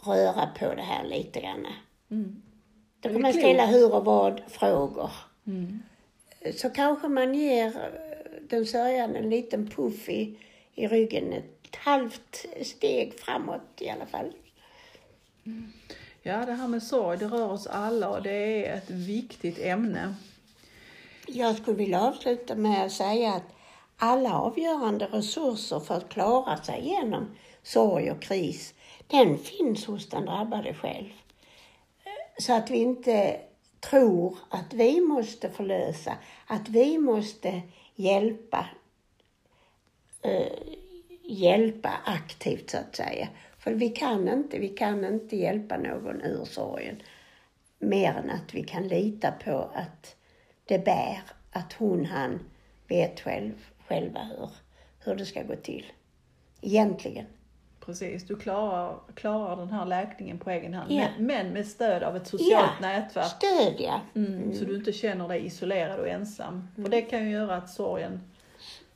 röra 0.05 0.49
på 0.59 0.75
det 0.75 0.81
här 0.81 1.03
lite 1.03 1.41
grann. 1.41 1.67
Mm. 2.11 2.41
Då 2.99 3.09
kan 3.09 3.21
man 3.21 3.33
ställa 3.33 3.65
hur 3.65 3.95
och 3.95 4.05
vad 4.05 4.41
frågor 4.47 5.11
Mm. 5.47 5.79
så 6.55 6.69
kanske 6.69 7.07
man 7.07 7.35
ger 7.35 7.73
den 8.49 8.65
sörjande 8.65 9.19
en 9.19 9.29
liten 9.29 9.67
puff 9.67 10.09
i, 10.09 10.37
i 10.75 10.87
ryggen, 10.87 11.33
ett 11.33 11.75
halvt 11.75 12.45
steg 12.61 13.19
framåt 13.19 13.61
i 13.79 13.89
alla 13.89 14.05
fall. 14.05 14.31
Ja, 16.23 16.45
det 16.45 16.53
här 16.53 16.67
med 16.67 16.83
sorg, 16.83 17.17
det 17.17 17.25
rör 17.25 17.51
oss 17.51 17.67
alla 17.67 18.09
och 18.09 18.21
det 18.21 18.67
är 18.67 18.77
ett 18.77 18.89
viktigt 18.89 19.59
ämne. 19.59 20.15
Jag 21.27 21.57
skulle 21.57 21.77
vilja 21.77 22.01
avsluta 22.01 22.55
med 22.55 22.85
att 22.85 22.91
säga 22.91 23.33
att 23.33 23.43
alla 23.97 24.39
avgörande 24.39 25.05
resurser 25.05 25.79
för 25.79 25.95
att 25.95 26.09
klara 26.09 26.57
sig 26.57 26.79
igenom 26.79 27.35
sorg 27.63 28.11
och 28.11 28.21
kris, 28.21 28.73
den 29.07 29.37
finns 29.37 29.85
hos 29.85 30.09
den 30.09 30.25
drabbade 30.25 30.73
själv. 30.73 31.09
Så 32.37 32.53
att 32.53 32.69
vi 32.69 32.77
inte 32.77 33.41
tror 33.79 34.37
att 34.49 34.73
vi 34.73 35.01
måste 35.01 35.49
förlösa, 35.49 36.17
att 36.47 36.69
vi 36.69 36.97
måste 36.97 37.61
hjälpa, 37.95 38.65
eh, 40.21 40.57
hjälpa 41.23 41.91
aktivt 42.05 42.69
så 42.69 42.77
att 42.77 42.95
säga. 42.95 43.27
För 43.63 43.71
vi 43.71 43.89
kan 43.89 44.27
inte, 44.27 44.59
vi 44.59 44.69
kan 44.69 45.05
inte 45.05 45.35
hjälpa 45.35 45.77
någon 45.77 46.21
ur 46.21 46.45
sorgen. 46.45 47.01
Mer 47.79 48.13
än 48.13 48.29
att 48.29 48.53
vi 48.53 48.63
kan 48.63 48.87
lita 48.87 49.31
på 49.31 49.69
att 49.73 50.15
det 50.65 50.85
bär, 50.85 51.21
att 51.51 51.73
hon, 51.73 52.05
han 52.05 52.39
vet 52.87 53.19
själv, 53.19 53.53
själva 53.87 54.19
hur, 54.19 54.49
hur 54.99 55.15
det 55.15 55.25
ska 55.25 55.43
gå 55.43 55.55
till. 55.55 55.85
Egentligen. 56.61 57.25
Precis, 57.85 58.27
du 58.27 58.35
klarar, 58.35 58.99
klarar 59.15 59.55
den 59.55 59.69
här 59.69 59.85
läkningen 59.85 60.39
på 60.39 60.49
egen 60.49 60.73
hand. 60.73 60.91
Ja. 60.91 61.07
Men, 61.17 61.25
men 61.25 61.53
med 61.53 61.67
stöd 61.67 62.03
av 62.03 62.15
ett 62.15 62.27
socialt 62.27 62.79
nätverk. 62.81 63.25
Stödja. 63.25 64.01
Mm, 64.15 64.53
Så 64.53 64.65
du 64.65 64.75
inte 64.75 64.91
känner 64.91 65.27
dig 65.27 65.45
isolerad 65.45 65.99
och 65.99 66.07
ensam. 66.07 66.67
För 66.75 66.89
det 66.89 67.01
kan 67.01 67.23
ju 67.23 67.29
göra 67.31 67.55
att 67.55 67.69
sorgen 67.69 68.21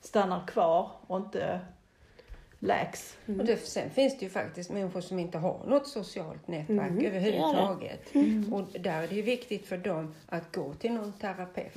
stannar 0.02 0.48
kvar 0.48 0.92
och 1.08 1.18
inte 1.18 1.60
läks. 2.60 3.18
Och 3.26 3.46
det, 3.46 3.58
sen 3.58 3.90
finns 3.90 4.18
det 4.20 4.26
ju 4.26 4.30
faktiskt 4.32 4.70
människor 4.72 5.02
som 5.02 5.20
inte 5.20 5.38
har 5.38 5.60
något 5.68 5.88
socialt 5.88 6.48
nätverk 6.48 6.90
Mm, 6.92 7.06
överhuvudtaget. 7.06 8.02
Och 8.54 8.80
där 8.80 9.04
är 9.04 9.08
det 9.08 9.16
ju 9.16 9.22
viktigt 9.22 9.66
för 9.68 9.78
dem 9.78 10.14
att 10.28 10.56
gå 10.56 10.74
till 10.74 10.94
någon 10.94 11.14
terapeut 11.14 11.76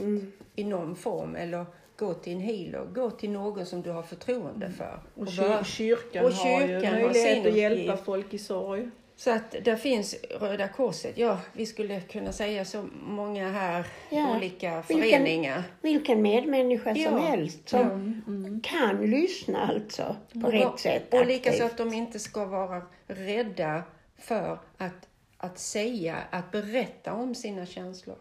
i 0.55 0.65
någon 0.65 0.97
form 0.97 1.37
eller 1.37 1.67
gå 1.97 2.15
till 2.15 2.33
en 2.33 2.41
healer, 2.41 2.85
gå 2.95 3.11
till 3.11 3.31
någon 3.31 3.67
som 3.67 3.83
du 3.83 3.91
har 3.91 4.03
förtroende 4.03 4.71
för. 4.71 5.01
Och 5.15 5.23
Och 5.23 5.27
kyr- 5.29 5.65
kyrkan, 5.65 6.25
och 6.25 6.31
har 6.33 6.61
ju 6.61 6.67
kyrkan 6.67 6.95
har 6.95 7.01
möjlighet 7.03 7.43
sin 7.45 7.53
att 7.53 7.59
hjälpa 7.59 7.97
folk 7.97 8.35
i 8.35 8.39
sorg. 8.39 8.91
Så 9.19 9.31
att 9.31 9.51
där 9.65 9.77
finns 9.77 10.15
Röda 10.41 10.69
Korset, 10.69 11.19
ja 11.19 11.41
vi 11.53 11.67
skulle 11.67 12.01
kunna 12.01 12.33
säga 12.33 12.65
så 12.65 12.89
många 13.03 13.51
här 13.53 13.87
Ja. 14.11 14.37
olika 14.37 14.85
Vilken- 14.89 15.03
föreningar. 15.11 15.63
Vilken 15.83 16.23
medmänniska 16.23 16.95
som 16.95 17.03
Ja. 17.03 17.19
helst 17.19 17.69
som 17.69 17.81
Mm. 18.27 18.61
kan 18.61 19.11
lyssna 19.11 19.67
alltså 19.67 20.17
på 20.33 20.47
Och- 20.47 20.53
rätt 20.53 20.79
sätt. 20.81 21.15
Och 21.15 21.27
likaså 21.27 21.65
aktivt. 21.65 21.71
att 21.73 21.79
de 21.79 21.93
inte 21.97 22.19
ska 22.19 22.45
vara 22.45 22.83
rädda 23.07 23.83
för 24.19 24.59
att, 24.79 25.09
att 25.37 25.59
säga, 25.59 26.17
att 26.31 26.51
berätta 26.53 27.13
om 27.13 27.35
sina 27.35 27.67
känslor. 27.67 28.17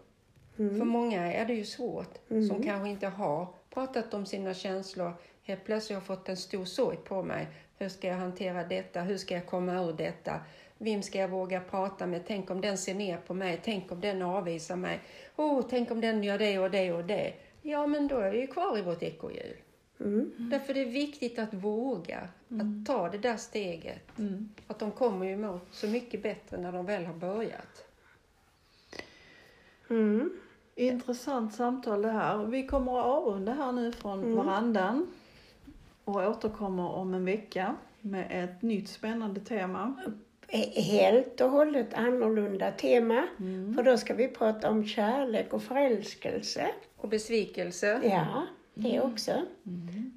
För 0.56 0.86
många 0.86 1.34
är 1.34 1.46
det 1.46 1.54
ju 1.54 1.66
svårt, 1.66 2.14
som 2.50 2.64
kanske 2.64 2.90
inte 2.90 3.08
har 3.08 3.48
pratat 3.74 4.14
om 4.14 4.26
sina 4.26 4.54
känslor. 4.54 5.14
Helt 5.44 5.64
plötsligt 5.66 5.96
har 5.96 6.02
jag 6.02 6.18
fått 6.18 6.30
en 6.30 6.38
stor 6.38 6.66
sorg 6.66 6.98
på 6.98 7.24
mig. 7.24 7.48
Hur 7.80 7.90
ska 7.90 8.08
jag 8.08 8.16
hantera 8.16 8.64
detta? 8.64 9.02
Hur 9.02 9.18
ska 9.18 9.34
jag 9.36 9.46
komma 9.46 9.74
ur 9.74 9.94
detta? 9.94 10.40
Vem 10.78 11.02
ska 11.02 11.20
jag 11.20 11.28
våga 11.28 11.60
prata 11.60 12.08
med? 12.08 12.22
Tänk 12.28 12.50
om 12.50 12.62
den 12.62 12.78
ser 12.78 12.96
ner 12.96 13.18
på 13.18 13.34
mig? 13.34 13.62
Tänk 13.64 13.92
om 13.92 14.02
den 14.02 14.22
avvisar 14.22 14.76
mig? 14.76 15.00
Oh, 15.36 15.66
tänk 15.70 15.92
om 15.92 16.02
den 16.02 16.24
gör 16.24 16.38
det 16.38 16.60
och 16.60 16.72
det 16.72 16.92
och 16.92 17.04
det? 17.06 17.34
Ja, 17.62 17.88
men 17.88 18.08
då 18.08 18.18
är 18.18 18.32
vi 18.32 18.42
ju 18.42 18.48
kvar 18.48 18.78
i 18.78 18.82
vårt 18.82 19.04
ekorrhjul. 19.04 19.58
Mm. 20.00 20.32
Därför 20.38 20.78
är 20.78 20.86
det 20.86 20.92
viktigt 20.92 21.40
att 21.40 21.54
våga, 21.54 22.30
att 22.50 22.86
ta 22.86 23.10
det 23.10 23.18
där 23.18 23.38
steget. 23.38 24.20
Mm. 24.20 24.50
Att 24.68 24.80
de 24.80 24.92
kommer 24.92 25.26
ju 25.26 25.38
må 25.38 25.60
så 25.72 25.88
mycket 25.88 26.24
bättre 26.24 26.58
när 26.58 26.72
de 26.72 26.86
väl 26.86 27.06
har 27.06 27.14
börjat. 27.14 27.86
Mm. 29.90 30.30
Intressant 30.76 31.54
samtal 31.54 32.02
det 32.02 32.12
här. 32.12 32.46
Vi 32.46 32.68
kommer 32.68 33.00
att 33.00 33.06
avrunda 33.06 33.54
här 33.54 33.72
nu 33.72 33.92
från 33.92 34.36
varandan 34.36 35.08
och 36.04 36.16
återkommer 36.16 36.90
om 36.90 37.14
en 37.14 37.26
vecka 37.26 37.76
med 38.02 38.28
ett 38.30 38.62
nytt 38.62 38.90
spännande 38.90 39.40
tema. 39.40 39.94
Helt 40.76 41.42
och 41.42 41.50
hållet 41.50 41.94
annorlunda 41.94 42.72
tema. 42.72 43.28
Mm. 43.40 43.74
För 43.76 43.84
då 43.84 43.98
ska 43.98 44.14
vi 44.14 44.28
prata 44.28 44.70
om 44.70 44.86
kärlek 44.86 45.54
och 45.54 45.64
förälskelse. 45.64 46.68
Och 46.98 47.10
besvikelse, 47.10 48.00
Ja, 48.04 48.46
det 48.74 49.02
också. 49.02 49.32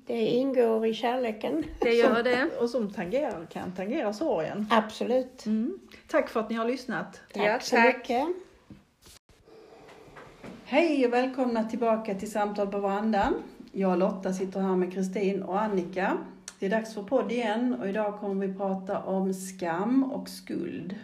Det 0.06 0.26
ingår 0.26 0.86
i 0.86 0.94
kärleken. 0.94 1.64
det 1.80 1.92
gör 1.94 2.22
det. 2.22 2.48
Och 2.60 2.70
som 2.70 2.92
tangerar, 2.92 3.46
kan 3.52 3.72
tangera 3.72 4.12
sorgen. 4.12 4.66
Absolut. 4.70 5.46
Mm. 5.46 5.78
Tack 6.06 6.28
för 6.28 6.40
att 6.40 6.50
ni 6.50 6.56
har 6.56 6.64
lyssnat. 6.64 7.20
Tack 7.32 7.46
Ja, 7.46 7.60
så 7.60 7.76
tack. 7.76 7.96
mycket. 7.96 8.28
Hej 10.64 11.06
och 11.06 11.12
välkomna 11.12 11.64
tillbaka 11.64 12.14
till 12.14 12.30
Samtal 12.30 12.66
på 12.66 12.78
verandan. 12.78 13.34
Jag 13.72 13.90
och 13.90 13.98
Lotta 13.98 14.32
sitter 14.32 14.60
här 14.60 14.76
med 14.76 14.92
Kristin 14.92 15.42
och 15.42 15.60
Annika. 15.62 16.18
Det 16.60 16.66
är 16.66 16.70
dags 16.70 16.94
för 16.94 17.02
podd 17.02 17.32
igen 17.32 17.74
och 17.80 17.88
idag 17.88 18.18
kommer 18.18 18.46
vi 18.46 18.54
prata 18.54 18.98
om 19.02 19.34
skam 19.34 20.04
och 20.04 20.28
skuld. 20.28 20.94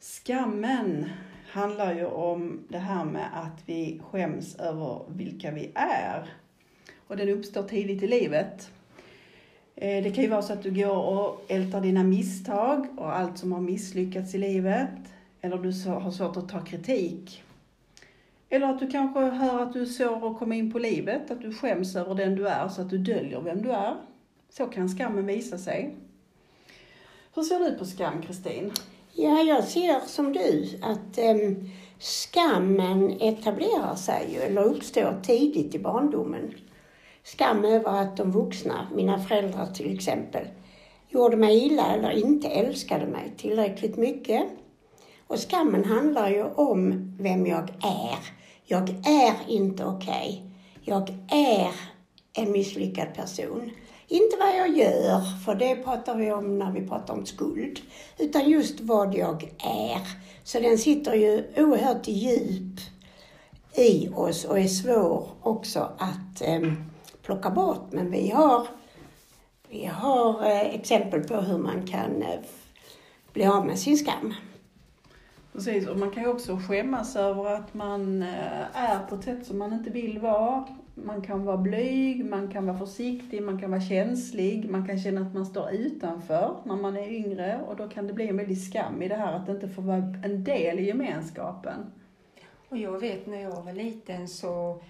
Skammen 0.00 1.08
handlar 1.48 1.94
ju 1.94 2.06
om 2.06 2.60
det 2.68 2.78
här 2.78 3.04
med 3.04 3.26
att 3.34 3.62
vi 3.66 4.00
skäms 4.10 4.56
över 4.56 5.02
vilka 5.08 5.50
vi 5.50 5.70
är. 5.74 6.34
Och 7.06 7.16
den 7.16 7.28
uppstår 7.28 7.62
tidigt 7.62 8.02
i 8.02 8.06
livet. 8.06 8.70
Eh, 9.74 10.02
det 10.02 10.10
kan 10.10 10.24
ju 10.24 10.30
vara 10.30 10.42
så 10.42 10.52
att 10.52 10.62
du 10.62 10.70
går 10.70 10.96
och 10.96 11.44
ältar 11.48 11.80
dina 11.80 12.02
misstag 12.02 12.86
och 12.96 13.16
allt 13.16 13.38
som 13.38 13.52
har 13.52 13.60
misslyckats 13.60 14.34
i 14.34 14.38
livet. 14.38 14.98
Eller 15.40 15.58
du 15.58 15.90
har 15.90 16.10
svårt 16.10 16.36
att 16.36 16.48
ta 16.48 16.60
kritik. 16.60 17.42
Eller 18.48 18.66
att 18.66 18.78
du 18.78 18.90
kanske 18.90 19.20
hör 19.20 19.62
att 19.62 19.72
du 19.72 19.82
är 19.82 19.86
svår 19.86 20.30
att 20.30 20.38
komma 20.38 20.54
in 20.54 20.72
på 20.72 20.78
livet, 20.78 21.30
att 21.30 21.40
du 21.40 21.54
skäms 21.54 21.96
över 21.96 22.14
den 22.14 22.34
du 22.34 22.48
är 22.48 22.68
så 22.68 22.82
att 22.82 22.90
du 22.90 22.98
döljer 22.98 23.40
vem 23.40 23.62
du 23.62 23.72
är. 23.72 23.96
Så 24.50 24.66
kan 24.66 24.88
skammen 24.88 25.26
visa 25.26 25.58
sig. 25.58 25.96
Hur 27.34 27.42
ser 27.42 27.58
du 27.58 27.78
på 27.78 27.84
skam, 27.84 28.22
Kristin? 28.22 28.72
Ja, 29.12 29.42
jag 29.42 29.64
ser 29.64 30.00
som 30.06 30.32
du 30.32 30.78
att 30.82 31.18
em, 31.18 31.70
skammen 31.98 33.20
etablerar 33.20 33.94
sig 33.94 34.32
ju, 34.32 34.40
eller 34.40 34.62
uppstår 34.64 35.20
tidigt 35.22 35.74
i 35.74 35.78
barndomen. 35.78 36.54
Skam 37.22 37.64
över 37.64 38.00
att 38.02 38.16
de 38.16 38.32
vuxna, 38.32 38.88
mina 38.94 39.18
föräldrar 39.18 39.66
till 39.66 39.94
exempel, 39.94 40.46
gjorde 41.08 41.36
mig 41.36 41.66
illa 41.66 41.94
eller 41.94 42.10
inte 42.10 42.48
älskade 42.48 43.06
mig 43.06 43.32
tillräckligt 43.36 43.96
mycket. 43.96 44.42
Och 45.26 45.38
skammen 45.38 45.84
handlar 45.84 46.30
ju 46.30 46.44
om 46.44 47.12
vem 47.20 47.46
jag 47.46 47.70
är. 47.82 48.18
Jag 48.64 48.90
är 49.06 49.34
inte 49.48 49.84
okej. 49.84 50.44
Jag 50.82 51.08
är 51.30 51.70
en 52.32 52.52
misslyckad 52.52 53.14
person. 53.14 53.70
Inte 54.12 54.36
vad 54.36 54.56
jag 54.56 54.76
gör, 54.76 55.20
för 55.44 55.54
det 55.54 55.76
pratar 55.76 56.16
vi 56.16 56.32
om 56.32 56.58
när 56.58 56.72
vi 56.72 56.88
pratar 56.88 57.14
om 57.14 57.26
skuld, 57.26 57.80
utan 58.18 58.50
just 58.50 58.80
vad 58.80 59.14
jag 59.14 59.42
är. 59.58 60.00
Så 60.44 60.60
den 60.60 60.78
sitter 60.78 61.14
ju 61.14 61.44
oerhört 61.56 62.08
djup 62.08 62.80
i 63.74 64.08
oss 64.08 64.44
och 64.44 64.58
är 64.58 64.66
svår 64.66 65.28
också 65.42 65.92
att 65.98 66.42
eh, 66.42 66.72
plocka 67.22 67.50
bort. 67.50 67.86
Men 67.90 68.10
vi 68.10 68.30
har, 68.30 68.66
vi 69.68 69.86
har 69.86 70.44
eh, 70.44 70.74
exempel 70.74 71.22
på 71.22 71.36
hur 71.36 71.58
man 71.58 71.86
kan 71.86 72.22
eh, 72.22 72.40
bli 73.32 73.46
av 73.46 73.66
med 73.66 73.78
sin 73.78 73.98
skam. 73.98 74.34
Precis, 75.52 75.88
och 75.88 75.98
man 75.98 76.10
kan 76.10 76.22
ju 76.22 76.28
också 76.28 76.58
skämmas 76.68 77.16
över 77.16 77.54
att 77.54 77.74
man 77.74 78.22
eh, 78.22 78.76
är 78.76 79.06
på 79.08 79.14
ett 79.14 79.24
sätt 79.24 79.46
som 79.46 79.58
man 79.58 79.72
inte 79.72 79.90
vill 79.90 80.18
vara. 80.18 80.64
Man 81.04 81.22
kan 81.22 81.44
vara 81.44 81.56
blyg, 81.56 82.24
man 82.24 82.48
kan 82.48 82.66
vara 82.66 82.78
försiktig, 82.78 83.42
man 83.42 83.60
kan 83.60 83.70
vara 83.70 83.80
känslig, 83.80 84.70
man 84.70 84.86
kan 84.86 84.98
känna 84.98 85.20
att 85.20 85.34
man 85.34 85.46
står 85.46 85.70
utanför 85.70 86.56
när 86.64 86.76
man 86.76 86.96
är 86.96 87.08
yngre 87.08 87.60
och 87.68 87.76
då 87.76 87.88
kan 87.88 88.06
det 88.06 88.12
bli 88.12 88.28
en 88.28 88.36
väldig 88.36 88.62
skam 88.62 89.02
i 89.02 89.08
det 89.08 89.16
här 89.16 89.32
att 89.32 89.48
inte 89.48 89.68
få 89.68 89.80
vara 89.80 89.96
en 90.24 90.44
del 90.44 90.78
i 90.78 90.86
gemenskapen. 90.86 91.92
Och 92.68 92.76
jag 92.76 93.00
vet 93.00 93.26
när 93.26 93.40
jag 93.40 93.62
var 93.62 93.72
liten 93.72 94.28
så, 94.28 94.82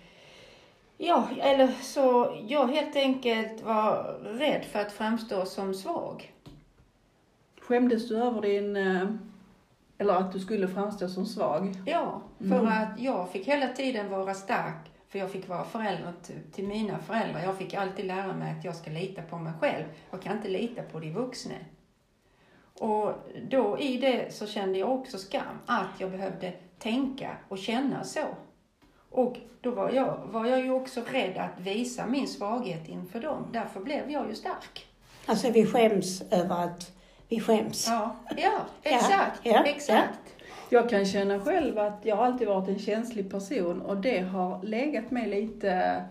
ja, 0.99 1.29
eller 1.41 1.69
så 1.69 2.37
jag 2.49 2.67
helt 2.67 2.97
enkelt 2.97 3.63
var 3.63 4.19
rädd 4.23 4.65
för 4.65 4.79
att 4.79 4.93
framstå 4.93 5.45
som 5.45 5.75
svag. 5.75 6.33
Skämdes 7.61 8.09
du 8.09 8.17
över 8.23 8.41
din, 8.41 8.77
eh, 8.77 9.09
eller 9.99 10.15
att 10.15 10.33
du 10.33 10.41
skulle 10.41 10.69
framstå 10.69 11.09
som 11.09 11.27
svag? 11.27 11.75
Ja, 11.87 12.23
för 12.39 12.67
att 12.67 13.01
jag 13.01 13.31
fick 13.31 13.49
hela 13.49 13.69
tiden 13.69 14.11
vara 14.11 14.35
stark. 14.35 14.91
För 15.11 15.19
jag 15.19 15.31
fick 15.31 15.49
vara 15.49 15.65
förälder 15.65 16.13
till, 16.53 16.67
mina 16.67 16.99
föräldrar. 16.99 17.43
Jag 17.43 17.59
fick 17.59 17.75
alltid 17.75 18.05
lära 18.05 18.33
mig 18.33 18.59
att 18.59 18.65
jag 18.65 18.77
ska 18.77 18.91
lita 18.91 19.23
på 19.23 19.39
mig 19.39 19.53
själv. 19.61 19.85
Jag 20.11 20.23
kan 20.23 20.37
inte 20.37 20.49
lita 20.49 20.83
på 20.83 21.01
de 21.01 21.13
vuxna. 21.13 21.55
Och 22.79 23.13
då 23.49 23.79
i 23.79 23.97
det 23.97 24.35
så 24.35 24.47
kände 24.47 24.79
jag 24.79 24.91
också 24.91 25.19
skam. 25.19 25.59
Att 25.67 25.91
jag 25.99 26.11
behövde 26.11 26.53
tänka 26.79 27.37
och 27.49 27.59
känna 27.59 28.05
så. 28.05 28.25
Och 29.11 29.37
då 29.61 29.71
var 29.71 29.91
jag, 29.91 30.21
var 30.25 30.47
jag 30.47 30.61
ju 30.61 30.71
också 30.71 31.01
rädd 31.07 31.39
att 31.39 31.61
visa 31.61 32.07
min 32.07 32.29
svaghet 32.29 32.89
inför 32.89 33.21
dem. 33.21 33.47
Därför 33.53 33.81
blev 33.81 34.11
jag 34.11 34.29
ju 34.29 34.35
stark. 34.35 34.87
Alltså 35.27 35.51
vi 35.51 35.67
skäms 35.67 36.23
över 36.31 36.65
att 36.65 36.93
vi 37.29 37.41
skäms. 37.41 37.87
Ja, 37.89 38.17
ja 38.37 38.61
exakt. 38.83 39.41
ja, 39.43 39.65
exakt. 39.65 40.37
Jag 40.73 40.89
kan 40.89 41.05
känna 41.05 41.41
själv 41.41 41.79
att 41.79 41.99
jag 42.03 42.17
har 42.17 42.25
alltid 42.25 42.49
varit 42.49 42.69
en 42.69 42.79
känslig 42.79 43.31
person 43.31 43.83
och 43.83 43.97
det 43.97 44.19
har 44.19 44.63
legat 44.63 45.11
mig 45.11 45.29
lite 45.29 46.03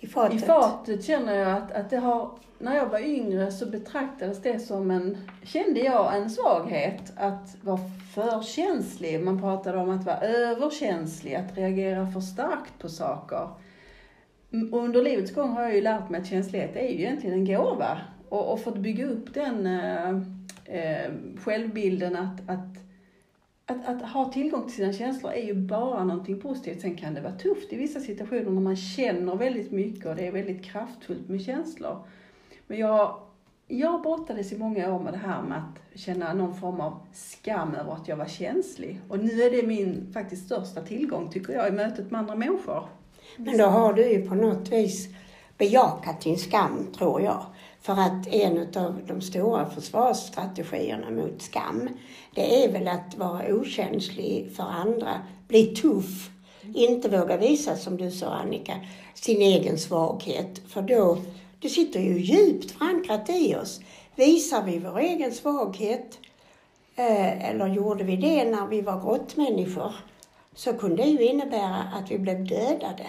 I 0.00 0.06
fatet. 0.06 0.42
I 0.42 0.46
fatet 0.46 1.04
känner 1.04 1.34
jag 1.34 1.52
att, 1.52 1.72
att 1.72 1.90
det 1.90 1.96
har, 1.96 2.30
när 2.58 2.76
jag 2.76 2.86
var 2.86 2.98
yngre 2.98 3.52
så 3.52 3.66
betraktades 3.66 4.42
det 4.42 4.58
som 4.58 4.90
en, 4.90 5.18
kände 5.44 5.80
jag 5.80 6.16
en 6.16 6.30
svaghet 6.30 7.12
att 7.16 7.56
vara 7.60 7.80
för 8.14 8.42
känslig. 8.42 9.20
Man 9.20 9.40
pratade 9.40 9.78
om 9.78 9.90
att 9.90 10.04
vara 10.04 10.20
överkänslig, 10.20 11.34
att 11.34 11.56
reagera 11.56 12.06
för 12.06 12.20
starkt 12.20 12.78
på 12.78 12.88
saker. 12.88 13.48
Och 14.72 14.78
under 14.78 15.02
livets 15.02 15.34
gång 15.34 15.50
har 15.50 15.62
jag 15.62 15.74
ju 15.74 15.80
lärt 15.80 16.10
mig 16.10 16.20
att 16.20 16.26
känslighet 16.26 16.76
är 16.76 16.88
ju 16.88 17.04
egentligen 17.04 17.38
en 17.38 17.44
gåva. 17.44 17.98
Och, 18.28 18.52
och 18.52 18.60
fått 18.60 18.78
bygga 18.78 19.06
upp 19.06 19.34
den 19.34 19.66
eh, 19.66 20.08
eh, 20.64 21.10
självbilden 21.44 22.16
att, 22.16 22.50
att 22.50 22.81
att, 23.66 23.88
att 23.88 24.10
ha 24.10 24.32
tillgång 24.32 24.62
till 24.62 24.74
sina 24.74 24.92
känslor 24.92 25.32
är 25.32 25.42
ju 25.42 25.54
bara 25.54 26.04
någonting 26.04 26.40
positivt. 26.40 26.80
Sen 26.80 26.96
kan 26.96 27.14
det 27.14 27.20
vara 27.20 27.32
tufft 27.32 27.72
i 27.72 27.76
vissa 27.76 28.00
situationer 28.00 28.50
när 28.50 28.60
man 28.60 28.76
känner 28.76 29.36
väldigt 29.36 29.72
mycket 29.72 30.06
och 30.06 30.16
det 30.16 30.26
är 30.26 30.32
väldigt 30.32 30.64
kraftfullt 30.64 31.28
med 31.28 31.42
känslor. 31.42 32.04
Men 32.66 32.78
jag, 32.78 33.16
jag 33.68 34.02
brottades 34.02 34.52
i 34.52 34.58
många 34.58 34.94
år 34.94 34.98
med 34.98 35.12
det 35.12 35.18
här 35.18 35.42
med 35.42 35.58
att 35.58 36.00
känna 36.00 36.34
någon 36.34 36.54
form 36.54 36.80
av 36.80 37.00
skam 37.12 37.74
över 37.74 37.92
att 37.92 38.08
jag 38.08 38.16
var 38.16 38.26
känslig. 38.26 39.00
Och 39.08 39.18
nu 39.18 39.42
är 39.42 39.50
det 39.50 39.66
min 39.66 40.12
faktiskt 40.12 40.46
största 40.46 40.82
tillgång 40.82 41.30
tycker 41.30 41.52
jag 41.52 41.68
i 41.68 41.70
mötet 41.70 42.10
med 42.10 42.20
andra 42.20 42.34
människor. 42.34 42.88
Men 43.36 43.58
då 43.58 43.64
har 43.64 43.92
du 43.92 44.12
ju 44.12 44.28
på 44.28 44.34
något 44.34 44.72
vis 44.72 45.08
bejakat 45.58 46.20
din 46.20 46.38
skam, 46.38 46.86
tror 46.98 47.20
jag. 47.20 47.46
För 47.82 47.92
att 47.92 48.26
en 48.26 48.58
av 48.76 49.00
de 49.06 49.20
stora 49.20 49.70
försvarsstrategierna 49.70 51.10
mot 51.10 51.42
skam, 51.42 51.88
det 52.34 52.64
är 52.64 52.72
väl 52.72 52.88
att 52.88 53.18
vara 53.18 53.54
okänslig 53.54 54.52
för 54.56 54.62
andra, 54.62 55.20
bli 55.48 55.66
tuff, 55.66 56.30
inte 56.74 57.08
våga 57.08 57.36
visa, 57.36 57.76
som 57.76 57.96
du 57.96 58.10
sa 58.10 58.26
Annika, 58.26 58.80
sin 59.14 59.42
egen 59.42 59.78
svaghet. 59.78 60.60
För 60.68 60.82
då, 60.82 61.18
det 61.60 61.68
sitter 61.68 62.00
ju 62.00 62.18
djupt 62.18 62.70
förankrat 62.70 63.30
i 63.30 63.54
oss. 63.54 63.80
Visar 64.16 64.62
vi 64.62 64.78
vår 64.78 64.98
egen 64.98 65.32
svaghet, 65.32 66.18
eh, 66.96 67.50
eller 67.50 67.66
gjorde 67.66 68.04
vi 68.04 68.16
det 68.16 68.44
när 68.44 68.66
vi 68.66 68.80
var 68.80 69.00
grottmänniskor, 69.00 69.94
så 70.54 70.72
kunde 70.72 71.02
det 71.02 71.10
ju 71.10 71.24
innebära 71.24 71.76
att 71.76 72.10
vi 72.10 72.18
blev 72.18 72.46
dödade. 72.46 73.06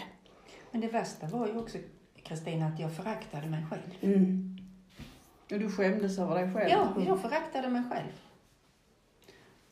Men 0.71 0.81
det 0.81 0.87
värsta 0.87 1.27
var 1.27 1.47
ju 1.47 1.59
också, 1.59 1.77
Kristina, 2.23 2.65
att 2.65 2.79
jag 2.79 2.95
föraktade 2.95 3.47
mig 3.47 3.65
själv. 3.69 4.13
Mm. 4.13 4.62
Och 5.53 5.59
du 5.59 5.71
skämdes 5.71 6.19
över 6.19 6.35
dig 6.35 6.53
själv? 6.53 6.69
Ja, 6.69 6.93
jag 7.07 7.21
föraktade 7.21 7.69
mig 7.69 7.83
själv. 7.91 8.11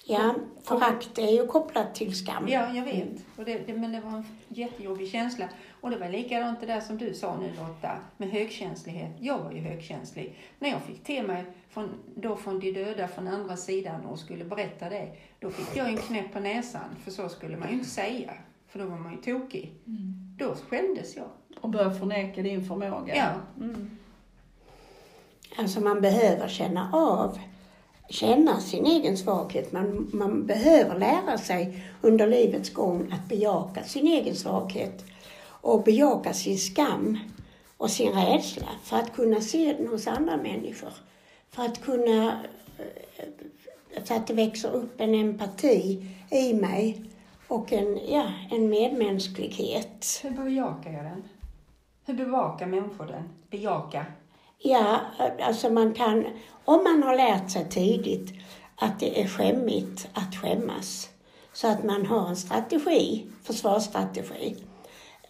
Ja, 0.05 0.35
förakt 0.63 1.17
är 1.17 1.31
ju 1.31 1.47
kopplat 1.47 1.95
till 1.95 2.15
skam. 2.15 2.47
Ja, 2.47 2.73
jag 2.73 2.85
vet. 2.85 3.25
Och 3.37 3.45
det, 3.45 3.57
det, 3.67 3.73
men 3.73 3.91
det 3.91 3.99
var 3.99 4.11
en 4.11 4.25
jättejobbig 4.47 5.09
känsla. 5.09 5.49
Och 5.81 5.89
det 5.89 5.97
var 5.97 6.09
likadant 6.09 6.59
det 6.59 6.65
där 6.65 6.81
som 6.81 6.97
du 6.97 7.13
sa 7.13 7.37
nu 7.37 7.47
Lotta, 7.57 7.97
med 8.17 8.29
högkänslighet. 8.29 9.11
Jag 9.19 9.39
var 9.39 9.51
ju 9.51 9.59
högkänslig. 9.59 10.37
När 10.59 10.69
jag 10.69 10.81
fick 10.81 11.03
till 11.03 11.27
mig 11.27 11.45
från, 11.69 11.89
då 12.15 12.35
från 12.35 12.59
de 12.59 12.71
döda 12.71 13.07
från 13.07 13.27
andra 13.27 13.57
sidan 13.57 14.05
och 14.05 14.19
skulle 14.19 14.45
berätta 14.45 14.89
det, 14.89 15.07
då 15.39 15.49
fick 15.49 15.77
jag 15.77 15.89
en 15.89 15.97
knäpp 15.97 16.33
på 16.33 16.39
näsan. 16.39 16.95
För 17.03 17.11
så 17.11 17.29
skulle 17.29 17.57
man 17.57 17.67
ju 17.67 17.73
inte 17.73 17.89
säga, 17.89 18.33
för 18.67 18.79
då 18.79 18.85
var 18.85 18.97
man 18.97 19.11
ju 19.11 19.17
tokig. 19.17 19.73
Då 20.37 20.55
skämdes 20.69 21.15
jag. 21.15 21.29
Och 21.61 21.69
börja 21.69 21.91
förneka 21.91 22.41
din 22.41 22.65
förmåga? 22.65 23.15
Ja. 23.15 23.31
Mm. 23.63 23.97
Alltså 25.55 25.79
man 25.79 26.01
behöver 26.01 26.47
känna 26.47 26.89
av, 26.93 27.39
känna 28.09 28.59
sin 28.59 28.85
egen 28.85 29.17
svaghet. 29.17 29.71
Man, 29.71 30.09
man 30.13 30.45
behöver 30.45 30.99
lära 30.99 31.37
sig 31.37 31.83
under 32.01 32.27
livets 32.27 32.73
gång 32.73 33.11
att 33.11 33.29
bejaka 33.29 33.83
sin 33.83 34.07
egen 34.07 34.35
svaghet 34.35 35.05
och 35.43 35.83
bejaka 35.83 36.33
sin 36.33 36.57
skam 36.57 37.19
och 37.77 37.91
sin 37.91 38.11
rädsla 38.11 38.67
för 38.83 38.97
att 38.97 39.13
kunna 39.13 39.41
se 39.41 39.73
den 39.73 39.87
hos 39.87 40.07
andra 40.07 40.37
människor. 40.37 40.93
För 41.49 41.63
att 41.63 41.81
kunna, 41.81 42.41
eh, 42.77 44.03
för 44.05 44.15
att 44.15 44.27
det 44.27 44.33
växer 44.33 44.71
upp 44.71 45.01
en 45.01 45.15
empati 45.15 46.07
i 46.31 46.53
mig 46.53 47.05
och 47.47 47.73
en, 47.73 47.99
ja, 48.07 48.31
en 48.51 48.69
medmänsklighet. 48.69 50.19
Hur 50.23 50.31
bejakar 50.31 50.91
jag 50.91 51.03
den? 51.03 51.23
Hur 52.05 52.13
bevakar 52.13 52.65
människor 52.65 53.05
den? 53.05 53.29
Bejaka? 53.49 54.05
Ja, 54.63 54.99
alltså 55.41 55.69
man 55.69 55.93
kan, 55.93 56.25
om 56.65 56.83
man 56.83 57.03
har 57.03 57.15
lärt 57.15 57.51
sig 57.51 57.69
tidigt 57.69 58.33
att 58.75 58.99
det 58.99 59.21
är 59.21 59.27
skämmigt 59.27 60.07
att 60.13 60.35
skämmas, 60.35 61.09
så 61.53 61.67
att 61.67 61.83
man 61.83 62.05
har 62.05 62.27
en 62.27 62.35
strategi, 62.35 63.25
försvarsstrategi. 63.43 64.55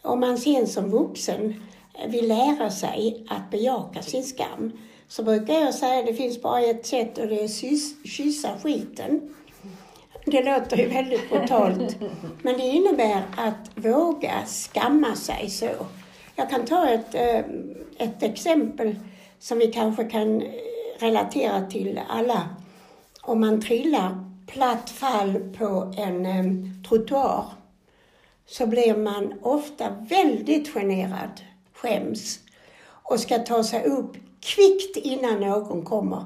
Om 0.02 0.20
man 0.20 0.38
sen 0.38 0.68
som 0.68 0.92
vuxen 0.92 1.64
vill 2.08 2.28
lära 2.28 2.70
sig 2.70 3.26
att 3.30 3.52
bejaka 3.52 4.02
sin 4.02 4.24
skam, 4.24 4.72
så 5.08 5.24
brukar 5.24 5.54
jag 5.54 5.74
säga 5.74 6.00
att 6.00 6.06
det 6.06 6.14
finns 6.14 6.42
bara 6.42 6.62
ett 6.62 6.86
sätt 6.86 7.18
och 7.18 7.28
det 7.28 7.40
är 7.40 7.46
att 7.46 8.10
kyssa 8.10 8.50
skiten. 8.64 9.36
Det 10.26 10.44
låter 10.44 10.78
ju 10.78 10.88
väldigt 10.88 11.30
brutalt, 11.30 11.98
men 12.42 12.58
det 12.58 12.64
innebär 12.64 13.24
att 13.38 13.72
våga 13.76 14.46
skamma 14.46 15.16
sig 15.16 15.50
så. 15.50 15.70
Jag 16.36 16.50
kan 16.50 16.66
ta 16.66 16.90
ett, 16.90 17.16
eh, 17.16 17.40
ett 17.98 18.24
exempel 18.24 18.96
som 19.42 19.58
vi 19.60 19.68
kanske 19.72 20.04
kan 20.04 20.42
eh, 20.42 20.50
relatera 21.00 21.62
till 21.66 22.00
alla. 22.10 22.50
Om 23.22 23.40
man 23.42 23.62
trillar 23.62 24.32
platt 24.48 24.90
fall 24.90 25.40
på 25.58 25.94
en 25.98 26.26
eh, 26.26 26.46
trottoar 26.90 27.46
så 28.46 28.68
blir 28.68 28.96
man 28.96 29.34
ofta 29.42 29.90
väldigt 30.10 30.74
generad, 30.74 31.42
skäms 31.74 32.40
och 32.84 33.20
ska 33.20 33.40
ta 33.40 33.64
sig 33.64 33.84
upp 33.86 34.12
kvickt 34.40 34.98
innan 34.98 35.40
någon 35.40 35.86
kommer 35.86 36.24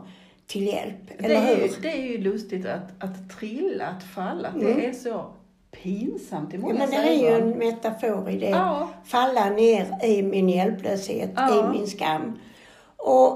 till 0.47 0.68
hjälp. 0.68 0.95
Det 1.18 1.26
Eller 1.26 1.36
är, 1.36 1.55
hur? 1.55 1.82
det 1.82 1.91
är 1.91 2.01
ju 2.05 2.18
lustigt 2.18 2.66
att, 2.66 3.03
att 3.03 3.39
trilla, 3.39 3.86
att 3.88 4.03
falla. 4.03 4.47
Mm. 4.49 4.66
Det 4.78 4.86
är 4.86 4.93
så 4.93 5.26
pinsamt 5.72 6.53
i 6.53 6.57
Ja, 6.57 6.61
många 6.61 6.74
men 6.74 6.89
det 6.89 6.97
är 6.97 7.13
ju 7.13 7.28
en 7.28 7.49
metafor 7.49 8.30
i 8.30 8.38
det. 8.38 8.49
Ja. 8.49 8.89
Falla 9.05 9.49
ner 9.49 10.05
i 10.05 10.24
min 10.24 10.49
hjälplöshet, 10.49 11.30
Ja. 11.36 11.70
i 11.74 11.78
min 11.78 11.88
skam. 11.88 12.39
Och, 13.06 13.32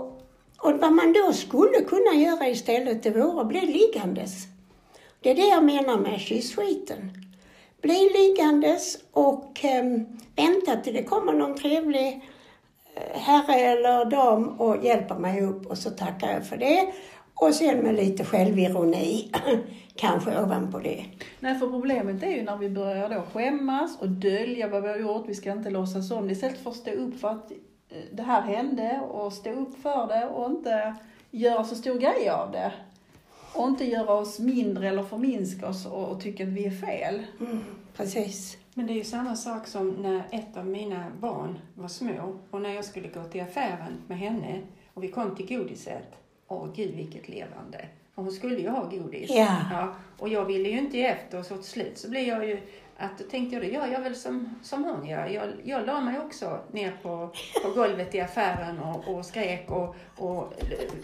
och 0.57 0.79
vad 0.79 0.93
man 0.93 1.13
då 1.13 1.33
skulle 1.33 1.81
kunna 1.81 2.13
göra 2.13 2.47
istället, 2.47 3.03
det 3.03 3.09
vore 3.09 3.41
att 3.41 3.47
bli 3.47 3.61
liggandes. 3.61 4.31
Det 5.21 5.31
är 5.31 5.35
det 5.35 5.47
jag 5.47 5.63
menar 5.63 5.97
med 5.97 6.19
kyssskiten. 6.19 7.11
Bli 7.81 8.09
liggandes 8.13 8.97
och 9.11 9.65
eh, 9.65 9.83
vänta 10.35 10.75
till 10.83 10.93
det 10.93 11.03
kommer 11.03 11.33
någon 11.33 11.55
trevlig 11.55 12.21
eh, 12.95 13.19
herre 13.19 13.53
eller 13.53 14.05
dam 14.05 14.47
och 14.47 14.85
hjälper 14.85 15.15
mig 15.15 15.41
upp 15.41 15.65
och 15.65 15.77
så 15.77 15.89
tackar 15.89 16.33
jag 16.33 16.47
för 16.47 16.57
det. 16.57 16.93
Och 17.33 17.53
sen 17.53 17.77
med 17.77 17.95
lite 17.95 18.25
självironi, 18.25 19.31
kanske 19.95 20.41
ovanpå 20.41 20.79
det. 20.79 21.05
Nej, 21.39 21.59
för 21.59 21.67
problemet 21.67 22.23
är 22.23 22.31
ju 22.31 22.43
när 22.43 22.57
vi 22.57 22.69
börjar 22.69 23.09
då 23.09 23.23
skämmas 23.33 23.97
och 24.01 24.09
dölja 24.09 24.67
vad 24.67 24.83
vi 24.83 24.89
har 24.89 24.97
gjort. 24.97 25.25
Vi 25.27 25.35
ska 25.35 25.51
inte 25.51 25.69
låtsas 25.69 26.11
om 26.11 26.27
det. 26.27 26.33
Istället 26.33 26.63
för 26.63 26.69
att 26.69 26.75
stå 26.75 26.91
upp 26.91 27.19
för 27.19 27.27
att 27.27 27.51
det 28.11 28.23
här 28.23 28.41
hände 28.41 28.99
och 29.11 29.33
stå 29.33 29.49
upp 29.49 29.81
för 29.81 30.07
det 30.07 30.25
och 30.25 30.51
inte 30.51 30.95
göra 31.31 31.63
så 31.63 31.75
stor 31.75 31.99
grej 31.99 32.29
av 32.29 32.51
det. 32.51 32.71
Och 33.53 33.67
inte 33.67 33.85
göra 33.85 34.13
oss 34.13 34.39
mindre 34.39 34.87
eller 34.87 35.03
förminska 35.03 35.67
oss 35.67 35.85
och, 35.85 36.09
och 36.09 36.21
tycka 36.21 36.43
att 36.43 36.49
vi 36.49 36.65
är 36.65 36.71
fel. 36.71 37.25
Mm, 37.39 37.63
precis. 37.95 38.57
Men 38.73 38.87
det 38.87 38.93
är 38.93 38.95
ju 38.95 39.03
samma 39.03 39.35
sak 39.35 39.67
som 39.67 39.89
när 39.89 40.23
ett 40.31 40.57
av 40.57 40.67
mina 40.67 41.05
barn 41.19 41.59
var 41.75 41.87
små 41.87 42.39
och 42.49 42.61
när 42.61 42.73
jag 42.73 42.85
skulle 42.85 43.07
gå 43.07 43.23
till 43.23 43.41
affären 43.41 44.03
med 44.07 44.17
henne 44.17 44.61
och 44.93 45.03
vi 45.03 45.07
kom 45.07 45.35
till 45.35 45.57
godiset. 45.57 46.15
Åh 46.47 46.67
gud 46.75 46.95
vilket 46.95 47.29
levande. 47.29 47.85
För 48.15 48.21
hon 48.21 48.31
skulle 48.31 48.59
ju 48.59 48.69
ha 48.69 48.89
godis. 48.89 49.29
Ja. 49.29 49.95
och 50.19 50.29
jag 50.29 50.45
ville 50.45 50.69
ju 50.69 50.77
inte 50.77 50.97
ge 50.97 51.05
efter 51.05 51.43
så 51.43 51.55
till 51.55 51.65
slut 51.65 51.97
så 51.97 52.09
blev 52.09 52.23
jag 52.23 52.47
ju 52.47 52.59
att 52.99 53.17
då 53.17 53.23
tänkte 53.23 53.55
jag, 53.55 53.63
då 53.63 53.69
gör 53.69 53.87
jag 53.87 54.01
väl 54.01 54.15
som, 54.15 54.55
som 54.63 54.83
hon 54.83 55.07
gör. 55.07 55.27
Jag, 55.27 55.49
jag 55.63 55.85
la 55.85 56.01
mig 56.01 56.19
också 56.19 56.59
ner 56.71 56.91
på, 57.03 57.33
på 57.63 57.69
golvet 57.69 58.15
i 58.15 58.19
affären 58.19 58.79
och, 58.79 59.15
och 59.15 59.25
skrek 59.25 59.71
och, 59.71 59.95
och 60.17 60.53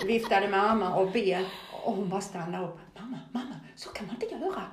viftade 0.06 0.48
med 0.48 0.64
armar 0.64 0.98
och 1.00 1.12
ben. 1.12 1.46
Och 1.84 1.94
hon 1.94 2.10
bara 2.10 2.22
stannade 2.22 2.66
upp. 2.66 2.80
Mamma, 3.00 3.20
mamma, 3.32 3.56
så 3.76 3.90
kan 3.90 4.08
man 4.08 4.16
inte 4.16 4.36
göra. 4.36 4.64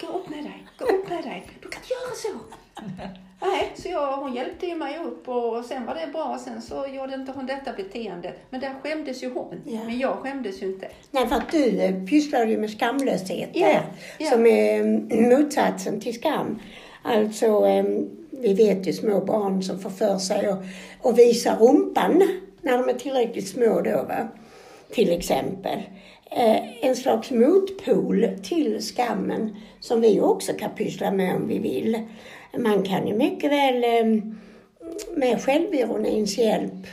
Gå 0.00 0.06
upp 0.06 0.28
med 0.28 0.44
dig, 0.44 0.66
gå 0.78 0.84
upp 0.84 1.08
med 1.08 1.24
dig. 1.24 1.50
Du 1.62 1.68
kan 1.68 1.82
inte 1.82 1.94
göra 1.94 2.14
så. 2.14 2.56
Nej, 3.40 3.72
så 3.74 3.88
jag, 3.88 4.16
hon 4.16 4.34
hjälpte 4.34 4.66
ju 4.66 4.74
mig 4.74 4.98
upp 4.98 5.28
och 5.28 5.64
sen 5.64 5.86
var 5.86 5.94
det 5.94 6.12
bra. 6.12 6.38
Sen 6.44 6.62
så 6.62 6.86
gjorde 6.94 7.14
inte 7.14 7.32
hon 7.32 7.46
detta 7.46 7.72
beteende. 7.72 8.32
Men 8.50 8.60
där 8.60 8.74
skämdes 8.82 9.22
ju 9.22 9.30
hon. 9.30 9.60
Ja. 9.64 9.80
Men 9.86 9.98
jag 9.98 10.12
skämdes 10.12 10.62
ju 10.62 10.66
inte. 10.66 10.88
Nej, 11.10 11.28
för 11.28 11.36
att 11.36 11.52
du 11.52 11.80
eh, 11.80 12.04
pysslar 12.04 12.46
ju 12.46 12.58
med 12.58 12.70
skamlöshet 12.70 13.50
Ja, 13.52 13.66
där, 13.66 13.82
ja. 14.18 14.30
som 14.30 14.46
är 14.46 14.80
mm, 14.80 15.28
motsatsen 15.28 16.00
till 16.00 16.14
skam. 16.14 16.60
Alltså, 17.02 17.46
em, 17.46 18.10
vi 18.30 18.54
vet 18.54 18.86
ju 18.86 18.92
små 18.92 19.20
barn 19.20 19.62
som 19.62 19.78
får 19.78 19.90
för 19.90 20.18
sig 20.18 20.46
att, 20.46 20.62
att 21.02 21.18
visa 21.18 21.56
rumpan 21.56 22.22
när 22.60 22.78
de 22.78 22.88
är 22.88 22.94
tillräckligt 22.94 23.48
små 23.48 23.80
då, 23.80 24.02
va? 24.08 24.28
till 24.90 25.12
exempel. 25.12 25.82
Eh, 26.30 26.86
en 26.86 26.96
slags 26.96 27.30
motpol 27.30 28.28
till 28.42 28.82
skammen 28.82 29.56
som 29.80 30.00
vi 30.00 30.20
också 30.20 30.52
kan 30.52 30.70
pyssla 30.70 31.10
med 31.10 31.36
om 31.36 31.48
vi 31.48 31.58
vill. 31.58 31.98
Man 32.58 32.82
kan 32.82 33.06
ju 33.06 33.14
mycket 33.14 33.52
väl 33.52 33.84
em, 33.84 34.38
med 35.16 35.42
självironins 35.42 36.38
hjälp 36.38 36.86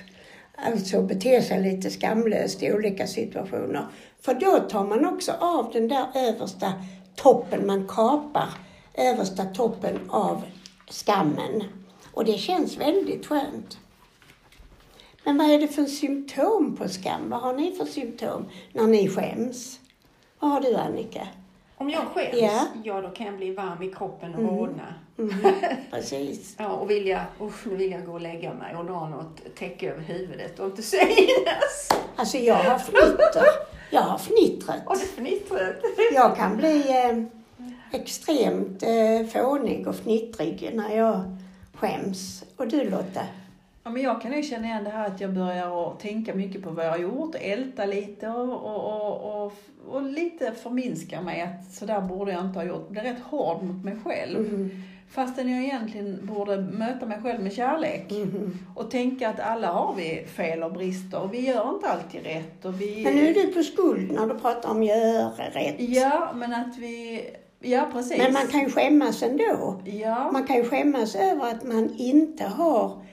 alltså 0.56 1.02
bete 1.02 1.42
sig 1.42 1.62
lite 1.62 1.90
skamlöst 1.92 2.64
i 2.64 2.74
olika 2.74 3.08
situationer. 3.08 3.86
För 4.22 4.34
då 4.34 4.60
tar 4.60 4.84
man 4.84 5.06
också 5.06 5.32
av 5.32 5.72
den 5.74 5.88
där 5.88 6.06
översta 6.16 6.74
toppen, 7.16 7.68
man 7.68 7.88
kapar 7.88 8.50
översta 8.94 9.46
toppen 9.46 10.00
av 10.10 10.44
skammen. 10.90 11.64
Och 12.14 12.26
det 12.26 12.38
känns 12.38 12.78
väldigt 12.78 13.26
skönt. 13.26 13.78
Men 15.24 15.38
vad 15.38 15.50
är 15.52 15.60
det 15.60 15.68
för 15.68 15.86
symptom 15.86 16.76
på 16.76 16.90
skam? 16.90 17.30
Vad 17.30 17.40
har 17.40 17.54
ni 17.54 17.72
för 17.72 17.86
symptom 17.86 18.46
när 18.72 18.88
ni 18.88 19.10
skäms? 19.10 19.80
Vad 20.40 20.52
har 20.52 20.62
du 20.62 20.76
Annika? 20.76 21.28
Om 21.78 21.90
jag 21.90 22.02
skäms, 22.02 22.42
Ja. 22.42 22.68
ja. 22.84 23.02
då 23.02 23.10
kan 23.10 23.26
jag 23.26 23.38
bli 23.38 23.52
varm 23.52 23.84
i 23.84 23.94
kroppen 23.94 24.36
och 24.36 24.42
rodna. 24.42 24.94
Mm, 25.18 25.34
precis. 25.92 26.56
Ja, 26.60 26.70
och 26.70 26.90
vilja, 26.90 27.26
usch, 27.42 27.68
nu 27.68 27.76
vill 27.76 27.92
jag 27.92 28.06
gå 28.06 28.14
och 28.14 28.22
lägga 28.22 28.54
mig 28.54 28.76
och 28.76 28.86
dra 28.86 29.10
något 29.10 29.56
täcke 29.56 29.92
över 29.92 30.02
huvudet 30.02 30.60
och 30.60 30.66
inte 30.66 30.82
synas. 30.82 31.90
Alltså 32.16 32.38
jag 32.38 32.56
har 32.56 32.80
fnitter. 32.80 33.46
Jag 33.90 34.02
har 34.02 34.18
fnittret. 34.18 34.88
Och 34.88 34.98
det 34.98 35.06
fnittret. 35.06 35.82
Jag 36.14 36.38
kan 36.38 36.58
bli 36.58 36.90
eh, 36.90 37.24
extremt 38.00 38.84
eh, 38.84 39.28
fånig 39.28 39.88
och 39.88 39.96
fnittrig 39.96 40.72
när 40.74 40.96
jag 40.96 41.38
skäms. 41.74 42.44
Och 42.58 42.68
du 42.68 42.90
Lotta? 42.90 43.22
Ja, 43.84 43.90
men 43.90 44.02
jag 44.02 44.22
kan 44.22 44.34
ju 44.34 44.44
känna 44.44 44.68
igen 44.68 44.84
det 44.84 44.90
här 44.90 45.08
att 45.08 45.22
jag 45.22 45.34
börjar 45.34 45.96
tänka 46.00 46.34
mycket 46.34 46.64
på 46.64 46.70
vad 46.70 46.86
jag 46.86 46.92
har 46.92 46.98
gjort, 46.98 47.36
älta 47.40 47.86
lite 47.86 48.28
och, 48.28 48.66
och, 48.66 49.04
och, 49.06 49.44
och, 49.46 49.54
och 49.88 50.02
lite 50.02 50.52
förminska 50.52 51.22
mig 51.22 51.42
att 51.42 51.74
så 51.74 51.86
där 51.86 52.02
borde 52.02 52.32
jag 52.32 52.46
inte 52.46 52.60
ha 52.60 52.66
gjort. 52.66 52.90
Bli 52.90 53.02
rätt 53.02 53.20
hård 53.24 53.64
mot 53.64 53.86
mig 53.86 53.96
själv. 54.04 54.40
Mm. 54.40 54.84
Fastän 55.10 55.50
jag 55.50 55.64
egentligen 55.64 56.20
borde 56.24 56.58
möta 56.58 57.06
mig 57.06 57.20
själv 57.24 57.44
med 57.44 57.54
kärlek. 57.54 58.12
Mm. 58.12 58.58
Och 58.76 58.92
tänka 58.92 59.30
att 59.30 59.40
alla 59.40 59.68
har 59.68 59.96
vi 59.96 60.26
fel 60.28 60.64
och 60.64 60.74
brister 60.74 61.22
och 61.22 61.34
vi 61.34 61.40
gör 61.48 61.70
inte 61.70 61.90
alltid 61.90 62.24
rätt. 62.24 62.66
Och 62.66 62.82
vi... 62.82 63.04
Men 63.04 63.16
nu 63.16 63.28
är 63.28 63.34
du 63.34 63.54
på 63.54 63.64
skuld 63.64 64.12
när 64.12 64.28
du 64.28 64.40
pratar 64.40 64.70
om 64.70 64.84
göra 64.84 65.50
rätt. 65.54 65.76
Ja, 65.78 66.32
men 66.36 66.54
att 66.54 66.78
vi... 66.78 67.22
Ja, 67.60 67.90
precis. 67.94 68.18
Men 68.18 68.34
man 68.34 68.48
kan 68.48 68.60
ju 68.60 68.70
skämmas 68.70 69.24
ändå. 69.24 69.82
Ja, 69.86 70.32
Man 70.32 70.48
kan 70.48 70.56
ju 70.56 70.64
skämmas 70.64 71.16
över 71.16 71.52
att 71.52 71.64
man 71.64 71.96
inte 71.98 72.44
har 72.44 73.04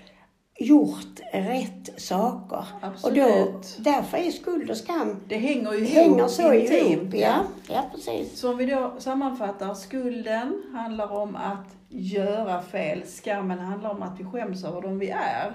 gjort 0.61 1.21
rätt 1.33 2.01
saker. 2.01 2.65
Och 3.03 3.15
då, 3.15 3.23
Absolut. 3.23 3.77
därför 3.79 4.19
är 4.19 4.31
skuld 4.31 4.71
och 4.71 4.77
skam 4.77 5.17
det 5.29 5.37
hänger 5.37 5.73
ju 5.73 5.85
hänger 5.85 6.19
ihop 6.19 6.31
så 6.31 6.53
intimt. 6.53 6.93
ihop. 6.93 7.15
Ja, 7.15 7.45
ja 7.69 7.85
precis. 7.95 8.39
Så 8.39 8.51
om 8.51 8.57
vi 8.57 8.67
då 8.67 8.95
sammanfattar, 8.99 9.75
skulden 9.75 10.63
handlar 10.73 11.13
om 11.13 11.37
att 11.37 11.80
göra 11.93 12.63
fel, 12.63 13.03
skammen 13.07 13.59
handlar 13.59 13.91
om 13.91 14.03
att 14.03 14.21
vi 14.21 14.25
skäms 14.25 14.65
över 14.65 14.81
dem 14.81 14.99
vi 14.99 15.11
är. 15.11 15.53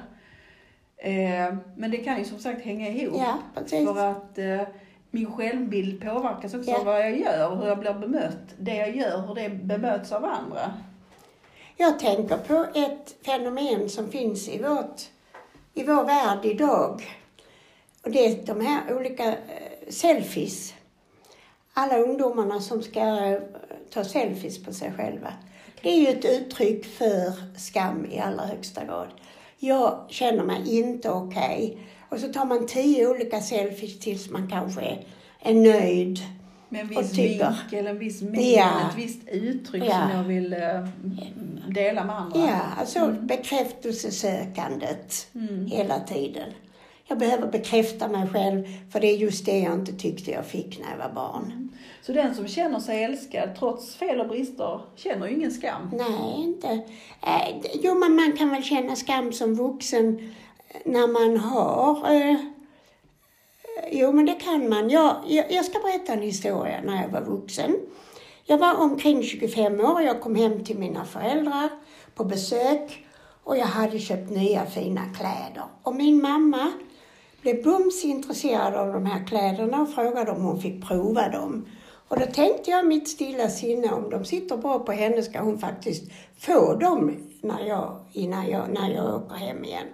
Eh, 0.97 1.55
men 1.77 1.91
det 1.91 1.97
kan 1.97 2.17
ju 2.19 2.25
som 2.25 2.39
sagt 2.39 2.61
hänga 2.65 2.89
ihop. 2.89 3.15
Ja, 3.19 3.37
precis. 3.55 3.87
För 3.87 4.05
att 4.11 4.37
eh, 4.37 4.61
min 5.11 5.31
självbild 5.31 6.01
påverkas 6.01 6.53
också 6.53 6.71
Ja. 6.71 6.79
av 6.79 6.85
vad 6.85 6.99
jag 7.01 7.19
gör 7.19 7.51
och 7.51 7.57
hur 7.57 7.67
jag 7.67 7.79
blir 7.79 7.93
bemött. 7.93 8.55
Det 8.57 8.75
jag 8.75 8.95
gör, 8.95 9.27
hur 9.27 9.35
det 9.35 9.49
bemöts 9.49 10.11
av 10.11 10.25
andra. 10.25 10.73
Jag 11.77 11.99
tänker 11.99 12.37
på 12.37 12.65
ett 12.79 13.15
fenomen 13.25 13.89
som 13.89 14.11
finns 14.11 14.49
i, 14.49 14.61
vårt, 14.63 15.01
i 15.73 15.83
vår 15.83 16.03
värld 16.03 16.45
idag. 16.45 17.01
Och 18.03 18.11
det 18.11 18.25
är 18.25 18.45
de 18.45 18.61
här 18.65 18.95
olika 18.97 19.27
eh, 19.27 19.35
selfies. 19.89 20.73
Alla 21.73 21.97
ungdomarna 21.97 22.59
som 22.59 22.81
ska 22.83 23.37
ta 23.93 24.03
selfies 24.03 24.63
på 24.63 24.73
sig 24.73 24.91
själva. 24.97 25.33
Det 25.85 25.91
är 25.91 25.99
ju 26.01 26.07
ett 26.07 26.25
uttryck 26.25 26.85
för 26.85 27.33
skam 27.57 28.05
i 28.11 28.19
allra 28.19 28.45
högsta 28.45 28.85
grad. 28.85 29.07
Jag 29.59 30.05
känner 30.09 30.43
mig 30.43 30.77
inte 30.79 31.09
okej. 31.09 31.77
Och 32.09 32.19
så 32.19 32.33
tar 32.33 32.45
man 32.45 32.67
tio 32.67 33.07
olika 33.07 33.41
selfies 33.41 33.99
tills 33.99 34.29
man 34.29 34.49
kanske 34.49 34.81
är, 34.81 35.05
är 35.39 35.53
nöjd. 35.53 36.19
Med 36.69 36.81
en 36.81 36.87
viss 36.87 37.13
vinkel, 37.17 37.87
en 37.87 37.99
viss 37.99 38.21
min, 38.21 38.51
Ja. 38.53 38.69
ett 38.89 38.97
visst 38.97 39.27
uttryck 39.29 39.83
Ja. 39.83 39.91
som 40.01 40.09
jag 40.17 40.23
vill 40.23 40.53
eh, 40.53 40.87
dela 41.69 42.03
med 42.05 42.15
andra. 42.15 42.39
Ja, 42.39 42.59
alltså 42.79 43.15
bekräftelsesökandet 43.21 45.27
Mm. 45.35 45.65
hela 45.65 45.99
tiden. 45.99 46.49
Jag 47.07 47.17
behöver 47.17 47.47
bekräfta 47.47 48.07
mig 48.07 48.27
själv 48.27 48.67
för 48.91 48.99
det 48.99 49.07
är 49.07 49.17
just 49.17 49.45
det 49.45 49.59
jag 49.59 49.73
inte 49.73 49.93
tyckte 49.93 50.31
jag 50.31 50.45
fick 50.45 50.79
när 50.79 50.91
jag 50.91 50.97
var 50.97 51.13
barn. 51.15 51.69
Så 52.01 52.13
den 52.13 52.35
som 52.35 52.47
känner 52.47 52.79
sig 52.79 53.03
älskad 53.03 53.49
trots 53.59 53.95
fel 53.95 54.19
och 54.19 54.27
brister 54.27 54.81
känner 54.95 55.27
ju 55.27 55.35
ingen 55.35 55.51
skam. 55.51 55.91
Nej, 55.93 56.43
inte. 56.43 56.67
Eh, 57.21 57.55
jo, 57.73 57.95
men 57.95 58.15
man 58.15 58.31
kan 58.37 58.49
väl 58.49 58.63
känna 58.63 58.95
skam 58.95 59.33
som 59.33 59.55
vuxen 59.55 60.33
när 60.85 61.07
man 61.07 61.37
har... 61.37 62.13
Eh, 62.13 62.37
jo, 63.91 64.11
men 64.11 64.25
det 64.25 64.33
kan 64.33 64.69
man. 64.69 64.89
Jag, 64.89 65.15
jag, 65.27 65.51
jag 65.51 65.65
ska 65.65 65.79
berätta 65.79 66.13
en 66.13 66.21
historia 66.21 66.81
när 66.85 67.01
jag 67.01 67.09
var 67.09 67.21
vuxen. 67.21 67.75
Jag 68.43 68.57
var 68.57 68.75
omkring 68.75 69.23
25 69.23 69.79
år. 69.79 70.01
Jag 70.01 70.21
kom 70.21 70.35
hem 70.35 70.63
till 70.63 70.77
mina 70.77 71.05
föräldrar 71.05 71.69
på 72.15 72.23
besök 72.23 73.05
och 73.43 73.57
jag 73.57 73.65
hade 73.65 73.99
köpt 73.99 74.29
nya 74.29 74.65
fina 74.65 75.01
kläder. 75.17 75.63
Och 75.83 75.95
min 75.95 76.21
mamma 76.21 76.71
blev 77.45 77.63
bums 77.63 78.05
intresserad 78.05 78.73
av 78.73 78.93
de 78.93 79.05
här 79.05 79.27
kläderna 79.27 79.81
och 79.81 79.93
frågade 79.93 80.31
om 80.31 80.41
hon 80.41 80.61
fick 80.61 80.87
prova 80.87 81.29
dem. 81.29 81.65
Och 82.07 82.19
då 82.19 82.25
tänkte 82.25 82.71
jag 82.71 82.87
mitt 82.87 83.07
stilla 83.09 83.49
sinne, 83.49 83.91
om 83.91 84.09
de 84.09 84.25
sitter 84.25 84.57
bra 84.57 84.79
på 84.79 84.91
henne 84.91 85.21
ska 85.21 85.41
hon 85.41 85.59
faktiskt 85.59 86.11
få 86.39 86.73
dem 86.73 87.17
när 87.41 87.65
jag, 87.65 88.05
innan 88.13 88.47
jag, 88.47 88.69
när 88.69 88.89
jag 88.89 89.15
åker 89.15 89.35
hem 89.35 89.63
igen. 89.63 89.87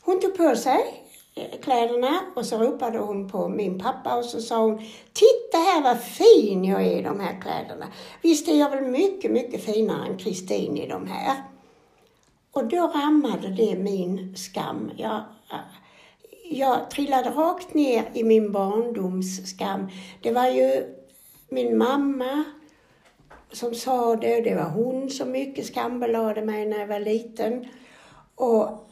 Hon 0.00 0.20
tog 0.20 0.36
på 0.36 0.56
sig 0.56 0.80
eh, 1.34 1.60
kläderna 1.60 2.20
och 2.36 2.46
så 2.46 2.58
ropade 2.58 2.98
hon 2.98 3.30
på 3.30 3.48
min 3.48 3.78
pappa 3.78 4.16
och 4.16 4.24
så 4.24 4.40
sa 4.40 4.58
hon 4.58 4.78
Titta 5.12 5.58
här 5.58 5.82
vad 5.82 6.00
fin 6.00 6.64
jag 6.64 6.82
är 6.82 6.98
i 6.98 7.02
de 7.02 7.20
här 7.20 7.40
kläderna. 7.40 7.86
Visst 8.22 8.48
är 8.48 8.58
jag 8.58 8.70
väl 8.70 8.84
mycket, 8.84 9.30
mycket 9.30 9.64
finare 9.64 10.06
än 10.06 10.18
Kristin 10.18 10.76
i 10.76 10.88
de 10.88 11.06
här. 11.06 11.36
Och 12.52 12.68
då 12.68 12.92
rammade 12.94 13.48
det 13.48 13.78
min 13.78 14.36
skam. 14.36 14.90
Jag, 14.96 15.24
jag 16.50 16.90
trillade 16.90 17.30
rakt 17.30 17.74
ner 17.74 18.04
i 18.14 18.24
min 18.24 18.52
barndoms 18.52 19.50
skam. 19.50 19.88
Det 20.22 20.32
var 20.32 20.48
ju 20.48 20.94
min 21.48 21.78
mamma 21.78 22.44
som 23.52 23.74
sa 23.74 24.16
det. 24.16 24.40
Det 24.40 24.54
var 24.54 24.70
hon 24.70 25.10
som 25.10 25.30
mycket 25.30 25.66
skambelade 25.66 26.42
mig 26.42 26.66
när 26.66 26.78
jag 26.78 26.86
var 26.86 27.00
liten. 27.00 27.66
Och 28.34 28.88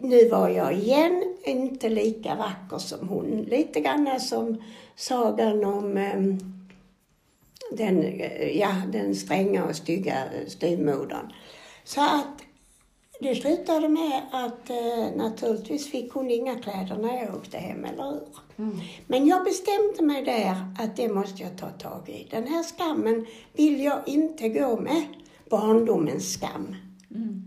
nu 0.00 0.28
var 0.28 0.48
jag 0.48 0.74
igen 0.74 1.36
inte 1.44 1.88
lika 1.88 2.34
vacker 2.34 2.78
som 2.78 3.08
hon. 3.08 3.42
Lite 3.42 3.80
grann 3.80 4.20
som 4.20 4.62
sagan 4.96 5.64
om 5.64 5.96
ehm, 5.96 6.38
den, 7.72 8.22
ja, 8.54 8.82
den 8.92 9.14
stränga 9.14 9.64
och 9.64 9.76
stygga 9.76 10.24
styvmodern. 10.48 11.32
Så 11.84 12.00
att 12.00 12.45
det 13.20 13.34
slutade 13.34 13.88
med 13.88 14.22
att 14.32 14.70
eh, 14.70 15.16
naturligtvis 15.16 15.90
fick 15.90 16.12
hon 16.12 16.30
inga 16.30 16.54
kläder 16.54 16.96
när 16.96 17.24
jag 17.24 17.34
åkte 17.34 17.58
hem, 17.58 17.84
eller 17.84 18.04
hur? 18.04 18.22
Mm. 18.58 18.78
Men 19.06 19.26
jag 19.26 19.44
bestämde 19.44 20.02
mig 20.02 20.24
där 20.24 20.56
att 20.78 20.96
det 20.96 21.08
måste 21.08 21.42
jag 21.42 21.58
ta 21.58 21.68
tag 21.68 22.08
i. 22.08 22.28
Den 22.30 22.46
här 22.46 22.62
skammen 22.62 23.26
vill 23.52 23.80
jag 23.80 23.98
inte 24.06 24.48
gå 24.48 24.80
med. 24.80 25.04
Barndomens 25.50 26.32
skam. 26.32 26.76
Mm. 27.10 27.42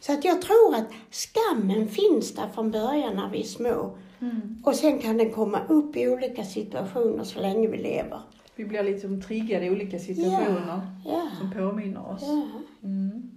Så 0.00 0.12
att 0.12 0.24
jag 0.24 0.42
tror 0.42 0.74
att 0.74 0.88
skammen 1.10 1.88
finns 1.88 2.34
där 2.34 2.48
från 2.54 2.70
början 2.70 3.16
när 3.16 3.30
vi 3.30 3.40
är 3.40 3.44
små. 3.44 3.96
Mm. 4.20 4.62
Och 4.64 4.74
sen 4.74 4.98
kan 4.98 5.16
den 5.16 5.30
komma 5.30 5.60
upp 5.68 5.96
i 5.96 6.08
olika 6.08 6.44
situationer 6.44 7.24
så 7.24 7.40
länge 7.40 7.68
vi 7.68 7.76
lever. 7.76 8.20
Vi 8.56 8.64
blir 8.64 8.82
liksom 8.82 9.22
triggade 9.22 9.66
i 9.66 9.70
olika 9.70 9.98
situationer 9.98 10.82
ja, 11.04 11.10
ja. 11.12 11.28
som 11.38 11.52
påminner 11.52 12.10
oss. 12.10 12.22
Ja. 12.22 12.46
Mm. 12.82 13.31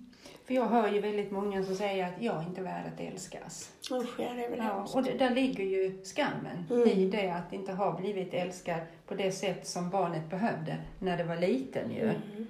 För 0.46 0.54
jag 0.54 0.66
hör 0.66 0.88
ju 0.88 1.00
väldigt 1.00 1.32
många 1.32 1.64
som 1.64 1.76
säger 1.76 2.06
att 2.06 2.14
jag 2.20 2.44
inte 2.44 2.62
är 2.62 2.64
värd 2.64 2.84
att 2.94 3.00
älskas. 3.00 3.72
Usch, 3.92 4.20
ja, 4.20 4.34
det 4.34 4.46
är 4.46 4.50
väl 4.50 4.60
ja, 4.60 4.88
Och 4.94 5.04
där 5.04 5.30
ligger 5.30 5.64
ju 5.64 6.04
skammen 6.04 6.66
mm. 6.70 6.88
i 6.88 7.06
det 7.06 7.30
att 7.30 7.54
inte 7.54 7.74
ha 7.74 7.92
blivit 7.92 8.34
älskad 8.34 8.80
på 9.08 9.16
det 9.16 9.32
sätt 9.32 9.68
som 9.68 9.90
barnet 9.90 10.30
behövde 10.30 10.78
när 11.00 11.18
det 11.18 11.24
var 11.24 11.38
liten 11.38 11.92
ju. 11.92 12.04
Mm. 12.04 12.48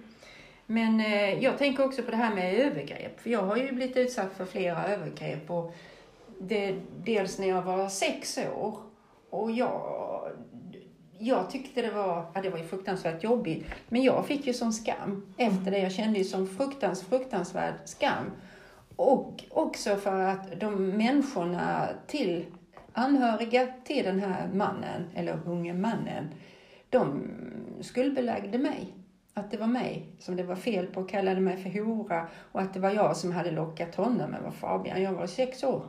Men 0.66 1.00
eh, 1.00 1.43
jag 1.43 1.58
tänker 1.58 1.86
också 1.86 2.04
på 2.04 2.12
det 2.12 2.18
här 2.18 2.36
med 2.36 2.54
övergrepp. 2.54 3.20
För 3.20 3.30
jag 3.30 3.41
har 3.41 3.58
ju 3.58 3.72
blivit 3.72 3.98
utsatt 3.98 4.34
för 4.38 4.46
flera 4.46 4.86
övergrepp. 4.86 5.52
Och 5.52 5.76
det, 6.39 6.76
dels 7.04 7.39
när 7.39 7.48
jag 7.48 7.62
var 7.62 7.89
sex 7.89 8.39
år. 8.58 8.78
Och 9.30 9.52
jag, 9.52 9.72
jag 11.18 11.49
tyckte 11.49 11.82
det 11.82 11.91
var, 11.91 12.26
ja, 12.34 12.41
det 12.41 12.49
var 12.49 12.57
ju 12.57 12.63
fruktansvärt 12.63 13.24
jobbigt. 13.24 13.66
Men 13.89 14.03
jag 14.03 14.26
fick 14.26 14.47
ju 14.47 14.53
som 14.53 14.74
skam 14.74 15.34
efter 15.38 15.72
det. 15.72 15.80
Jag 15.80 15.91
kände 15.91 16.20
ju 16.20 16.26
som 16.26 16.47
fruktans, 16.47 17.03
fruktansvärd 17.03 17.74
skam. 17.86 18.32
Och 18.95 19.43
också 19.49 19.95
för 19.95 20.22
att 20.22 20.59
de 20.59 20.88
människorna 20.89 21.88
till 22.07 22.45
anhöriga 22.93 23.68
till 23.84 24.05
den 24.05 24.20
här 24.20 24.47
mannen, 24.53 25.09
eller 25.16 25.39
unge 25.45 25.74
mannen, 25.74 26.30
de 26.89 27.30
skuldbelagde 27.82 28.57
mig 28.57 28.93
att 29.34 29.51
det 29.51 29.57
var 29.57 29.68
mig 29.68 30.16
som 30.20 30.36
det 30.36 30.43
var 30.43 30.55
fel 30.55 30.88
på 30.88 31.03
kallade 31.03 31.41
mig 31.41 31.57
för 31.57 31.84
hora 31.84 32.28
och 32.51 32.61
att 32.61 32.74
det 32.74 32.80
var 32.80 32.91
jag 32.91 33.18
som 33.18 33.32
hade 33.32 33.51
lockat 33.51 33.95
honom. 33.95 34.32
Men 34.32 34.43
vad 34.43 34.53
Fabian, 34.53 35.03
jag 35.03 35.13
var 35.13 35.28
sex 35.28 35.63
år. 35.63 35.86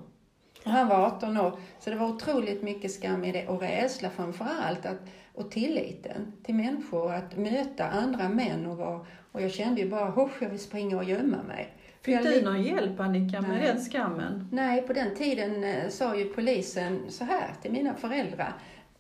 Och 0.67 0.73
han 0.73 0.89
var 0.89 0.97
18 0.97 1.37
år. 1.37 1.59
Så 1.81 1.91
det 1.91 1.97
var 1.97 2.07
otroligt 2.07 2.62
mycket 2.62 2.93
skam 2.93 3.25
i 3.25 3.33
det 3.33 3.47
och 3.47 3.61
rädsla 3.61 4.11
framför 4.11 4.47
allt. 4.62 4.87
Att, 4.87 4.99
och 5.35 5.51
tilliten 5.51 6.33
till 6.43 6.55
människor, 6.55 7.14
att 7.14 7.37
möta 7.37 7.85
andra 7.85 8.29
män 8.29 8.67
och 8.67 8.77
vara, 8.77 9.07
och 9.33 9.43
jag 9.43 9.51
kände 9.51 9.81
ju 9.81 9.91
bara, 9.91 10.11
hosch, 10.11 10.43
jag 10.43 10.49
vill 10.49 10.61
springa 10.61 10.97
och 10.97 11.05
gömma 11.05 11.43
mig. 11.43 11.73
Fick 12.03 12.23
du 12.23 12.43
någon 12.43 12.62
hjälp 12.62 13.01
Annika 13.01 13.41
med 13.41 13.51
Nej. 13.51 13.67
den 13.67 13.81
skammen? 13.85 14.49
Nej, 14.53 14.83
på 14.83 14.93
den 14.93 15.14
tiden 15.14 15.64
eh, 15.64 15.89
sa 15.89 16.17
ju 16.17 16.25
polisen 16.25 17.01
så 17.09 17.25
här 17.25 17.51
till 17.62 17.73
mina 17.73 17.95
föräldrar 17.95 18.53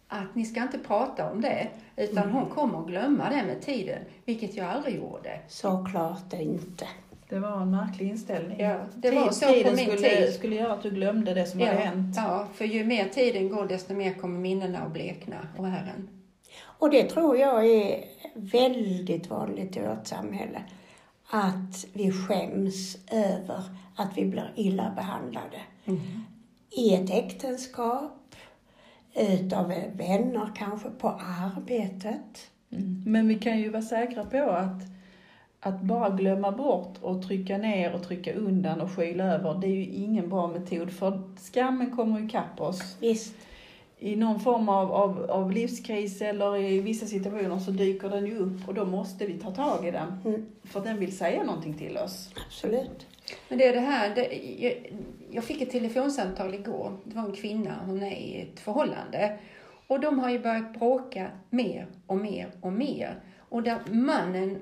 att 0.08 0.34
ni 0.34 0.44
ska 0.44 0.62
inte 0.62 0.78
prata 0.78 1.30
om 1.30 1.40
det, 1.40 1.68
utan 1.96 2.22
mm. 2.22 2.34
hon 2.34 2.50
kommer 2.50 2.80
att 2.80 2.86
glömma 2.86 3.30
det 3.30 3.44
med 3.46 3.62
tiden, 3.62 3.98
vilket 4.24 4.54
jag 4.54 4.66
aldrig 4.66 4.96
gjorde. 4.96 5.40
Såklart 5.48 6.32
inte. 6.32 6.86
Det 7.28 7.38
var 7.38 7.60
en 7.62 7.70
märklig 7.70 8.08
inställning. 8.08 8.60
Ja, 8.60 8.76
det 8.94 9.10
var 9.10 9.30
så 9.30 9.46
tiden 9.46 9.70
på 9.70 9.76
min 9.76 9.86
skulle, 9.86 10.08
tid. 10.08 10.34
skulle 10.34 10.56
göra 10.56 10.72
att 10.72 10.82
du 10.82 10.90
glömde 10.90 11.34
det 11.34 11.46
som 11.46 11.60
ja, 11.60 11.66
hade 11.66 11.78
hänt. 11.78 12.16
Ja, 12.16 12.48
för 12.54 12.64
ju 12.64 12.84
mer 12.84 13.08
tiden 13.08 13.48
går 13.48 13.66
desto 13.66 13.94
mer 13.94 14.14
kommer 14.14 14.38
minnena 14.38 14.78
att 14.78 14.92
blekna 14.92 15.48
och 15.58 15.66
ärren. 15.66 16.08
Och 16.62 16.90
det 16.90 17.02
tror 17.02 17.36
jag 17.36 17.66
är 17.66 18.04
väldigt 18.34 19.30
vanligt 19.30 19.76
i 19.76 19.80
vårt 19.80 20.06
samhälle. 20.06 20.62
Att 21.30 21.86
vi 21.92 22.12
skäms 22.12 22.98
över 23.12 23.62
att 23.96 24.10
vi 24.16 24.24
blir 24.24 24.52
illa 24.56 24.92
behandlade. 24.96 25.60
Mm. 25.84 26.00
I 26.70 26.94
ett 26.94 27.10
äktenskap, 27.10 28.34
utav 29.14 29.68
vänner 29.94 30.52
kanske 30.56 30.88
på 30.90 31.08
arbetet. 31.08 32.50
Mm. 32.70 33.02
Men 33.06 33.28
vi 33.28 33.34
kan 33.34 33.58
ju 33.58 33.70
vara 33.70 33.82
säkra 33.82 34.24
på 34.24 34.50
att, 34.50 34.82
att 35.66 35.80
bara 35.80 36.10
glömma 36.10 36.52
bort 36.52 36.94
och 37.00 37.22
trycka 37.22 37.58
ner 37.58 37.94
och 37.94 38.02
trycka 38.02 38.34
undan 38.34 38.80
och 38.80 38.90
skyla 38.90 39.24
över, 39.24 39.54
det 39.60 39.66
är 39.66 39.74
ju 39.74 39.84
ingen 39.84 40.28
bra 40.28 40.46
metod 40.46 40.90
för 40.90 41.22
skammen 41.52 41.96
kommer 41.96 42.20
ju 42.20 42.28
kapp 42.28 42.60
oss. 42.60 42.96
Visst. 43.00 43.34
I 43.98 44.16
någon 44.16 44.40
form 44.40 44.68
av, 44.68 44.92
av, 44.92 45.30
av 45.30 45.52
livskris 45.52 46.22
eller 46.22 46.56
i 46.56 46.80
vissa 46.80 47.06
situationer 47.06 47.58
så 47.58 47.70
dyker 47.70 48.08
den 48.08 48.26
ju 48.26 48.38
upp 48.38 48.68
och 48.68 48.74
då 48.74 48.84
måste 48.84 49.26
vi 49.26 49.38
ta 49.38 49.50
tag 49.50 49.86
i 49.86 49.90
den. 49.90 50.20
Mm. 50.24 50.46
För 50.64 50.80
den 50.80 50.98
vill 50.98 51.16
säga 51.16 51.44
någonting 51.44 51.74
till 51.74 51.98
oss. 51.98 52.30
Absolut. 52.46 53.06
Men 53.48 53.58
det 53.58 53.66
är 53.66 53.72
det 53.72 53.80
här, 53.80 54.14
det, 54.14 54.34
jag, 54.58 54.96
jag 55.30 55.44
fick 55.44 55.62
ett 55.62 55.70
telefonsamtal 55.70 56.54
igår. 56.54 56.92
Det 57.04 57.16
var 57.16 57.22
en 57.22 57.32
kvinna, 57.32 57.74
hon 57.86 58.02
är 58.02 58.16
i 58.16 58.40
ett 58.40 58.60
förhållande. 58.60 59.38
Och 59.86 60.00
de 60.00 60.18
har 60.18 60.30
ju 60.30 60.38
börjat 60.38 60.78
bråka 60.78 61.30
mer 61.50 61.86
och 62.06 62.16
mer 62.16 62.50
och 62.60 62.72
mer. 62.72 63.20
Och 63.48 63.62
där 63.62 63.78
mannen 63.90 64.58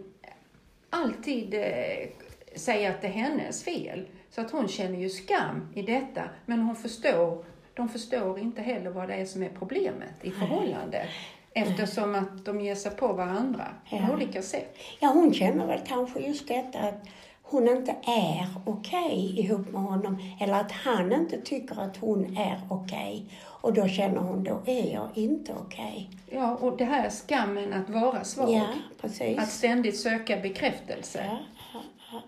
alltid 0.94 1.54
eh, 1.54 2.08
säger 2.56 2.90
att 2.90 3.00
det 3.00 3.06
är 3.06 3.12
hennes 3.12 3.64
fel. 3.64 4.08
Så 4.30 4.40
att 4.40 4.50
hon 4.50 4.68
känner 4.68 4.98
ju 4.98 5.10
skam 5.10 5.68
i 5.74 5.82
detta. 5.82 6.22
Men 6.46 6.60
hon 6.60 6.76
förstår, 6.76 7.44
de 7.74 7.88
förstår 7.88 8.38
inte 8.38 8.62
heller 8.62 8.90
vad 8.90 9.08
det 9.08 9.14
är 9.14 9.24
som 9.24 9.42
är 9.42 9.50
problemet 9.58 10.14
i 10.22 10.30
förhållandet. 10.30 11.08
Eftersom 11.52 12.14
att 12.14 12.44
de 12.44 12.60
ger 12.60 12.74
sig 12.74 12.96
på 12.96 13.12
varandra 13.12 13.66
ja. 13.90 14.06
på 14.06 14.12
olika 14.12 14.42
sätt. 14.42 14.76
Ja, 15.00 15.08
hon 15.08 15.34
känner 15.34 15.66
väl 15.66 15.80
kanske 15.86 16.20
just 16.20 16.48
detta 16.48 16.78
att 16.78 17.08
hon 17.42 17.68
inte 17.68 17.90
är 18.06 18.46
okej 18.66 19.04
okay 19.04 19.44
ihop 19.44 19.72
med 19.72 19.82
honom 19.82 20.18
eller 20.40 20.54
att 20.54 20.72
han 20.72 21.12
inte 21.12 21.40
tycker 21.40 21.80
att 21.80 21.96
hon 21.96 22.36
är 22.36 22.60
okej. 22.68 23.26
Okay. 23.26 23.36
Och 23.64 23.72
då 23.72 23.88
känner 23.88 24.20
hon, 24.20 24.44
då 24.44 24.62
är 24.66 24.92
jag 24.92 25.08
inte 25.14 25.52
okej. 25.52 26.10
Okay. 26.26 26.38
Ja, 26.38 26.54
och 26.54 26.76
det 26.76 26.84
här 26.84 27.10
skammen 27.10 27.72
att 27.72 27.90
vara 27.90 28.24
svag. 28.24 28.50
Ja, 28.50 28.66
precis. 29.00 29.38
Att 29.38 29.50
ständigt 29.50 30.00
söka 30.00 30.36
bekräftelse. 30.36 31.24
Ja, 31.24 31.38
ja, 31.72 31.80
ja. 32.12 32.22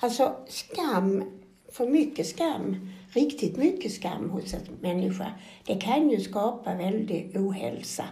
Alltså 0.00 0.36
skam, 0.48 1.24
för 1.72 1.86
mycket 1.86 2.26
skam, 2.26 2.90
riktigt 3.10 3.56
mycket 3.56 3.92
skam 3.92 4.30
hos 4.30 4.54
en 4.54 4.60
människa, 4.80 5.32
det 5.64 5.80
kan 5.80 6.10
ju 6.10 6.20
skapa 6.20 6.74
väldig 6.74 7.36
ohälsa. 7.36 8.04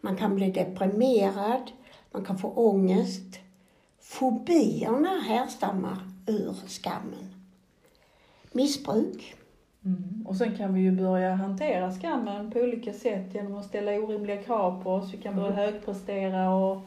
Man 0.00 0.16
kan 0.16 0.34
bli 0.34 0.50
deprimerad, 0.50 1.70
man 2.10 2.24
kan 2.24 2.38
få 2.38 2.48
ångest, 2.48 3.38
Fobierna 4.00 5.20
härstammar 5.20 5.98
ur 6.26 6.54
skammen. 6.68 7.34
Missbruk. 8.52 9.34
Mm. 9.84 10.26
Och 10.26 10.36
sen 10.36 10.56
kan 10.56 10.74
vi 10.74 10.80
ju 10.80 10.92
börja 10.92 11.34
hantera 11.34 11.92
skammen 11.92 12.50
på 12.50 12.58
olika 12.58 12.92
sätt 12.92 13.34
genom 13.34 13.54
att 13.54 13.64
ställa 13.64 13.92
orimliga 13.92 14.42
krav 14.42 14.82
på 14.82 14.90
oss. 14.90 15.14
Vi 15.14 15.18
kan 15.18 15.36
börja 15.36 15.52
mm. 15.52 15.58
högprestera 15.58 16.54
och 16.54 16.82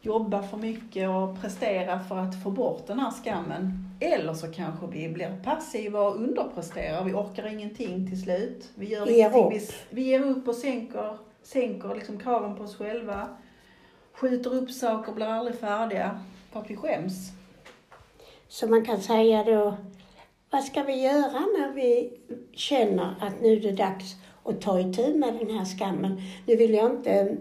jobba 0.00 0.42
för 0.42 0.56
mycket 0.56 1.08
och 1.08 1.40
prestera 1.40 2.00
för 2.00 2.18
att 2.18 2.42
få 2.42 2.50
bort 2.50 2.86
den 2.86 3.00
här 3.00 3.10
skammen. 3.10 3.86
Eller 4.00 4.34
så 4.34 4.46
kanske 4.52 4.86
vi 4.86 5.08
blir 5.08 5.38
passiva 5.44 6.00
och 6.00 6.16
underpresterar. 6.16 7.04
Vi 7.04 7.12
orkar 7.12 7.46
ingenting 7.46 8.08
till 8.08 8.22
slut. 8.22 8.70
Vi 8.74 8.88
gör 8.88 9.06
ger 9.06 9.36
upp. 9.36 9.52
Vi, 9.52 9.68
vi 9.90 10.02
ger 10.02 10.20
upp 10.20 10.48
och 10.48 10.54
sänker, 10.54 11.16
sänker 11.42 11.94
liksom 11.94 12.18
kraven 12.18 12.56
på 12.56 12.62
oss 12.64 12.76
själva. 12.76 13.28
Skjuter 14.12 14.54
upp 14.54 14.70
saker, 14.70 15.12
blir 15.12 15.26
aldrig 15.26 15.58
färdiga 15.58 16.20
för 16.52 16.60
att 16.60 16.70
vi 16.70 16.76
skäms. 16.76 17.32
Så 18.48 18.66
man 18.66 18.84
kan 18.84 19.00
säga 19.00 19.44
då, 19.44 19.76
vad 20.56 20.64
ska 20.64 20.82
vi 20.82 21.02
göra 21.02 21.40
när 21.58 21.72
vi 21.74 22.12
känner 22.52 23.14
att 23.20 23.40
nu 23.42 23.52
är 23.52 23.60
det 23.60 23.72
dags 23.72 24.14
att 24.44 24.60
ta 24.60 24.80
itu 24.80 25.14
med 25.14 25.34
den 25.34 25.56
här 25.58 25.64
skammen. 25.64 26.22
Nu 26.46 26.56
vill 26.56 26.74
jag 26.74 26.90
inte 26.90 27.36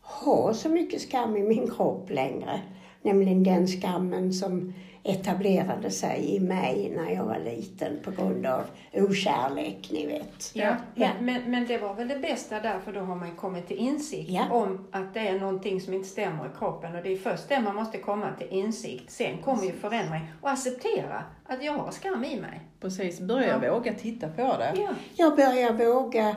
ha 0.00 0.54
så 0.54 0.68
mycket 0.68 1.00
skam 1.00 1.36
i 1.36 1.42
min 1.42 1.70
kropp 1.70 2.10
längre. 2.10 2.60
Nämligen 3.02 3.44
den 3.44 3.66
skammen 3.66 4.32
som 4.32 4.74
etablerade 5.08 5.90
sig 5.90 6.36
i 6.36 6.40
mig 6.40 6.92
när 6.96 7.10
jag 7.10 7.24
var 7.24 7.38
liten 7.38 7.98
på 8.04 8.10
grund 8.10 8.46
av 8.46 8.64
okärlek, 8.92 9.88
ni 9.92 10.06
vet. 10.06 10.50
Ja, 10.54 10.76
Ja. 10.94 11.08
Men, 11.20 11.50
men, 11.50 11.66
det 11.66 11.78
var 11.78 11.94
väl 11.94 12.08
det 12.08 12.18
bästa 12.18 12.60
där, 12.60 12.80
för 12.84 12.92
då 12.92 13.00
har 13.00 13.14
man 13.16 13.36
kommit 13.36 13.68
till 13.68 13.76
insikt 13.76 14.30
Ja. 14.30 14.50
om 14.50 14.86
att 14.90 15.14
det 15.14 15.20
är 15.20 15.38
någonting 15.40 15.80
som 15.80 15.94
inte 15.94 16.08
stämmer 16.08 16.46
i 16.46 16.48
kroppen. 16.58 16.96
Och 16.96 17.02
det 17.02 17.12
är 17.12 17.16
först 17.16 17.48
det 17.48 17.60
man 17.60 17.74
måste 17.76 17.98
komma 17.98 18.26
till 18.38 18.48
insikt. 18.50 19.10
Sen 19.10 19.38
kommer 19.38 19.64
ju 19.64 19.72
förändring. 19.72 20.20
Och 20.40 20.50
acceptera 20.50 21.24
att 21.46 21.64
jag 21.64 21.72
har 21.72 21.90
skam 21.90 22.24
i 22.24 22.40
mig. 22.40 22.60
Precis, 22.80 23.20
börja 23.20 23.58
våga 23.58 23.94
titta 23.94 24.28
på 24.28 24.42
det. 24.42 24.72
Ja. 24.76 24.88
Jag 25.16 25.36
börjar 25.36 25.72
våga 25.72 26.28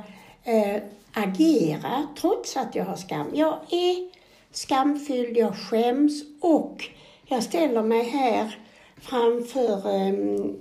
eh, 0.44 0.82
agera 1.14 2.08
trots 2.22 2.58
att 2.58 2.76
jag 2.76 2.86
har 2.86 2.96
skam. 2.96 3.28
Jag 3.34 3.54
är 3.70 4.10
skamfylld, 4.52 5.38
jag 5.38 5.56
skäms 5.58 6.24
och 6.42 6.84
jag 7.32 7.44
ställer 7.44 7.84
mig 7.84 8.04
här 8.04 8.56
framför, 8.98 9.90
ehm, 9.90 10.56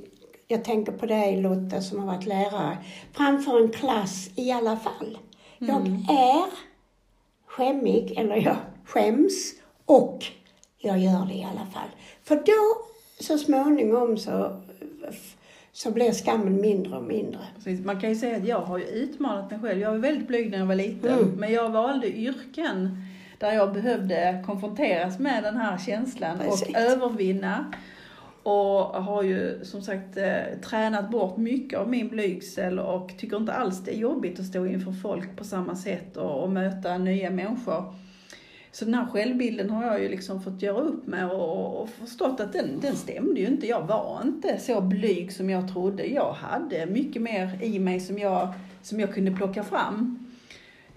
jag 0.47 0.65
tänker 0.65 0.93
på 0.93 1.07
dig 1.07 1.43
Lotta 1.43 1.81
som 1.81 1.99
har 1.99 2.07
varit 2.07 2.27
lärare, 2.27 2.79
framför 3.13 3.61
en 3.61 3.69
klass 3.69 4.31
i 4.37 4.53
alla 4.53 4.77
fall. 4.77 5.19
Jag 5.59 5.87
är 6.09 6.45
skämmig, 7.47 8.19
eller 8.19 8.37
jag 8.37 8.57
skäms 8.85 9.55
och 9.85 10.25
jag 10.79 10.99
gör 10.99 11.27
det 11.27 11.35
i 11.35 11.45
alla 11.45 11.67
fall. 11.67 11.89
För 12.23 12.37
då 12.37 12.85
så 13.21 13.39
småningom 13.39 14.19
så, 14.19 14.63
så 15.73 15.91
blir 15.91 16.13
skammen 16.13 16.61
mindre 16.61 16.97
och 16.97 17.05
mindre. 17.05 17.41
Precis. 17.57 17.85
Man 17.85 18.01
kan 18.01 18.11
ju 18.11 18.17
säga 18.17 18.37
att 18.37 18.49
jag 18.49 18.61
har 18.61 18.79
utmanat 18.79 19.51
mig 19.51 19.61
själv. 19.61 19.81
Jag 19.81 19.91
var 19.91 19.99
väldigt 19.99 20.29
blyg 20.29 20.51
när 20.51 20.59
jag 20.59 20.67
var 20.67 20.75
liten. 20.75 21.19
Mm. 21.19 21.31
Men 21.31 21.53
jag 21.53 21.71
valde 21.71 22.09
yrken 22.09 23.05
där 23.41 23.53
jag 23.53 23.73
behövde 23.73 24.43
konfronteras 24.47 25.19
med 25.19 25.43
den 25.43 25.57
här 25.57 25.79
känslan 25.79 26.39
Precis. 26.39 26.69
och 26.69 26.77
övervinna. 26.77 27.73
Och 28.43 29.03
har 29.05 29.23
ju 29.23 29.65
som 29.65 29.83
sagt 29.83 30.17
eh, 30.17 30.61
tränat 30.63 31.11
bort 31.11 31.37
mycket 31.37 31.79
av 31.79 31.89
min 31.89 32.09
blygsel 32.09 32.79
och 32.79 33.19
tycker 33.19 33.37
inte 33.37 33.53
alls 33.53 33.85
det 33.85 33.95
är 33.95 33.99
jobbigt 33.99 34.41
att 34.41 34.47
stå 34.47 34.67
inför 34.67 34.93
folk 34.93 35.37
på 35.37 35.45
samma 35.45 35.77
sätt 35.77 36.17
och, 36.17 36.43
och 36.43 36.51
möta 36.51 36.99
nya 36.99 37.31
människor. 37.31 37.95
Så 38.73 38.85
den 38.85 38.95
här 38.95 39.07
självbilden 39.07 39.71
har 39.71 39.85
jag 39.85 40.03
ju 40.03 40.09
liksom 40.09 40.43
fått 40.43 40.63
göra 40.63 40.81
upp 40.81 41.07
med 41.07 41.31
och, 41.31 41.83
och 41.83 41.89
förstått 41.89 42.41
att 42.41 42.53
den, 42.53 42.81
den 42.81 42.97
stämde 42.97 43.41
ju 43.41 43.47
inte. 43.47 43.67
Jag 43.67 43.87
var 43.87 44.21
inte 44.25 44.59
så 44.59 44.81
blyg 44.81 45.33
som 45.33 45.51
jag 45.51 45.73
trodde. 45.73 46.07
Jag 46.07 46.33
hade 46.33 46.87
mycket 46.87 47.23
mer 47.23 47.63
i 47.63 47.79
mig 47.79 48.01
som 48.01 48.19
jag, 48.19 48.49
som 48.83 49.01
jag 49.01 49.15
kunde 49.15 49.31
plocka 49.33 49.63
fram. 49.63 50.30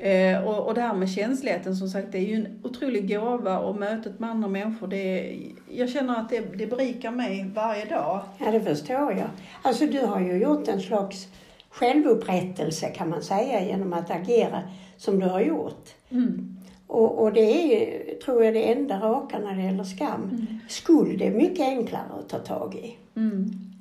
Eh, 0.03 0.47
och, 0.47 0.67
och 0.67 0.73
det 0.73 0.81
här 0.81 0.93
med 0.93 1.09
känsligheten 1.09 1.75
som 1.75 1.89
sagt, 1.89 2.11
det 2.11 2.17
är 2.17 2.25
ju 2.25 2.35
en 2.35 2.59
otrolig 2.63 3.09
gåva 3.09 3.59
och 3.59 3.75
mötet 3.75 4.19
med 4.19 4.29
andra 4.29 4.47
människor, 4.47 4.87
det 4.87 5.35
jag 5.69 5.89
känner 5.89 6.19
att 6.19 6.29
det, 6.29 6.39
det 6.39 6.67
berikar 6.67 7.11
mig 7.11 7.51
varje 7.55 7.85
dag. 7.85 8.21
Ja, 8.37 8.51
det 8.51 8.61
förstår 8.61 9.11
jag. 9.11 9.29
Alltså 9.61 9.85
du 9.85 9.99
har 9.99 10.19
ju 10.19 10.37
gjort 10.37 10.67
en 10.67 10.81
slags 10.81 11.27
självupprättelse 11.69 12.89
kan 12.89 13.09
man 13.09 13.21
säga 13.21 13.65
genom 13.65 13.93
att 13.93 14.11
agera 14.11 14.61
som 14.97 15.19
du 15.19 15.25
har 15.25 15.41
gjort. 15.41 15.89
Mm. 16.09 16.57
Och, 16.87 17.23
och 17.23 17.33
det 17.33 17.41
är 17.41 18.15
tror 18.15 18.43
jag, 18.43 18.53
det 18.53 18.71
enda 18.71 18.99
raka 18.99 19.39
när 19.39 19.55
det 19.55 19.61
gäller 19.61 19.83
skam. 19.83 20.47
Skuld 20.69 21.21
är 21.21 21.31
mycket 21.31 21.67
enklare 21.67 22.03
att 22.19 22.29
ta 22.29 22.39
tag 22.39 22.75
i. 22.75 22.97
Mm. 23.15 23.72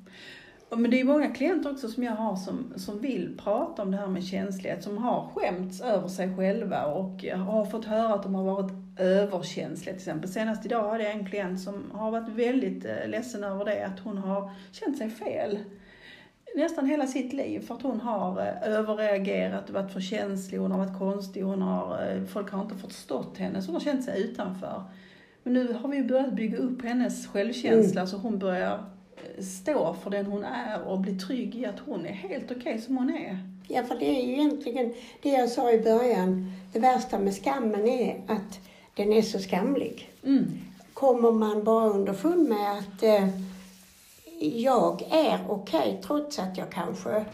Men 0.77 0.91
det 0.91 0.99
är 0.99 1.03
många 1.03 1.29
klienter 1.29 1.71
också 1.71 1.87
som 1.87 2.03
jag 2.03 2.11
har 2.11 2.35
som, 2.35 2.73
som 2.75 2.99
vill 2.99 3.37
prata 3.43 3.81
om 3.81 3.91
det 3.91 3.97
här 3.97 4.07
med 4.07 4.23
känslighet, 4.23 4.83
som 4.83 4.97
har 4.97 5.29
skämts 5.35 5.81
över 5.81 6.07
sig 6.07 6.35
själva 6.37 6.85
och 6.85 7.23
har 7.23 7.65
fått 7.65 7.85
höra 7.85 8.13
att 8.13 8.23
de 8.23 8.35
har 8.35 8.43
varit 8.43 8.71
överkänsliga 8.99 9.93
till 9.93 10.01
exempel. 10.01 10.29
Senast 10.29 10.65
idag 10.65 10.89
hade 10.89 11.03
jag 11.03 11.13
en 11.13 11.25
klient 11.25 11.61
som 11.61 11.91
har 11.93 12.11
varit 12.11 12.29
väldigt 12.29 12.85
eh, 12.85 13.07
ledsen 13.07 13.43
över 13.43 13.65
det, 13.65 13.85
att 13.85 13.99
hon 13.99 14.17
har 14.17 14.51
känt 14.71 14.97
sig 14.97 15.09
fel 15.09 15.59
nästan 16.55 16.85
hela 16.85 17.07
sitt 17.07 17.33
liv 17.33 17.59
för 17.59 17.75
att 17.75 17.81
hon 17.81 18.01
har 18.01 18.39
eh, 18.39 18.73
överreagerat, 18.73 19.69
varit 19.69 19.93
för 19.93 20.01
känslig, 20.01 20.57
hon 20.57 20.71
har 20.71 20.85
varit 20.85 20.99
konstig, 20.99 21.41
hon 21.41 21.61
har, 21.61 22.07
eh, 22.07 22.23
folk 22.23 22.51
har 22.51 22.61
inte 22.61 22.75
förstått 22.75 23.37
henne, 23.37 23.61
så 23.61 23.67
hon 23.67 23.75
har 23.75 23.81
känt 23.81 24.03
sig 24.03 24.21
utanför. 24.23 24.83
Men 25.43 25.53
nu 25.53 25.73
har 25.73 25.89
vi 25.89 26.03
börjat 26.03 26.33
bygga 26.33 26.57
upp 26.57 26.83
hennes 26.83 27.27
självkänsla 27.27 28.07
så 28.07 28.17
hon 28.17 28.39
börjar 28.39 28.85
stå 29.41 29.93
för 30.03 30.09
den 30.09 30.25
hon 30.25 30.43
är 30.43 30.87
och 30.87 30.99
bli 30.99 31.19
trygg 31.19 31.55
i 31.55 31.65
att 31.65 31.79
hon 31.79 32.05
är 32.05 32.13
helt 32.13 32.51
okej 32.51 32.81
som 32.81 32.97
hon 32.97 33.09
är. 33.09 33.39
Ja, 33.67 33.83
för 33.83 33.95
det 33.95 34.05
är 34.05 34.23
ju 34.27 34.33
egentligen 34.33 34.93
det 35.21 35.29
jag 35.29 35.49
sa 35.49 35.71
i 35.71 35.81
början. 35.81 36.51
Det 36.73 36.79
värsta 36.79 37.19
med 37.19 37.35
skammen 37.35 37.87
är 37.87 38.21
att 38.27 38.59
den 38.93 39.13
är 39.13 39.21
så 39.21 39.39
skamlig. 39.39 40.09
Mm. 40.23 40.45
Kommer 40.93 41.31
man 41.31 41.63
bara 41.63 41.89
underfund 41.89 42.49
med 42.49 42.77
att 42.77 43.03
eh, 43.03 43.27
jag 44.39 45.01
är 45.11 45.39
okej 45.49 46.01
trots 46.03 46.39
att 46.39 46.57
jag 46.57 46.71
kanske 46.71 47.25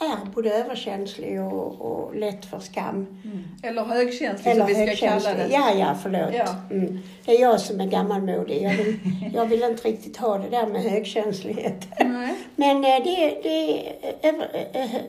är 0.00 0.30
både 0.34 0.50
överkänslig 0.50 1.40
och, 1.40 1.80
och 1.80 2.14
lätt 2.14 2.44
för 2.44 2.60
skam. 2.60 3.22
Eller 3.62 3.84
högkänslig 3.84 4.50
Eller 4.50 4.66
som 4.66 4.84
vi 4.84 4.96
ska 4.96 5.08
kalla 5.08 5.34
det. 5.34 5.48
Ja, 5.50 5.74
ja, 5.74 5.96
förlåt. 6.02 6.34
Ja. 6.34 6.54
Mm. 6.70 6.98
Det 7.24 7.32
är 7.32 7.40
jag 7.40 7.60
som 7.60 7.80
är 7.80 7.86
gammalmodig. 7.86 8.62
Jag 8.62 8.74
vill, 8.74 8.98
jag 9.34 9.46
vill 9.46 9.62
inte 9.62 9.88
riktigt 9.88 10.16
ha 10.16 10.38
det 10.38 10.48
där 10.48 10.66
med 10.66 10.82
högkänslighet. 10.82 11.86
Nej. 11.98 12.34
Men 12.56 12.76
eh, 12.76 13.04
det, 13.04 13.40
det, 13.42 13.88
eh, 14.20 14.34
eh, 14.34 14.94
eh, 14.94 15.00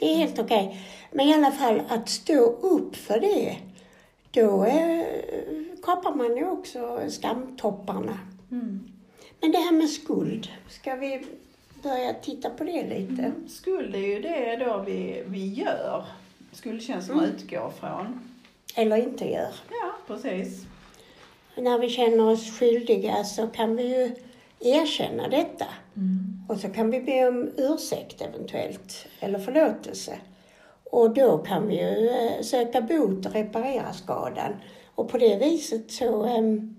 det 0.00 0.12
är 0.12 0.16
helt 0.16 0.38
okej. 0.38 0.80
Men 1.12 1.28
i 1.28 1.34
alla 1.34 1.50
fall 1.50 1.82
att 1.88 2.08
stå 2.08 2.44
upp 2.44 2.96
för 2.96 3.20
det, 3.20 3.56
då 4.30 4.64
eh, 4.64 5.02
kapar 5.82 6.14
man 6.14 6.36
ju 6.36 6.46
också 6.46 7.00
skamtopparna. 7.08 8.18
Mm. 8.50 8.88
Men 9.40 9.52
det 9.52 9.58
här 9.58 9.72
med 9.72 9.88
skuld, 9.88 10.48
ska 10.68 10.94
vi 10.94 11.26
börja 11.88 12.14
titta 12.14 12.50
på 12.50 12.64
det 12.64 12.82
lite? 12.82 13.32
Skuld 13.48 13.94
är 13.94 13.98
ju 13.98 14.20
det 14.22 14.56
då 14.64 14.82
vi, 14.86 15.22
vi 15.26 15.46
gör. 15.54 16.04
Skuldkänslorna 16.52 17.22
Mm. 17.22 17.34
utgår 17.36 17.70
från. 17.80 18.20
Eller 18.76 18.96
inte 18.96 19.24
gör. 19.24 19.54
Ja, 19.70 19.92
precis. 20.06 20.64
När 21.56 21.78
vi 21.78 21.88
känner 21.88 22.30
oss 22.30 22.58
skyldiga 22.58 23.24
så 23.24 23.46
kan 23.46 23.76
vi 23.76 23.82
ju 23.82 24.10
erkänna 24.60 25.28
detta. 25.28 25.66
Och 26.48 26.60
så 26.60 26.68
kan 26.68 26.90
vi 26.90 27.00
be 27.00 27.28
om 27.28 27.50
ursäkt 27.56 28.22
eventuellt, 28.22 29.06
eller 29.20 29.38
förlåtelse. 29.38 30.18
Och 30.90 31.14
då 31.14 31.38
kan 31.38 31.68
vi 31.68 31.74
ju 31.80 32.08
eh, 32.08 32.42
söka 32.42 32.80
bot 32.80 33.26
och 33.26 33.32
reparera 33.32 33.92
skadan. 33.92 34.52
Och 34.94 35.08
på 35.08 35.18
det 35.18 35.36
viset 35.36 35.90
så, 35.90 36.24
ehm, 36.24 36.76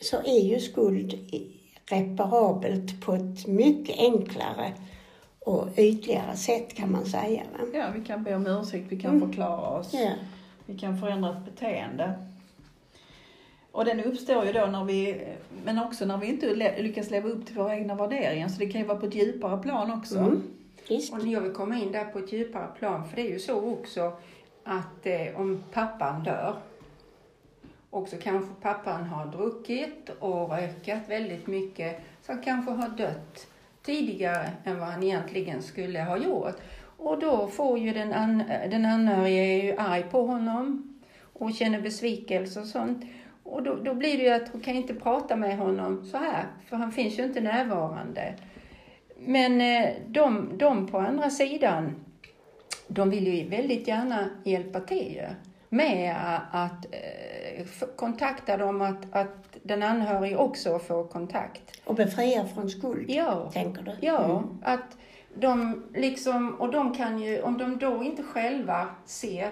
så 0.00 0.16
är 0.16 0.40
ju 0.40 0.60
skuld 0.60 1.12
reparabelt 1.90 3.00
på 3.04 3.12
ett 3.14 3.46
mycket 3.46 3.98
enklare 3.98 4.72
och 5.38 5.68
ytligare 5.76 6.36
sätt 6.36 6.74
kan 6.74 6.92
man 6.92 7.06
säga. 7.06 7.42
Va? 7.52 7.64
Ja, 7.78 7.86
vi 7.94 8.04
kan 8.04 8.22
be 8.24 8.34
om 8.34 8.46
ursäkt, 8.46 8.86
vi 8.88 9.00
kan 9.00 9.16
Mm. 9.16 9.28
förklara 9.28 9.78
oss. 9.78 9.90
Ja. 9.94 10.10
Vi 10.66 10.78
kan 10.78 10.98
förändra 11.00 11.30
ett 11.30 11.44
beteende. 11.44 12.12
Och 13.72 13.84
den 13.84 14.00
uppstår 14.04 14.44
ju 14.46 14.52
då 14.52 14.66
när 14.66 14.84
vi, 14.84 15.24
men 15.64 15.78
också 15.78 16.04
när 16.04 16.16
vi 16.18 16.26
inte 16.26 16.54
lyckas 16.82 17.10
leva 17.10 17.28
upp 17.28 17.46
till 17.46 17.54
våra 17.56 17.76
egna 17.76 17.94
värderingar. 17.94 18.48
Så 18.48 18.58
det 18.58 18.66
kan 18.66 18.80
ju 18.80 18.86
vara 18.86 18.98
på 18.98 19.06
ett 19.06 19.14
djupare 19.14 19.62
plan 19.62 19.90
också. 19.90 20.18
Mm. 20.18 20.42
Och 21.12 21.26
jag 21.26 21.40
vill 21.40 21.52
komma 21.52 21.76
in 21.78 21.92
där 21.92 22.04
på 22.04 22.18
ett 22.18 22.32
djupare 22.32 22.66
plan, 22.78 23.08
för 23.08 23.16
det 23.16 23.22
är 23.22 23.30
ju 23.30 23.38
så 23.38 23.60
också 23.72 24.12
att 24.64 25.06
eh, 25.06 25.40
om 25.40 25.62
pappan 25.72 26.22
dör 26.24 26.56
och 27.90 28.08
så 28.08 28.16
kanske 28.16 28.54
pappan 28.62 29.04
har 29.04 29.26
druckit 29.26 30.10
och 30.18 30.50
rökat 30.50 31.08
väldigt 31.08 31.46
mycket, 31.46 32.00
så 32.22 32.32
han 32.32 32.42
kanske 32.42 32.72
har 32.72 32.88
dött 32.88 33.46
tidigare 33.82 34.50
än 34.64 34.78
vad 34.78 34.88
han 34.88 35.02
egentligen 35.02 35.62
skulle 35.62 36.02
ha 36.02 36.16
gjort. 36.16 36.56
Och 36.96 37.18
då 37.18 37.46
får 37.46 37.78
ju 37.78 37.92
den, 37.92 38.12
an, 38.12 38.42
den 38.70 38.84
anhörige 38.84 39.42
är 39.42 39.62
ju 39.62 39.76
arg 39.76 40.02
på 40.02 40.26
honom 40.26 40.94
och 41.32 41.54
känner 41.54 41.80
besvikelse 41.80 42.60
och 42.60 42.66
sånt. 42.66 43.04
Och 43.42 43.62
då, 43.62 43.74
då 43.74 43.94
blir 43.94 44.18
det 44.18 44.24
ju 44.24 44.30
att 44.30 44.48
hon 44.48 44.60
kan 44.60 44.74
inte 44.74 44.94
prata 44.94 45.36
med 45.36 45.58
honom 45.58 46.04
så 46.04 46.16
här, 46.16 46.44
för 46.68 46.76
han 46.76 46.92
finns 46.92 47.18
ju 47.18 47.24
inte 47.24 47.40
närvarande. 47.40 48.34
Men 49.18 49.60
eh, 49.60 49.90
de, 50.06 50.58
de 50.58 50.86
på 50.86 50.98
andra 50.98 51.30
sidan, 51.30 52.04
de 52.88 53.10
vill 53.10 53.26
ju 53.26 53.48
väldigt 53.48 53.88
gärna 53.88 54.30
hjälpa 54.44 54.80
till 54.80 55.22
med 55.76 56.16
att 56.52 56.86
eh, 56.90 57.66
kontakta 57.96 58.56
dem, 58.56 58.82
att, 58.82 58.96
att 59.12 59.56
den 59.62 59.82
anhörige 59.82 60.36
också 60.36 60.78
får 60.78 61.04
kontakt. 61.04 61.80
Och 61.84 61.94
befria 61.94 62.46
från 62.46 62.70
skuld, 62.70 63.10
Ja, 63.10 63.50
tänker 63.52 63.82
du? 63.82 63.92
ja 64.00 64.24
Mm. 64.24 64.58
att 64.62 64.96
de 65.34 65.82
liksom, 65.94 66.54
och 66.54 66.72
de 66.72 66.94
kan 66.94 67.18
ju, 67.18 67.42
om 67.42 67.58
de 67.58 67.78
då 67.78 68.02
inte 68.02 68.22
själva 68.22 68.86
ser 69.04 69.48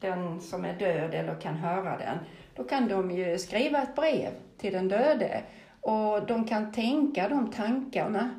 den 0.00 0.40
som 0.40 0.64
är 0.64 0.74
död 0.78 1.14
eller 1.14 1.34
kan 1.34 1.54
höra 1.54 1.98
den, 1.98 2.18
då 2.56 2.64
kan 2.64 2.88
de 2.88 3.10
ju 3.10 3.38
skriva 3.38 3.82
ett 3.82 3.96
brev 3.96 4.30
till 4.58 4.72
den 4.72 4.88
döde 4.88 5.42
och 5.80 6.26
de 6.26 6.44
kan 6.48 6.72
tänka 6.72 7.28
de 7.28 7.50
tankarna 7.50 8.30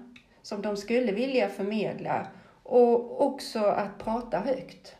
som 0.41 0.61
de 0.61 0.77
skulle 0.77 1.11
vilja 1.11 1.49
förmedla 1.49 2.27
Och 2.63 3.25
också 3.27 3.59
att 3.59 3.97
prata 4.03 4.39
högt. 4.39 4.95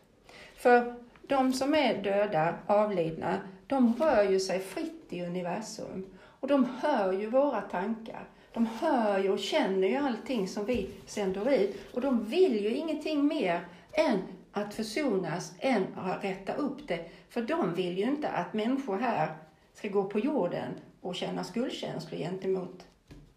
För 0.56 0.96
de 1.30 1.54
som 1.54 1.76
är 1.76 2.04
döda, 2.04 2.56
avlidna, 2.68 3.40
de 3.68 3.96
rör 4.00 4.24
ju 4.24 4.40
sig 4.40 4.60
fritt 4.60 5.06
i 5.10 5.22
universum. 5.22 6.06
Och 6.40 6.48
de 6.48 6.68
hör 6.82 7.14
ju 7.14 7.30
våra 7.30 7.62
tankar. 7.62 8.24
De 8.54 8.66
hör 8.66 9.20
ju 9.20 9.30
och 9.32 9.40
känner 9.40 9.88
ju 9.88 9.96
allting 9.96 10.48
som 10.48 10.66
vi 10.66 10.90
sänder 11.06 11.52
ut. 11.52 11.76
Och 11.94 12.02
de 12.02 12.26
vill 12.26 12.64
ju 12.64 12.74
ingenting 12.74 13.28
mer 13.28 13.66
än 13.92 14.20
att 14.52 14.74
försonas, 14.74 15.54
än 15.60 15.84
att 15.96 16.24
rätta 16.24 16.54
upp 16.54 16.88
det. 16.88 17.06
För 17.30 17.42
de 17.42 17.74
vill 17.74 17.98
ju 17.98 18.04
inte 18.04 18.30
att 18.30 18.54
människor 18.54 18.98
här 18.98 19.30
ska 19.74 19.88
gå 19.88 20.04
på 20.04 20.20
jorden 20.20 20.72
och 21.02 21.16
känna 21.16 21.44
skuldkänslor 21.44 22.20
gentemot 22.20 22.86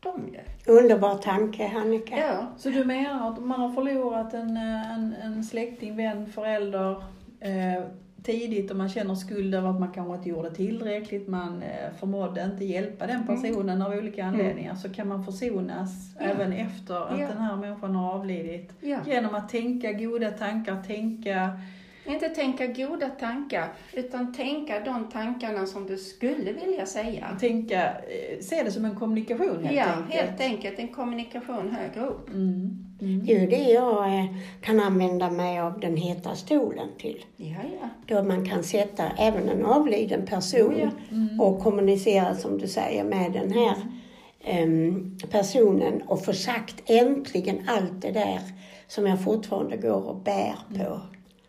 dem 0.01 0.29
ju. 0.33 0.73
Underbar 0.73 1.19
tanke, 1.19 1.73
Annika. 1.77 2.19
Ja, 2.19 2.47
Så 2.59 2.71
du 2.71 2.85
menar 2.85 3.31
att 3.31 3.43
man 3.43 3.61
har 3.61 3.73
förlorat 3.73 4.35
en, 4.35 4.57
eh, 4.57 4.93
en, 4.93 5.15
en 5.23 5.45
släkting, 5.45 5.97
vän, 5.97 6.33
förälder 6.33 7.03
eh, 7.43 7.83
tidigt 8.23 8.71
och 8.71 8.77
man 8.77 8.89
känner 8.89 9.15
skuld 9.15 9.55
över 9.55 9.69
att 9.71 9.81
man 9.81 9.93
kanske 9.93 10.15
inte 10.15 10.29
gjorde 10.29 10.51
tillräckligt, 10.55 11.29
man 11.29 11.63
eh, 11.63 11.93
förmådde 12.01 12.45
inte 12.45 12.65
hjälpa 12.65 13.07
den 13.07 13.27
personen 13.27 13.83
av 13.83 13.93
olika 13.93 14.25
anledningar, 14.25 14.75
så 14.75 14.89
kan 14.89 15.09
man 15.09 15.25
försonas 15.25 16.17
Mm. 16.17 16.29
Ja. 16.29 16.35
även 16.35 16.53
efter 16.53 16.95
att 17.15 17.21
Ja. 17.21 17.29
den 17.29 17.39
här 17.39 17.57
människan 17.57 17.95
har 17.95 18.13
avlidit. 18.15 18.73
ja. 18.81 18.99
Genom 19.07 19.35
att 19.35 19.49
tänka 19.49 19.93
goda 19.93 20.31
tankar, 20.31 20.83
tänka 20.87 21.51
Inte 22.07 22.29
tänka 22.29 22.67
goda 22.67 23.09
tankar, 23.09 23.69
utan 23.93 24.35
tänka 24.35 24.81
de 24.81 25.11
tankarna 25.11 25.67
som 25.67 25.87
du 25.87 25.99
skulle 25.99 26.53
vilja 26.53 26.87
säga. 26.87 27.37
tänka, 27.41 27.83
eh, 27.89 28.41
se 28.41 28.63
det 28.63 28.71
som 28.73 28.85
en 28.85 28.97
kommunikation 28.97 29.65
helt 29.65 29.77
ja, 29.77 29.85
enkelt. 29.85 30.15
helt 30.15 30.41
enkelt 30.41 30.79
en 30.79 30.89
kommunikation 30.89 31.71
högre 31.71 32.07
upp. 32.07 32.29
Mm. 32.29 32.93
Mm. 33.01 33.27
Det 33.27 33.35
är 33.35 33.41
ju 33.41 33.47
det 33.47 33.71
jag 33.71 34.19
eh, 34.19 34.25
kan 34.61 34.81
använda 34.81 35.31
mig 35.31 35.61
av 35.61 35.81
den 35.81 35.97
heta 35.97 36.35
stolen 36.35 36.89
till. 36.99 37.25
Ja, 37.37 37.57
ja. 37.81 37.89
Då 38.07 38.23
man 38.23 38.49
kan 38.49 38.65
sätta 38.65 39.09
även 39.19 39.49
en 39.49 39.65
avliden 39.65 40.27
person 40.27 40.75
ja. 40.79 40.91
Mm. 41.17 41.41
och 41.41 41.61
kommunicera 41.61 42.35
som 42.35 42.59
du 42.59 42.69
säger 42.69 43.05
med 43.05 43.33
den 43.33 43.53
här 43.53 43.77
em, 44.45 45.19
personen 45.31 46.03
och 46.03 46.25
få 46.25 46.33
sagt 46.33 46.91
äntligen 46.91 47.69
allt 47.69 48.03
det 48.03 48.11
där 48.11 48.41
som 48.87 49.07
jag 49.07 49.25
fortfarande 49.25 49.77
går 49.77 50.09
och 50.09 50.17
bär 50.17 50.55
på. 50.79 51.01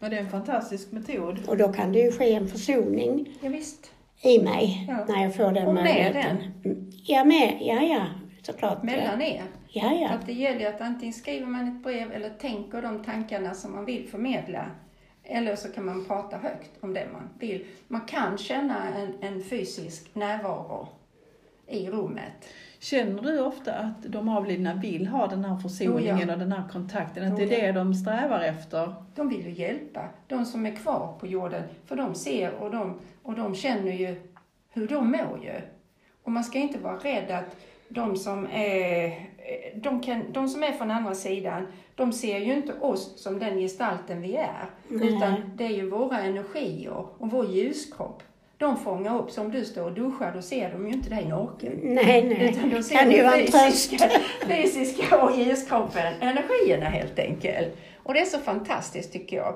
Och 0.04 0.10
det 0.10 0.16
är 0.16 0.20
en 0.20 0.30
fantastisk 0.30 0.92
metod. 0.92 1.40
Och 1.48 1.58
då 1.58 1.74
kan 1.74 1.92
det 1.92 2.00
ju 2.00 2.12
ske 2.12 2.34
en 2.34 2.48
försoning 2.48 3.38
ja 3.42 3.50
visst. 3.50 3.92
i 4.22 4.40
mig 4.42 4.86
Ja. 4.88 5.06
när 5.08 5.24
jag 5.24 5.36
får 5.36 5.52
den 5.52 5.68
Och 5.68 5.74
med 5.74 5.84
möjligheten. 5.84 6.38
Mm. 6.66 6.92
Ja, 7.04 7.24
med, 7.24 7.58
ja, 7.62 7.82
ja, 7.82 8.06
såklart. 8.42 8.84
Mellan 8.84 9.22
er. 9.22 9.44
Ja, 9.68 9.94
ja. 9.94 10.10
att 10.10 10.26
det 10.26 10.34
gäller 10.34 10.60
ju 10.60 10.66
att 10.66 10.82
antingen 10.82 11.14
skriver 11.14 11.46
man 11.46 11.68
ett 11.68 11.84
brev 11.84 12.12
eller 12.12 12.30
tänker 12.30 12.82
de 12.82 13.04
tankarna 13.04 13.54
som 13.54 13.72
man 13.72 13.86
vill 13.86 14.08
förmedla. 14.08 14.66
Eller 15.24 15.56
så 15.56 15.70
kan 15.72 15.86
man 15.86 16.06
prata 16.06 16.38
högt 16.38 16.72
om 16.80 16.94
det 16.94 17.08
man 17.14 17.30
vill. 17.40 17.66
Man 17.88 18.02
kan 18.02 18.38
känna 18.38 18.88
en, 18.94 19.14
en 19.22 19.44
fysisk 19.44 20.16
närvaro 20.16 20.88
i 21.68 21.90
rummet. 21.90 22.50
Känner 22.84 23.22
du 23.22 23.40
ofta 23.40 23.74
att 23.74 24.04
de 24.04 24.30
avlidna 24.30 24.74
vill 24.74 25.08
ha 25.08 25.28
den 25.28 25.46
här 25.46 25.58
försoningen 25.58 26.16
Oh 26.16 26.28
ja. 26.28 26.34
och 26.34 26.40
den 26.40 26.52
här 26.52 26.64
kontakten? 26.72 27.24
Att 27.28 27.34
Oh 27.34 27.38
det 27.38 27.62
är 27.62 27.68
ja. 27.68 27.74
det 27.74 27.80
de 27.80 27.94
strävar 27.94 28.42
efter? 28.42 28.94
De 29.16 29.30
vill 29.30 29.46
ju 29.46 29.52
hjälpa 29.52 30.10
de 30.28 30.46
som 30.46 30.66
är 30.66 30.76
kvar 30.76 31.14
på 31.20 31.28
jorden, 31.28 31.64
för 31.86 31.96
de 31.96 32.16
ser 32.16 32.54
och 32.54 32.72
de, 32.72 33.00
och 33.24 33.36
de 33.36 33.56
känner 33.56 33.92
ju 33.92 34.16
hur 34.70 34.88
de 34.88 35.12
mår 35.12 35.40
ju. 35.44 35.62
Och 36.24 36.32
man 36.32 36.44
ska 36.44 36.60
inte 36.60 36.80
vara 36.80 36.98
rädd 36.98 37.32
att 37.32 37.56
de 37.90 38.16
som 38.16 38.48
är, 38.52 39.30
de, 39.76 40.02
kan, 40.02 40.32
de 40.32 40.48
som 40.48 40.64
är 40.64 40.72
från 40.72 40.92
andra 40.92 41.16
sidan, 41.16 41.68
de 41.96 42.14
ser 42.14 42.38
ju 42.38 42.54
inte 42.54 42.74
oss 42.74 43.24
som 43.24 43.40
den 43.40 43.58
gestalten 43.58 44.22
vi 44.22 44.36
är. 44.36 44.70
Nej. 44.88 45.08
Utan 45.08 45.52
det 45.56 45.66
är 45.66 45.70
ju 45.70 45.90
våra 45.90 46.20
energier 46.20 47.06
och 47.18 47.32
vår 47.32 47.46
ljuskropp. 47.46 48.24
De 48.64 48.78
fångar 48.78 49.20
upp, 49.20 49.32
så 49.32 49.42
om 49.42 49.52
du 49.52 49.66
står 49.66 49.84
och 49.84 49.94
duschar, 49.94 50.32
då 50.36 50.42
ser 50.42 50.72
de 50.72 50.88
ju 50.88 50.94
inte 50.94 51.10
dig 51.10 51.26
naken. 51.26 51.80
Nej, 51.84 52.24
nej. 52.24 52.50
Utan 52.50 52.70
då 52.70 52.84
ser 52.84 52.96
Kan 52.96 53.12
ju 53.12 53.24
vara 53.24 53.38
fysiska, 53.38 54.10
fysiska 54.48 55.24
och 55.24 55.38
ljuskroppen, 55.38 56.14
energierna 56.22 56.86
helt 56.86 57.20
enkelt. 57.20 57.78
Och 58.04 58.14
det 58.14 58.20
är 58.20 58.26
så 58.26 58.40
fantastiskt 58.40 59.14
tycker 59.14 59.38
jag. 59.38 59.56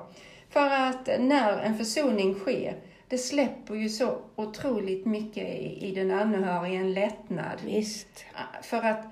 För 0.50 0.70
att 0.70 1.10
när 1.20 1.60
en 1.60 1.78
försoning 1.78 2.36
sker, 2.36 2.76
det 3.08 3.18
släpper 3.18 3.76
ju 3.76 3.90
så 3.90 4.18
otroligt 4.36 5.06
mycket 5.06 5.44
i, 5.44 5.88
i 5.88 5.96
den 5.96 6.12
anhöriga, 6.12 6.80
en 6.80 6.94
lättnad. 6.94 7.62
Visst. 7.66 8.26
För 8.62 8.78
att 8.78 9.06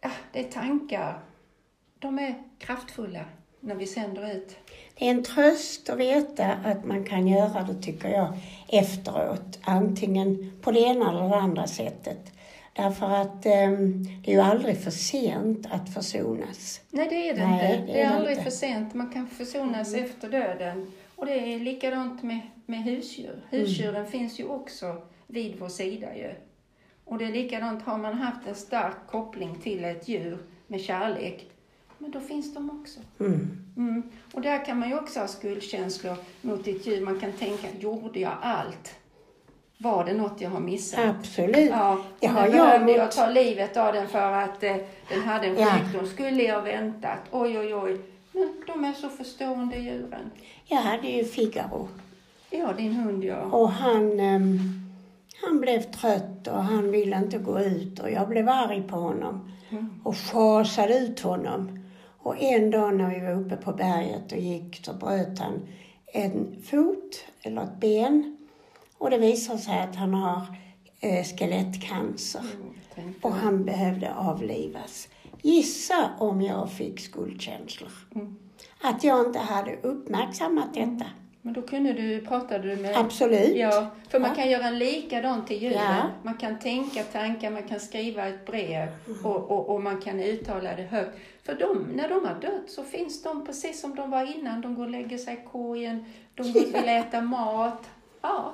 ja, 0.00 0.10
det 0.32 0.40
är 0.40 0.50
tankar, 0.50 1.18
de 1.98 2.18
är 2.18 2.34
kraftfulla 2.58 3.24
när 3.60 3.74
vi 3.74 3.86
sänder 3.86 4.36
ut. 4.36 4.56
Det 4.98 5.06
är 5.06 5.10
en 5.10 5.22
tröst 5.22 5.90
att 5.90 5.98
veta 5.98 6.46
att 6.52 6.84
man 6.84 7.04
kan 7.04 7.28
göra 7.28 7.62
det, 7.62 7.82
tycker 7.82 8.08
jag, 8.08 8.32
efteråt. 8.68 9.58
Antingen 9.62 10.52
på 10.62 10.70
det 10.70 10.80
ena 10.80 11.10
eller 11.10 11.28
det 11.28 11.36
andra 11.36 11.66
sättet. 11.66 12.32
Därför 12.76 13.10
att 13.10 13.46
ehm, 13.46 14.04
det 14.24 14.30
är 14.30 14.34
ju 14.34 14.40
aldrig 14.40 14.78
för 14.78 14.90
sent 14.90 15.66
att 15.70 15.94
försonas. 15.94 16.80
Nej, 16.90 17.06
det 17.10 17.28
är 17.28 17.34
det 17.36 17.46
Nej, 17.46 17.76
inte. 17.80 17.86
det 17.86 17.92
Det 17.92 18.00
är 18.00 18.04
är 18.06 18.08
det 18.08 18.14
aldrig 18.16 18.30
inte. 18.30 18.40
Mm. 18.40 18.44
för 18.44 18.50
sent. 18.58 18.94
Man 18.94 19.10
kan 19.12 19.26
försonas 19.26 19.94
efter 19.94 20.28
döden. 20.28 20.92
Och 21.16 21.26
det 21.26 21.54
är 21.54 21.58
likadant 21.58 22.22
med, 22.22 22.40
med 22.66 22.82
husdjur. 22.84 23.44
Husdjuren 23.50 23.96
Mm. 23.96 24.10
finns 24.10 24.40
ju 24.40 24.44
också 24.48 24.96
vid 25.26 25.56
vår 25.58 25.68
sida 25.68 26.16
ju. 26.16 26.30
Och 27.04 27.18
det 27.18 27.24
är 27.24 27.32
likadant, 27.32 27.82
har 27.82 27.98
man 27.98 28.14
haft 28.14 28.46
en 28.48 28.54
stark 28.54 28.94
koppling 29.10 29.54
till 29.62 29.84
ett 29.84 30.08
djur 30.08 30.38
med 30.66 30.80
kärlek, 30.80 31.46
men 32.02 32.10
då 32.10 32.20
finns 32.20 32.54
de 32.54 32.80
också. 32.80 33.00
Mm. 33.20 33.50
Mm. 33.76 34.02
Och 34.34 34.40
där 34.40 34.64
kan 34.64 34.78
man 34.78 34.88
ju 34.88 34.98
också 34.98 35.20
ha 35.20 35.28
skuldkänslor 35.28 36.16
mot 36.42 36.66
ett 36.68 36.86
djur. 36.86 37.00
Man 37.04 37.20
kan 37.20 37.32
tänka, 37.32 37.66
gjorde 37.80 38.20
jag 38.20 38.32
allt? 38.42 38.94
Var 39.78 40.04
det 40.04 40.12
något 40.14 40.40
jag 40.40 40.50
har 40.50 40.60
missat? 40.60 41.00
Absolut. 41.18 41.70
Ja, 41.70 41.98
Det 42.20 42.26
har 42.26 42.42
jag 42.46 42.52
behövde 42.52 42.92
jag 42.92 43.12
ta 43.12 43.26
livet 43.30 43.76
av 43.76 43.92
den 43.92 44.08
för 44.08 44.32
att 44.32 44.62
eh, 44.62 44.76
den 45.08 45.22
hade 45.22 45.46
en 45.46 45.56
Ja. 45.58 45.66
sjukdom. 45.78 46.06
Skulle 46.06 46.42
jag 46.42 46.62
väntat? 46.62 47.18
Oj, 47.30 47.58
oj, 47.58 47.74
oj. 47.74 48.00
Men 48.32 48.54
de 48.66 48.84
är 48.84 48.92
så 48.92 49.08
förstående 49.08 49.76
djuren. 49.76 50.30
Jag 50.66 50.78
hade 50.80 51.08
ju 51.08 51.24
Figaro 51.24 51.88
Ja, 52.50 52.72
din 52.72 52.92
hund 52.92 53.24
ja. 53.24 53.42
och 53.42 53.70
han, 53.70 54.20
ehm, 54.20 54.58
han 55.42 55.60
blev 55.60 55.80
trött 55.82 56.46
och 56.48 56.62
han 56.64 56.90
ville 56.90 57.16
inte 57.16 57.38
gå 57.38 57.60
ut 57.60 57.98
och 57.98 58.10
jag 58.10 58.28
blev 58.28 58.48
arg 58.48 58.82
på 58.82 58.96
honom 58.96 59.48
Mm. 59.70 60.00
och 60.04 60.16
schasade 60.16 60.98
ut 60.98 61.20
honom. 61.20 61.78
Och 62.22 62.42
en 62.42 62.70
dag 62.70 62.94
när 62.96 63.10
vi 63.14 63.20
var 63.20 63.32
uppe 63.32 63.56
på 63.56 63.72
berget 63.72 64.32
och 64.32 64.38
gick 64.38 64.84
så 64.84 64.92
bröt 64.92 65.38
han 65.38 65.68
en 66.06 66.62
fot 66.62 67.24
eller 67.42 67.62
ett 67.62 67.80
ben 67.80 68.36
och 68.98 69.10
det 69.10 69.18
visade 69.18 69.58
sig 69.58 69.78
att 69.80 69.96
han 69.96 70.14
har 70.14 70.40
eh, 71.00 71.24
skelettcancer 71.24 72.42
Mm, 72.96 73.14
och 73.22 73.32
han 73.32 73.64
behövde 73.64 74.14
avlivas. 74.14 75.08
Gissa 75.42 76.10
om 76.18 76.42
jag 76.42 76.72
fick 76.72 77.00
skuldkänslor. 77.00 77.90
Mm. 78.14 78.36
Att 78.80 79.04
jag 79.04 79.26
inte 79.26 79.38
hade 79.38 79.76
uppmärksammat 79.82 80.74
detta. 80.74 81.04
Men 81.42 81.52
då 81.54 81.62
kunde 81.62 81.92
du, 81.92 82.20
pratade 82.26 82.68
du 82.68 82.82
med... 82.82 82.96
Absolut. 82.96 83.56
Ja, 83.56 83.86
för 84.08 84.20
man 84.20 84.28
Ja. 84.30 84.34
kan 84.36 84.50
göra 84.50 84.70
likadant 84.70 85.46
till 85.46 85.62
djuren. 85.62 85.80
Ja. 85.82 86.02
Man 86.22 86.34
kan 86.36 86.58
tänka 86.58 87.02
tankar, 87.02 87.50
man 87.50 87.62
kan 87.62 87.80
skriva 87.80 88.28
ett 88.28 88.46
brev 88.46 88.88
och, 89.24 89.50
och, 89.50 89.68
och 89.68 89.82
man 89.82 90.00
kan 90.00 90.20
uttala 90.20 90.76
det 90.76 90.82
högt. 90.82 91.18
För 91.42 91.54
de, 91.54 91.82
när 91.96 92.08
de 92.08 92.24
har 92.26 92.40
dött 92.40 92.70
så 92.70 92.82
finns 92.84 93.22
de 93.22 93.46
precis 93.46 93.80
som 93.80 93.94
de 93.94 94.10
var 94.10 94.36
innan. 94.38 94.60
De 94.60 94.74
går 94.74 94.84
och 94.84 94.90
lägger 94.90 95.18
sig 95.18 95.34
i 95.34 95.48
korgen, 95.52 96.04
de 96.34 96.52
går- 96.52 96.60
vill 96.80 96.88
äta 96.88 97.20
mat. 97.20 97.82
Ja, 98.22 98.52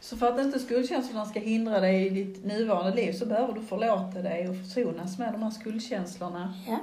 Så 0.00 0.16
för 0.16 0.32
att 0.32 0.40
inte 0.40 0.58
skuldkänslorna 0.58 1.24
ska 1.26 1.40
hindra 1.40 1.80
dig 1.80 2.06
i 2.06 2.10
ditt 2.10 2.44
nuvarande 2.44 2.96
liv 2.96 3.12
så 3.12 3.26
behöver 3.26 3.52
du 3.52 3.62
förlåta 3.62 4.22
dig 4.22 4.48
och 4.48 4.56
försonas 4.56 5.18
med 5.18 5.32
de 5.32 5.42
här 5.42 5.50
skuldkänslorna. 5.50 6.54
Ja, 6.68 6.78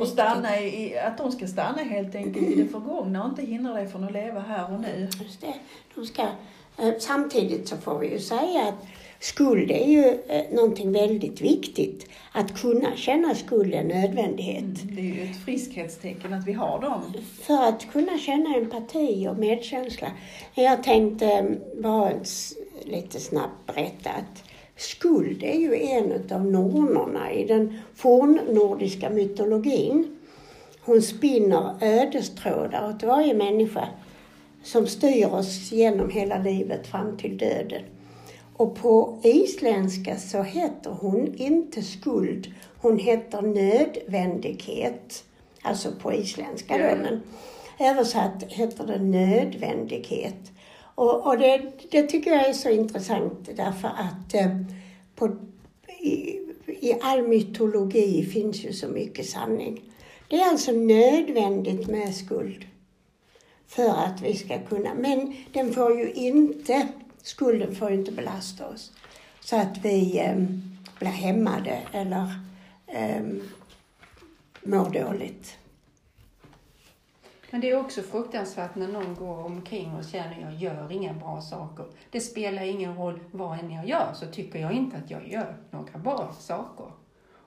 Och 0.00 0.08
stanna 0.08 0.60
i, 0.60 0.84
i- 0.92 0.98
att 0.98 1.18
de 1.18 1.32
ska 1.32 1.46
stanna 1.46 1.82
helt 1.82 2.14
enkelt 2.14 2.46
i 2.46 2.54
det 2.62 2.68
förgångna 2.68 3.22
och 3.24 3.28
inte 3.30 3.42
hindra 3.42 3.72
dig 3.74 3.88
från 3.88 4.04
att 4.04 4.12
leva 4.12 4.40
här 4.40 4.72
och 4.74 4.80
nu. 4.80 5.08
Just 5.22 5.40
det. 5.40 5.54
De 5.94 6.06
ska, 6.06 6.22
eh, 6.78 6.94
samtidigt 7.00 7.68
så 7.68 7.76
får 7.76 7.98
vi 7.98 8.12
ju 8.12 8.20
säga 8.20 8.62
att 8.68 8.86
skuld 9.20 9.70
är 9.70 9.86
ju 9.86 10.04
eh, 10.28 10.44
någonting 10.52 10.92
väldigt 10.92 11.40
viktigt. 11.40 12.06
Att 12.32 12.60
kunna 12.60 12.96
känna 12.96 13.34
skuld 13.34 13.74
är 13.74 13.78
en 13.78 13.88
nödvändighet. 13.88 14.64
Det 14.82 15.00
är 15.00 15.14
ju 15.14 15.22
ett 15.22 15.44
friskhetstecken 15.44 16.32
att 16.32 16.46
vi 16.46 16.52
har 16.52 16.80
dem. 16.80 17.02
För 17.42 17.68
att 17.68 17.92
kunna 17.92 18.18
känna 18.18 18.56
empati 18.56 19.28
och 19.28 19.38
medkänsla. 19.38 20.10
Jag 20.54 20.82
tänkte 20.82 21.26
eh, 21.26 21.44
bara 21.82 22.12
lite 22.84 23.20
snabbt 23.20 23.66
berätta 23.66 24.10
att 24.10 24.44
skuld 24.76 25.42
är 25.42 25.58
ju 25.58 25.74
en 25.74 26.12
av 26.32 26.44
nornorna 26.46 27.32
i 27.32 27.46
den 27.46 27.78
fornnordiska 27.94 29.10
mytologin. 29.10 30.18
Hon 30.80 31.02
spinner 31.02 31.74
ödestrådar 31.80 32.90
åt 32.90 33.02
varje 33.02 33.34
människa 33.34 33.88
som 34.62 34.86
styr 34.86 35.26
oss 35.26 35.72
genom 35.72 36.10
hela 36.10 36.38
livet 36.38 36.86
fram 36.86 37.16
till 37.16 37.38
döden. 37.38 37.82
Och 38.56 38.76
på 38.76 39.20
isländska 39.22 40.16
så 40.16 40.42
heter 40.42 40.90
hon 40.90 41.34
inte 41.34 41.82
skuld, 41.82 42.54
hon 42.80 42.98
heter 42.98 43.42
nödvändighet. 43.42 45.24
alltså 45.62 45.92
på 46.02 46.12
isländska 46.12 46.78
då, 46.78 46.96
men 47.02 47.22
översatt 47.78 48.42
heter 48.48 48.86
det 48.86 48.98
nödvändighet. 48.98 50.52
Och, 50.94 51.26
och 51.26 51.38
det, 51.38 51.72
det 51.90 52.02
tycker 52.02 52.30
jag 52.30 52.48
är 52.48 52.52
så 52.52 52.68
intressant 52.68 53.50
därför 53.56 53.88
att 53.88 54.34
eh, 54.34 54.60
på, 55.14 55.36
i, 55.98 56.40
i 56.66 56.94
all 57.02 57.28
mytologi 57.28 58.24
finns 58.24 58.64
ju 58.64 58.72
så 58.72 58.88
mycket 58.88 59.26
sanning. 59.26 59.82
Det 60.28 60.36
är 60.36 60.48
alltså 60.48 60.72
nödvändigt 60.72 61.86
med 61.86 62.14
skuld 62.14 62.66
för 63.66 63.88
att 63.88 64.20
vi 64.22 64.34
ska 64.34 64.58
kunna, 64.58 64.94
men 64.94 65.36
den 65.52 65.72
får 65.72 65.98
ju 65.98 66.12
inte, 66.12 66.88
skulden 67.26 67.74
får 67.74 67.90
ju 67.90 67.96
inte 67.96 68.12
belasta 68.12 68.66
oss 68.66 68.92
så 69.40 69.56
att 69.56 69.78
vi 69.78 70.18
eh, 70.18 70.36
blir 70.98 71.10
hämmade 71.10 71.82
eller 71.92 72.34
eh, 72.86 73.22
mår 74.62 74.90
dåligt. 74.90 75.58
Men 77.50 77.60
det 77.60 77.70
är 77.70 77.80
också 77.80 78.02
fruktansvärt 78.02 78.74
när 78.74 78.88
någon 78.88 79.14
går 79.14 79.44
omkring 79.44 79.94
och 79.94 80.04
känner 80.04 80.40
jag 80.40 80.54
gör 80.54 80.92
inga 80.92 81.12
bra 81.12 81.40
saker. 81.40 81.86
Det 82.10 82.20
spelar 82.20 82.62
ingen 82.62 82.96
roll 82.96 83.20
vad 83.30 83.58
än 83.58 83.70
jag 83.70 83.88
gör 83.88 84.12
så 84.14 84.26
tycker 84.26 84.58
jag 84.58 84.72
inte 84.72 84.96
att 84.96 85.10
jag 85.10 85.28
gör 85.28 85.56
några 85.70 85.98
bra 85.98 86.32
saker. 86.38 86.86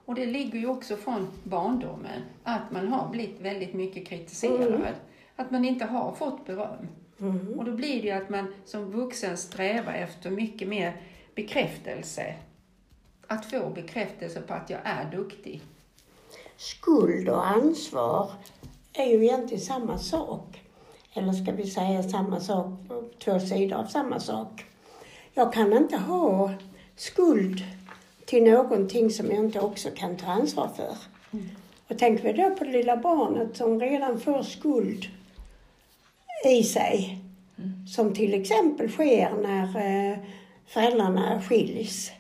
Och 0.06 0.16
det 0.16 0.26
ligger 0.26 0.60
ju 0.60 0.68
också 0.68 0.96
från 0.96 1.28
barndomen 1.44 2.22
att 2.44 2.72
man 2.72 2.88
har 2.88 3.10
blivit 3.10 3.42
väldigt 3.42 3.74
mycket 3.74 4.08
kritiserad. 4.08 4.96
Att 5.36 5.52
man 5.52 5.66
inte 5.66 5.86
har 5.86 6.12
fått 6.12 6.46
beröm. 6.46 6.88
Och 7.58 7.66
då 7.66 7.72
blir 7.72 8.02
det 8.02 8.08
ju 8.08 8.12
att 8.12 8.30
man 8.30 8.54
som 8.66 8.92
vuxen 8.92 9.38
strävar 9.38 9.94
efter 9.94 10.30
mycket 10.30 10.68
mer 10.68 11.02
bekräftelse. 11.36 12.36
Att 13.28 13.46
få 13.46 13.70
bekräftelse 13.70 14.42
på 14.42 14.54
att 14.54 14.70
jag 14.70 14.80
är 14.84 15.12
duktig. 15.12 15.62
Skuld 16.58 17.30
och 17.30 17.48
ansvar 17.48 18.32
är 18.94 19.06
ju 19.06 19.24
egentligen 19.26 19.64
samma 19.64 19.98
sak. 19.98 20.62
Eller 21.14 21.34
ska 21.34 21.52
vi 21.52 21.70
säga 21.70 22.04
samma 22.04 22.40
sak, 22.40 22.74
två 23.24 23.40
sidor 23.40 23.78
av 23.78 23.86
samma 23.86 24.20
sak. 24.20 24.66
Jag 25.34 25.54
kan 25.54 25.74
inte 25.74 25.98
ha 25.98 26.54
skuld 26.96 27.64
till 28.26 28.44
någonting 28.44 29.10
som 29.10 29.26
jag 29.26 29.46
inte 29.46 29.60
också 29.60 29.90
kan 29.96 30.18
ta 30.18 30.28
ansvar 30.28 30.70
för. 30.76 30.98
Och 31.88 31.98
tänker 31.98 32.24
vi 32.24 32.42
då 32.42 32.56
på 32.56 32.64
det 32.64 32.72
lilla 32.72 32.98
barnet 32.98 33.58
som 33.58 33.80
redan 33.80 34.20
får 34.20 34.44
skuld 34.44 35.06
i 36.46 36.64
sig. 36.64 37.20
Som 37.88 38.14
till 38.14 38.34
exempel 38.34 38.90
sker 38.90 39.32
när 39.42 39.64
eh, 39.64 40.18
föräldrarna 40.68 41.42
skiljs. 41.42 42.12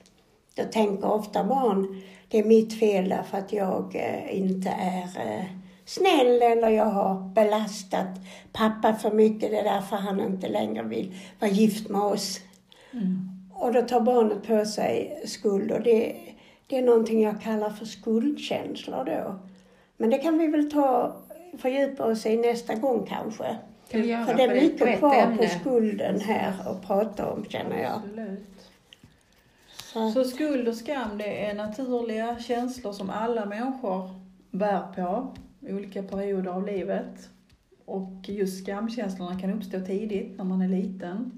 Då 0.55 0.63
tänker 0.63 1.11
ofta 1.11 1.43
barn, 1.43 2.01
det 2.27 2.39
är 2.39 2.43
mitt 2.43 2.79
fel 2.79 3.09
därför 3.09 3.37
att 3.37 3.53
jag 3.53 3.95
eh, 3.95 4.37
inte 4.37 4.69
är 4.69 5.03
eh, 5.03 5.45
snäll 5.85 6.41
eller 6.41 6.69
jag 6.69 6.85
har 6.85 7.33
belastat 7.33 8.07
pappa 8.53 8.93
för 8.93 9.11
mycket. 9.11 9.51
Det 9.51 9.59
är 9.59 9.63
därför 9.63 9.95
han 9.95 10.19
inte 10.19 10.49
längre 10.49 10.83
vill 10.83 11.15
vara 11.39 11.51
gift 11.51 11.89
med 11.89 12.01
oss. 12.01 12.39
Och 13.53 13.73
då 13.73 13.81
tar 13.81 14.01
barnet 14.01 14.47
på 14.47 14.65
sig 14.65 15.23
skuld 15.25 15.71
och 15.71 15.81
det, 15.81 16.15
det 16.67 16.77
är 16.77 16.81
någonting 16.81 17.21
jag 17.21 17.41
kallar 17.41 17.69
för 17.69 17.85
skuldkänslor 17.85 19.05
då. 19.05 19.39
Men 19.97 20.09
det 20.09 20.17
kan 20.17 20.37
vi 20.37 20.47
väl 20.47 20.71
ta, 20.71 21.15
fördjupa 21.57 22.05
oss 22.05 22.25
i 22.25 22.37
nästa 22.37 22.75
gång 22.75 23.05
kanske. 23.09 23.57
Kan 23.91 24.01
vi 24.01 24.07
göra 24.07 24.25
För 24.25 24.33
det 24.33 24.43
är 24.43 24.47
på 24.47 24.53
mycket 24.53 24.79
brett 24.79 24.99
kvar 24.99 25.09
på 25.09 25.15
ämne. 25.15 25.49
skulden 25.49 26.19
här 26.19 26.53
att 26.65 26.87
prata 26.87 27.31
om 27.31 27.45
känner 27.45 27.81
jag. 27.83 27.91
Absolut. 27.93 28.69
Så, 29.93 30.11
Så 30.11 30.23
skuld 30.23 30.67
och 30.67 30.75
skam 30.75 31.17
det 31.17 31.45
är 31.45 31.53
naturliga 31.53 32.39
känslor 32.39 32.93
som 32.93 33.09
alla 33.09 33.45
människor 33.45 34.09
bär 34.51 34.81
på 34.95 35.33
i 35.67 35.73
olika 35.73 36.03
perioder 36.03 36.51
av 36.51 36.65
livet. 36.65 37.29
Och 37.85 38.13
just 38.23 38.63
skamkänslorna 38.63 39.39
kan 39.39 39.53
uppstå 39.53 39.79
tidigt 39.85 40.37
när 40.37 40.45
man 40.45 40.61
är 40.61 40.67
liten. 40.67 41.31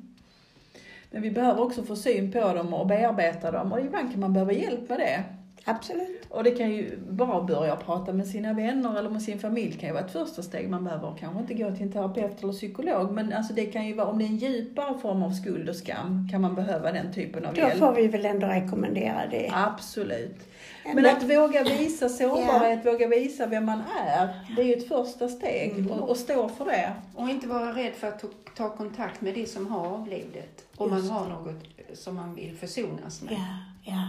Men 1.12 1.22
vi 1.22 1.32
behöver 1.32 1.62
också 1.62 1.84
få 1.84 1.96
syn 1.96 2.32
på 2.32 2.54
dem 2.54 2.74
och 2.74 2.88
bearbeta 2.88 3.52
dem 3.52 3.72
och 3.72 3.80
ibland 3.80 4.12
kan 4.12 4.20
man 4.20 4.34
behöva 4.34 4.52
hjälp 4.52 4.90
med 4.90 5.00
det. 5.00 5.24
Absolut. 5.66 6.26
Och 6.30 6.44
det 6.44 6.52
kan 6.52 6.72
ju 6.72 6.98
bara 7.10 7.42
börja 7.42 7.76
prata 7.76 8.14
med 8.14 8.28
sina 8.28 8.54
vänner 8.54 9.00
eller 9.00 9.10
med 9.10 9.22
sin 9.22 9.40
familj 9.40 9.72
kan 9.74 9.90
ju 9.90 9.94
vara 9.94 10.06
ett 10.06 10.12
första 10.12 10.42
steg. 10.42 10.70
Man 10.70 10.84
behöver 10.84 11.16
kanske 11.20 11.40
inte 11.40 11.54
gå 11.54 11.72
till 11.72 11.82
en 11.84 11.92
terapeut 11.92 12.44
eller 12.44 12.54
psykolog 12.54 13.12
men 13.12 13.34
alltså 13.34 13.54
det 13.54 13.66
kan 13.66 13.86
ju 13.88 13.94
vara, 13.94 14.08
om 14.08 14.18
det 14.20 14.26
är 14.26 14.28
en 14.28 14.38
djupare 14.38 14.98
form 15.00 15.24
av 15.24 15.32
skuld 15.32 15.70
och 15.70 15.76
skam 15.76 16.28
kan 16.32 16.42
man 16.42 16.56
behöva 16.56 16.92
den 16.92 17.14
typen 17.14 17.46
av 17.46 17.54
Då 17.54 17.62
hjälp. 17.62 17.80
får 17.80 17.94
vi 17.94 18.08
väl 18.08 18.26
ändå 18.26 18.48
rekommendera 18.48 19.28
det. 19.32 19.52
Absolut. 19.54 20.48
Men 20.86 20.96
Men- 20.96 21.18
att 21.18 21.24
våga 21.24 21.64
visa 21.64 22.10
sårbarhet, 22.10 22.86
våga 22.86 23.08
visa 23.08 23.46
vem 23.46 23.66
man 23.66 23.82
är, 24.08 24.30
det 24.56 24.62
är 24.62 24.66
ju 24.66 24.74
ett 24.74 24.88
första 24.88 25.28
steg. 25.28 25.92
Och, 25.92 26.10
och 26.10 26.18
stå 26.18 26.50
för 26.50 26.66
det. 26.66 26.94
Och 27.16 27.30
inte 27.30 27.48
vara 27.48 27.72
rädd 27.76 27.94
för 27.94 28.08
att 28.08 28.20
ta, 28.20 28.28
ta 28.58 28.70
kontakt 28.70 29.22
med 29.22 29.34
det 29.34 29.46
som 29.50 29.68
har 29.68 29.88
avlidit. 29.88 30.66
Om 30.78 30.90
man 30.90 31.10
har 31.10 31.28
något 31.30 31.64
som 31.94 32.16
man 32.16 32.36
vill 32.36 32.56
försonas 32.58 33.22
med. 33.22 33.34
Ja, 33.34 33.48
ja. 33.84 34.02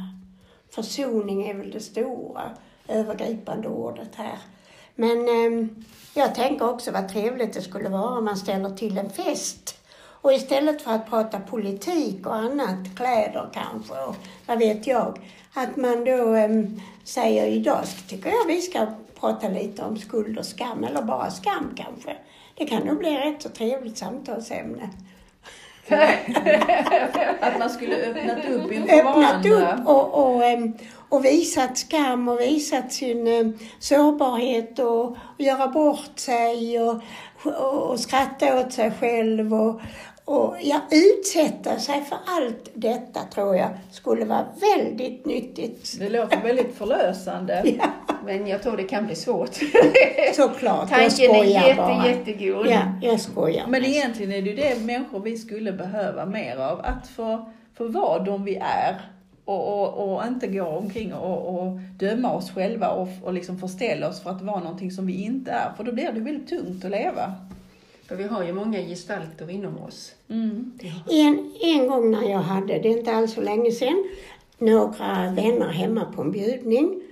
Försoning 0.74 1.48
är 1.48 1.54
väl 1.54 1.70
det 1.70 1.80
stora 1.80 2.50
övergripande 2.88 3.68
ordet 3.68 4.14
här. 4.14 4.38
Men 4.94 5.18
eh, 5.18 5.68
jag 6.14 6.34
tänker 6.34 6.70
också 6.70 6.90
vad 6.90 7.08
trevligt 7.08 7.52
det 7.52 7.62
skulle 7.62 7.88
vara 7.88 8.18
om 8.18 8.24
man 8.24 8.36
ställer 8.36 8.70
till 8.70 8.98
en 8.98 9.10
fest. 9.10 9.78
Och 9.94 10.32
istället 10.32 10.82
för 10.82 10.92
att 10.92 11.10
prata 11.10 11.40
politik 11.40 12.26
och 12.26 12.34
annat, 12.34 12.96
kläder 12.96 13.50
kanske 13.52 13.92
och 13.92 14.16
vad 14.46 14.58
vet 14.58 14.86
jag, 14.86 15.20
att 15.54 15.76
man 15.76 16.04
då 16.04 16.34
eh, 16.34 16.64
säger 17.04 17.46
idag 17.46 17.84
tycker 18.08 18.30
jag 18.30 18.46
vi 18.46 18.60
ska 18.60 18.86
prata 19.20 19.48
lite 19.48 19.82
om 19.82 19.98
skuld 19.98 20.38
och 20.38 20.46
skam, 20.46 20.84
eller 20.84 21.02
bara 21.02 21.30
skam 21.30 21.74
kanske. 21.76 22.16
Det 22.54 22.66
kan 22.66 22.86
nog 22.86 22.98
bli 22.98 23.14
ett 23.14 23.24
rätt 23.24 23.42
så 23.42 23.48
trevligt 23.48 23.98
samtalsämne. 23.98 24.90
Att 27.40 27.58
man 27.58 27.70
skulle 27.70 27.96
öppnat 27.96 28.44
upp 28.44 28.72
inför 28.72 28.94
öppnat 28.94 29.46
upp 29.46 29.86
och, 29.86 30.14
och, 30.14 30.42
och 31.08 31.24
visat 31.24 31.78
skam 31.78 32.28
och 32.28 32.40
visat 32.40 32.92
sin 32.92 33.58
sårbarhet 33.78 34.78
och, 34.78 35.04
och 35.04 35.16
göra 35.38 35.68
bort 35.68 36.18
sig 36.18 36.80
och, 36.80 37.02
och, 37.42 37.90
och 37.90 38.00
skratta 38.00 38.60
åt 38.60 38.72
sig 38.72 38.92
själv 39.00 39.54
och, 39.54 39.80
och 40.32 40.56
ja, 40.62 40.80
utsätta 40.90 41.78
sig 41.78 42.02
för 42.02 42.18
allt 42.26 42.70
detta 42.74 43.20
tror 43.20 43.56
jag 43.56 43.70
skulle 43.90 44.24
vara 44.24 44.46
väldigt 44.76 45.26
nyttigt. 45.26 45.96
Det 45.98 46.08
låter 46.08 46.42
väldigt 46.42 46.74
förlösande. 46.74 47.62
Ja, 47.78 47.86
Men 48.24 48.46
jag 48.46 48.62
tror 48.62 48.76
det 48.76 48.82
kan 48.82 49.06
bli 49.06 49.14
svårt. 49.14 49.54
såklart. 50.34 50.90
jag 50.90 51.00
Tanken 51.00 51.30
är 51.30 51.34
skojar 51.34 51.66
jätte, 51.68 51.76
bara. 51.76 52.08
jättegod. 52.08 52.66
Ja, 52.66 52.80
jag 53.02 53.20
skojar. 53.20 53.66
Men 53.66 53.84
egentligen 53.84 54.32
är 54.32 54.42
det 54.42 54.50
ju 54.50 54.56
det 54.56 54.84
människor 54.84 55.20
vi 55.20 55.38
skulle 55.38 55.72
behöva 55.72 56.26
mer 56.26 56.56
av. 56.56 56.80
Att 56.80 57.08
få, 57.08 57.52
få 57.74 57.88
vara 57.88 58.18
de 58.18 58.44
vi 58.44 58.56
är. 58.56 59.00
Och, 59.44 59.82
och, 59.82 60.14
och 60.14 60.26
inte 60.26 60.46
gå 60.46 60.64
omkring 60.64 61.14
och, 61.14 61.62
och 61.62 61.80
döma 61.98 62.32
oss 62.34 62.50
själva 62.50 62.88
och, 62.88 63.08
och 63.22 63.32
liksom 63.32 63.58
förställa 63.58 64.08
oss 64.08 64.22
för 64.22 64.30
att 64.30 64.42
vara 64.42 64.60
någonting 64.60 64.90
som 64.90 65.06
vi 65.06 65.24
inte 65.24 65.50
är. 65.50 65.72
För 65.76 65.84
då 65.84 65.92
blir 65.92 66.12
det 66.12 66.20
väldigt 66.20 66.48
tungt 66.48 66.84
att 66.84 66.90
leva. 66.90 67.34
För 68.12 68.16
vi 68.16 68.24
har 68.24 68.44
ju 68.44 68.52
många 68.52 68.80
gestalter 68.80 69.50
inom 69.50 69.78
oss. 69.78 70.14
Mm. 70.30 70.78
En, 71.10 71.52
en 71.60 71.86
gång 71.86 72.10
när 72.10 72.30
jag 72.30 72.38
hade, 72.38 72.78
det 72.78 72.88
är 72.88 72.98
inte 72.98 73.12
alls 73.12 73.34
så 73.34 73.40
länge 73.40 73.72
sedan, 73.72 74.04
några 74.58 75.32
vänner 75.36 75.68
hemma 75.68 76.04
på 76.04 76.22
en 76.22 76.32
bjudning. 76.32 77.02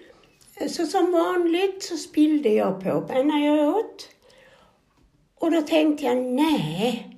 Så 0.68 0.86
som 0.86 1.12
vanligt 1.12 1.82
så 1.82 1.96
spillde 1.96 2.48
jag 2.48 2.80
på 2.80 3.04
när 3.14 3.46
jag 3.46 3.76
åt. 3.76 4.08
Och 5.38 5.50
då 5.50 5.62
tänkte 5.62 6.04
jag, 6.04 6.16
nej, 6.16 7.16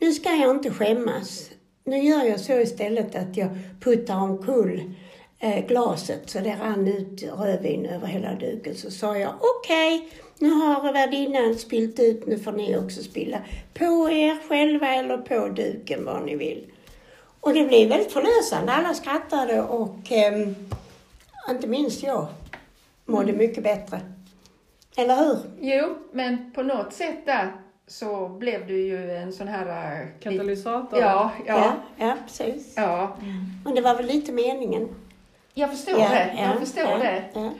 nu 0.00 0.12
ska 0.12 0.30
jag 0.30 0.50
inte 0.50 0.70
skämmas. 0.70 1.50
Nu 1.84 1.98
gör 1.98 2.24
jag 2.24 2.40
så 2.40 2.52
istället 2.52 3.16
att 3.16 3.36
jag 3.36 3.48
puttar 3.80 4.16
omkull 4.16 4.94
eh, 5.38 5.66
glaset 5.66 6.30
så 6.30 6.38
det 6.38 6.56
rann 6.60 6.88
ut 6.88 7.22
rödvin 7.22 7.86
över 7.86 8.06
hela 8.06 8.34
duken. 8.34 8.74
Så 8.74 8.90
sa 8.90 9.18
jag, 9.18 9.34
okej, 9.40 10.08
nu 10.40 10.50
har 10.50 10.92
värdinnan 10.92 11.54
spilt 11.54 12.00
ut, 12.00 12.26
nu 12.26 12.38
får 12.38 12.52
ni 12.52 12.76
också 12.76 13.02
spilla 13.02 13.38
på 13.74 14.10
er 14.10 14.48
själva 14.48 14.94
eller 14.94 15.18
på 15.18 15.48
duken 15.48 16.04
vad 16.04 16.24
ni 16.24 16.36
vill. 16.36 16.66
Och 17.40 17.54
det 17.54 17.64
blev 17.64 17.88
väldigt 17.88 18.12
förlösande. 18.12 18.72
Alla 18.72 18.94
skrattade 18.94 19.62
och 19.62 20.12
ehm, 20.12 20.54
inte 21.50 21.66
minst 21.66 22.02
jag 22.02 22.26
mådde 23.04 23.32
mycket 23.32 23.64
bättre. 23.64 24.00
Eller 24.96 25.16
hur? 25.16 25.38
Jo, 25.60 25.96
men 26.12 26.52
på 26.52 26.62
något 26.62 26.92
sätt 26.92 27.26
där 27.26 27.52
så 27.86 28.28
blev 28.28 28.66
du 28.66 28.80
ju 28.80 29.16
en 29.16 29.32
sån 29.32 29.48
här... 29.48 30.00
äh, 30.00 30.06
Katalysator. 30.20 31.00
Ja, 31.00 31.30
ja, 31.46 31.72
ja 31.96 32.16
precis. 32.26 32.72
ja. 32.76 33.16
Men 33.64 33.74
det 33.74 33.80
var 33.80 33.94
väl 33.94 34.06
lite 34.06 34.32
meningen. 34.32 34.88
Jag 35.54 35.70
förstår 35.70 35.98
ja, 35.98 36.08
det. 36.08 36.36
Jag 36.38 36.58
förstår 36.58 36.84
ja, 36.84 36.98
det. 36.98 37.24
Ja. 37.34 37.50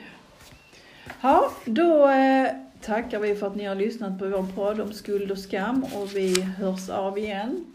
Ja, 1.21 1.51
då 1.65 2.09
eh, 2.09 2.47
tackar 2.81 3.19
vi 3.19 3.35
för 3.35 3.47
att 3.47 3.55
ni 3.55 3.65
har 3.65 3.75
lyssnat 3.75 4.19
på 4.19 4.25
vår 4.25 4.55
podd 4.55 4.81
om 4.81 4.93
skuld 4.93 5.31
och 5.31 5.37
skam 5.37 5.83
och 5.83 6.15
vi 6.15 6.41
hörs 6.41 6.89
av 6.89 7.17
igen 7.17 7.65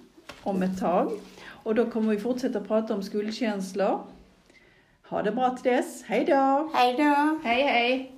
om 0.42 0.62
ett 0.62 0.80
tag. 0.80 1.12
Och 1.48 1.74
då 1.74 1.90
kommer 1.90 2.14
vi 2.14 2.20
fortsätta 2.20 2.60
prata 2.60 2.94
om 2.94 3.02
skuldkänslor. 3.02 4.00
Ha 5.08 5.22
det 5.22 5.32
bra 5.32 5.56
till 5.56 5.72
dess. 5.72 6.02
Hej 6.06 6.24
då! 6.24 6.70
Hej 6.74 6.94
då! 6.96 7.38
Hej, 7.44 7.62
hej. 7.62 8.15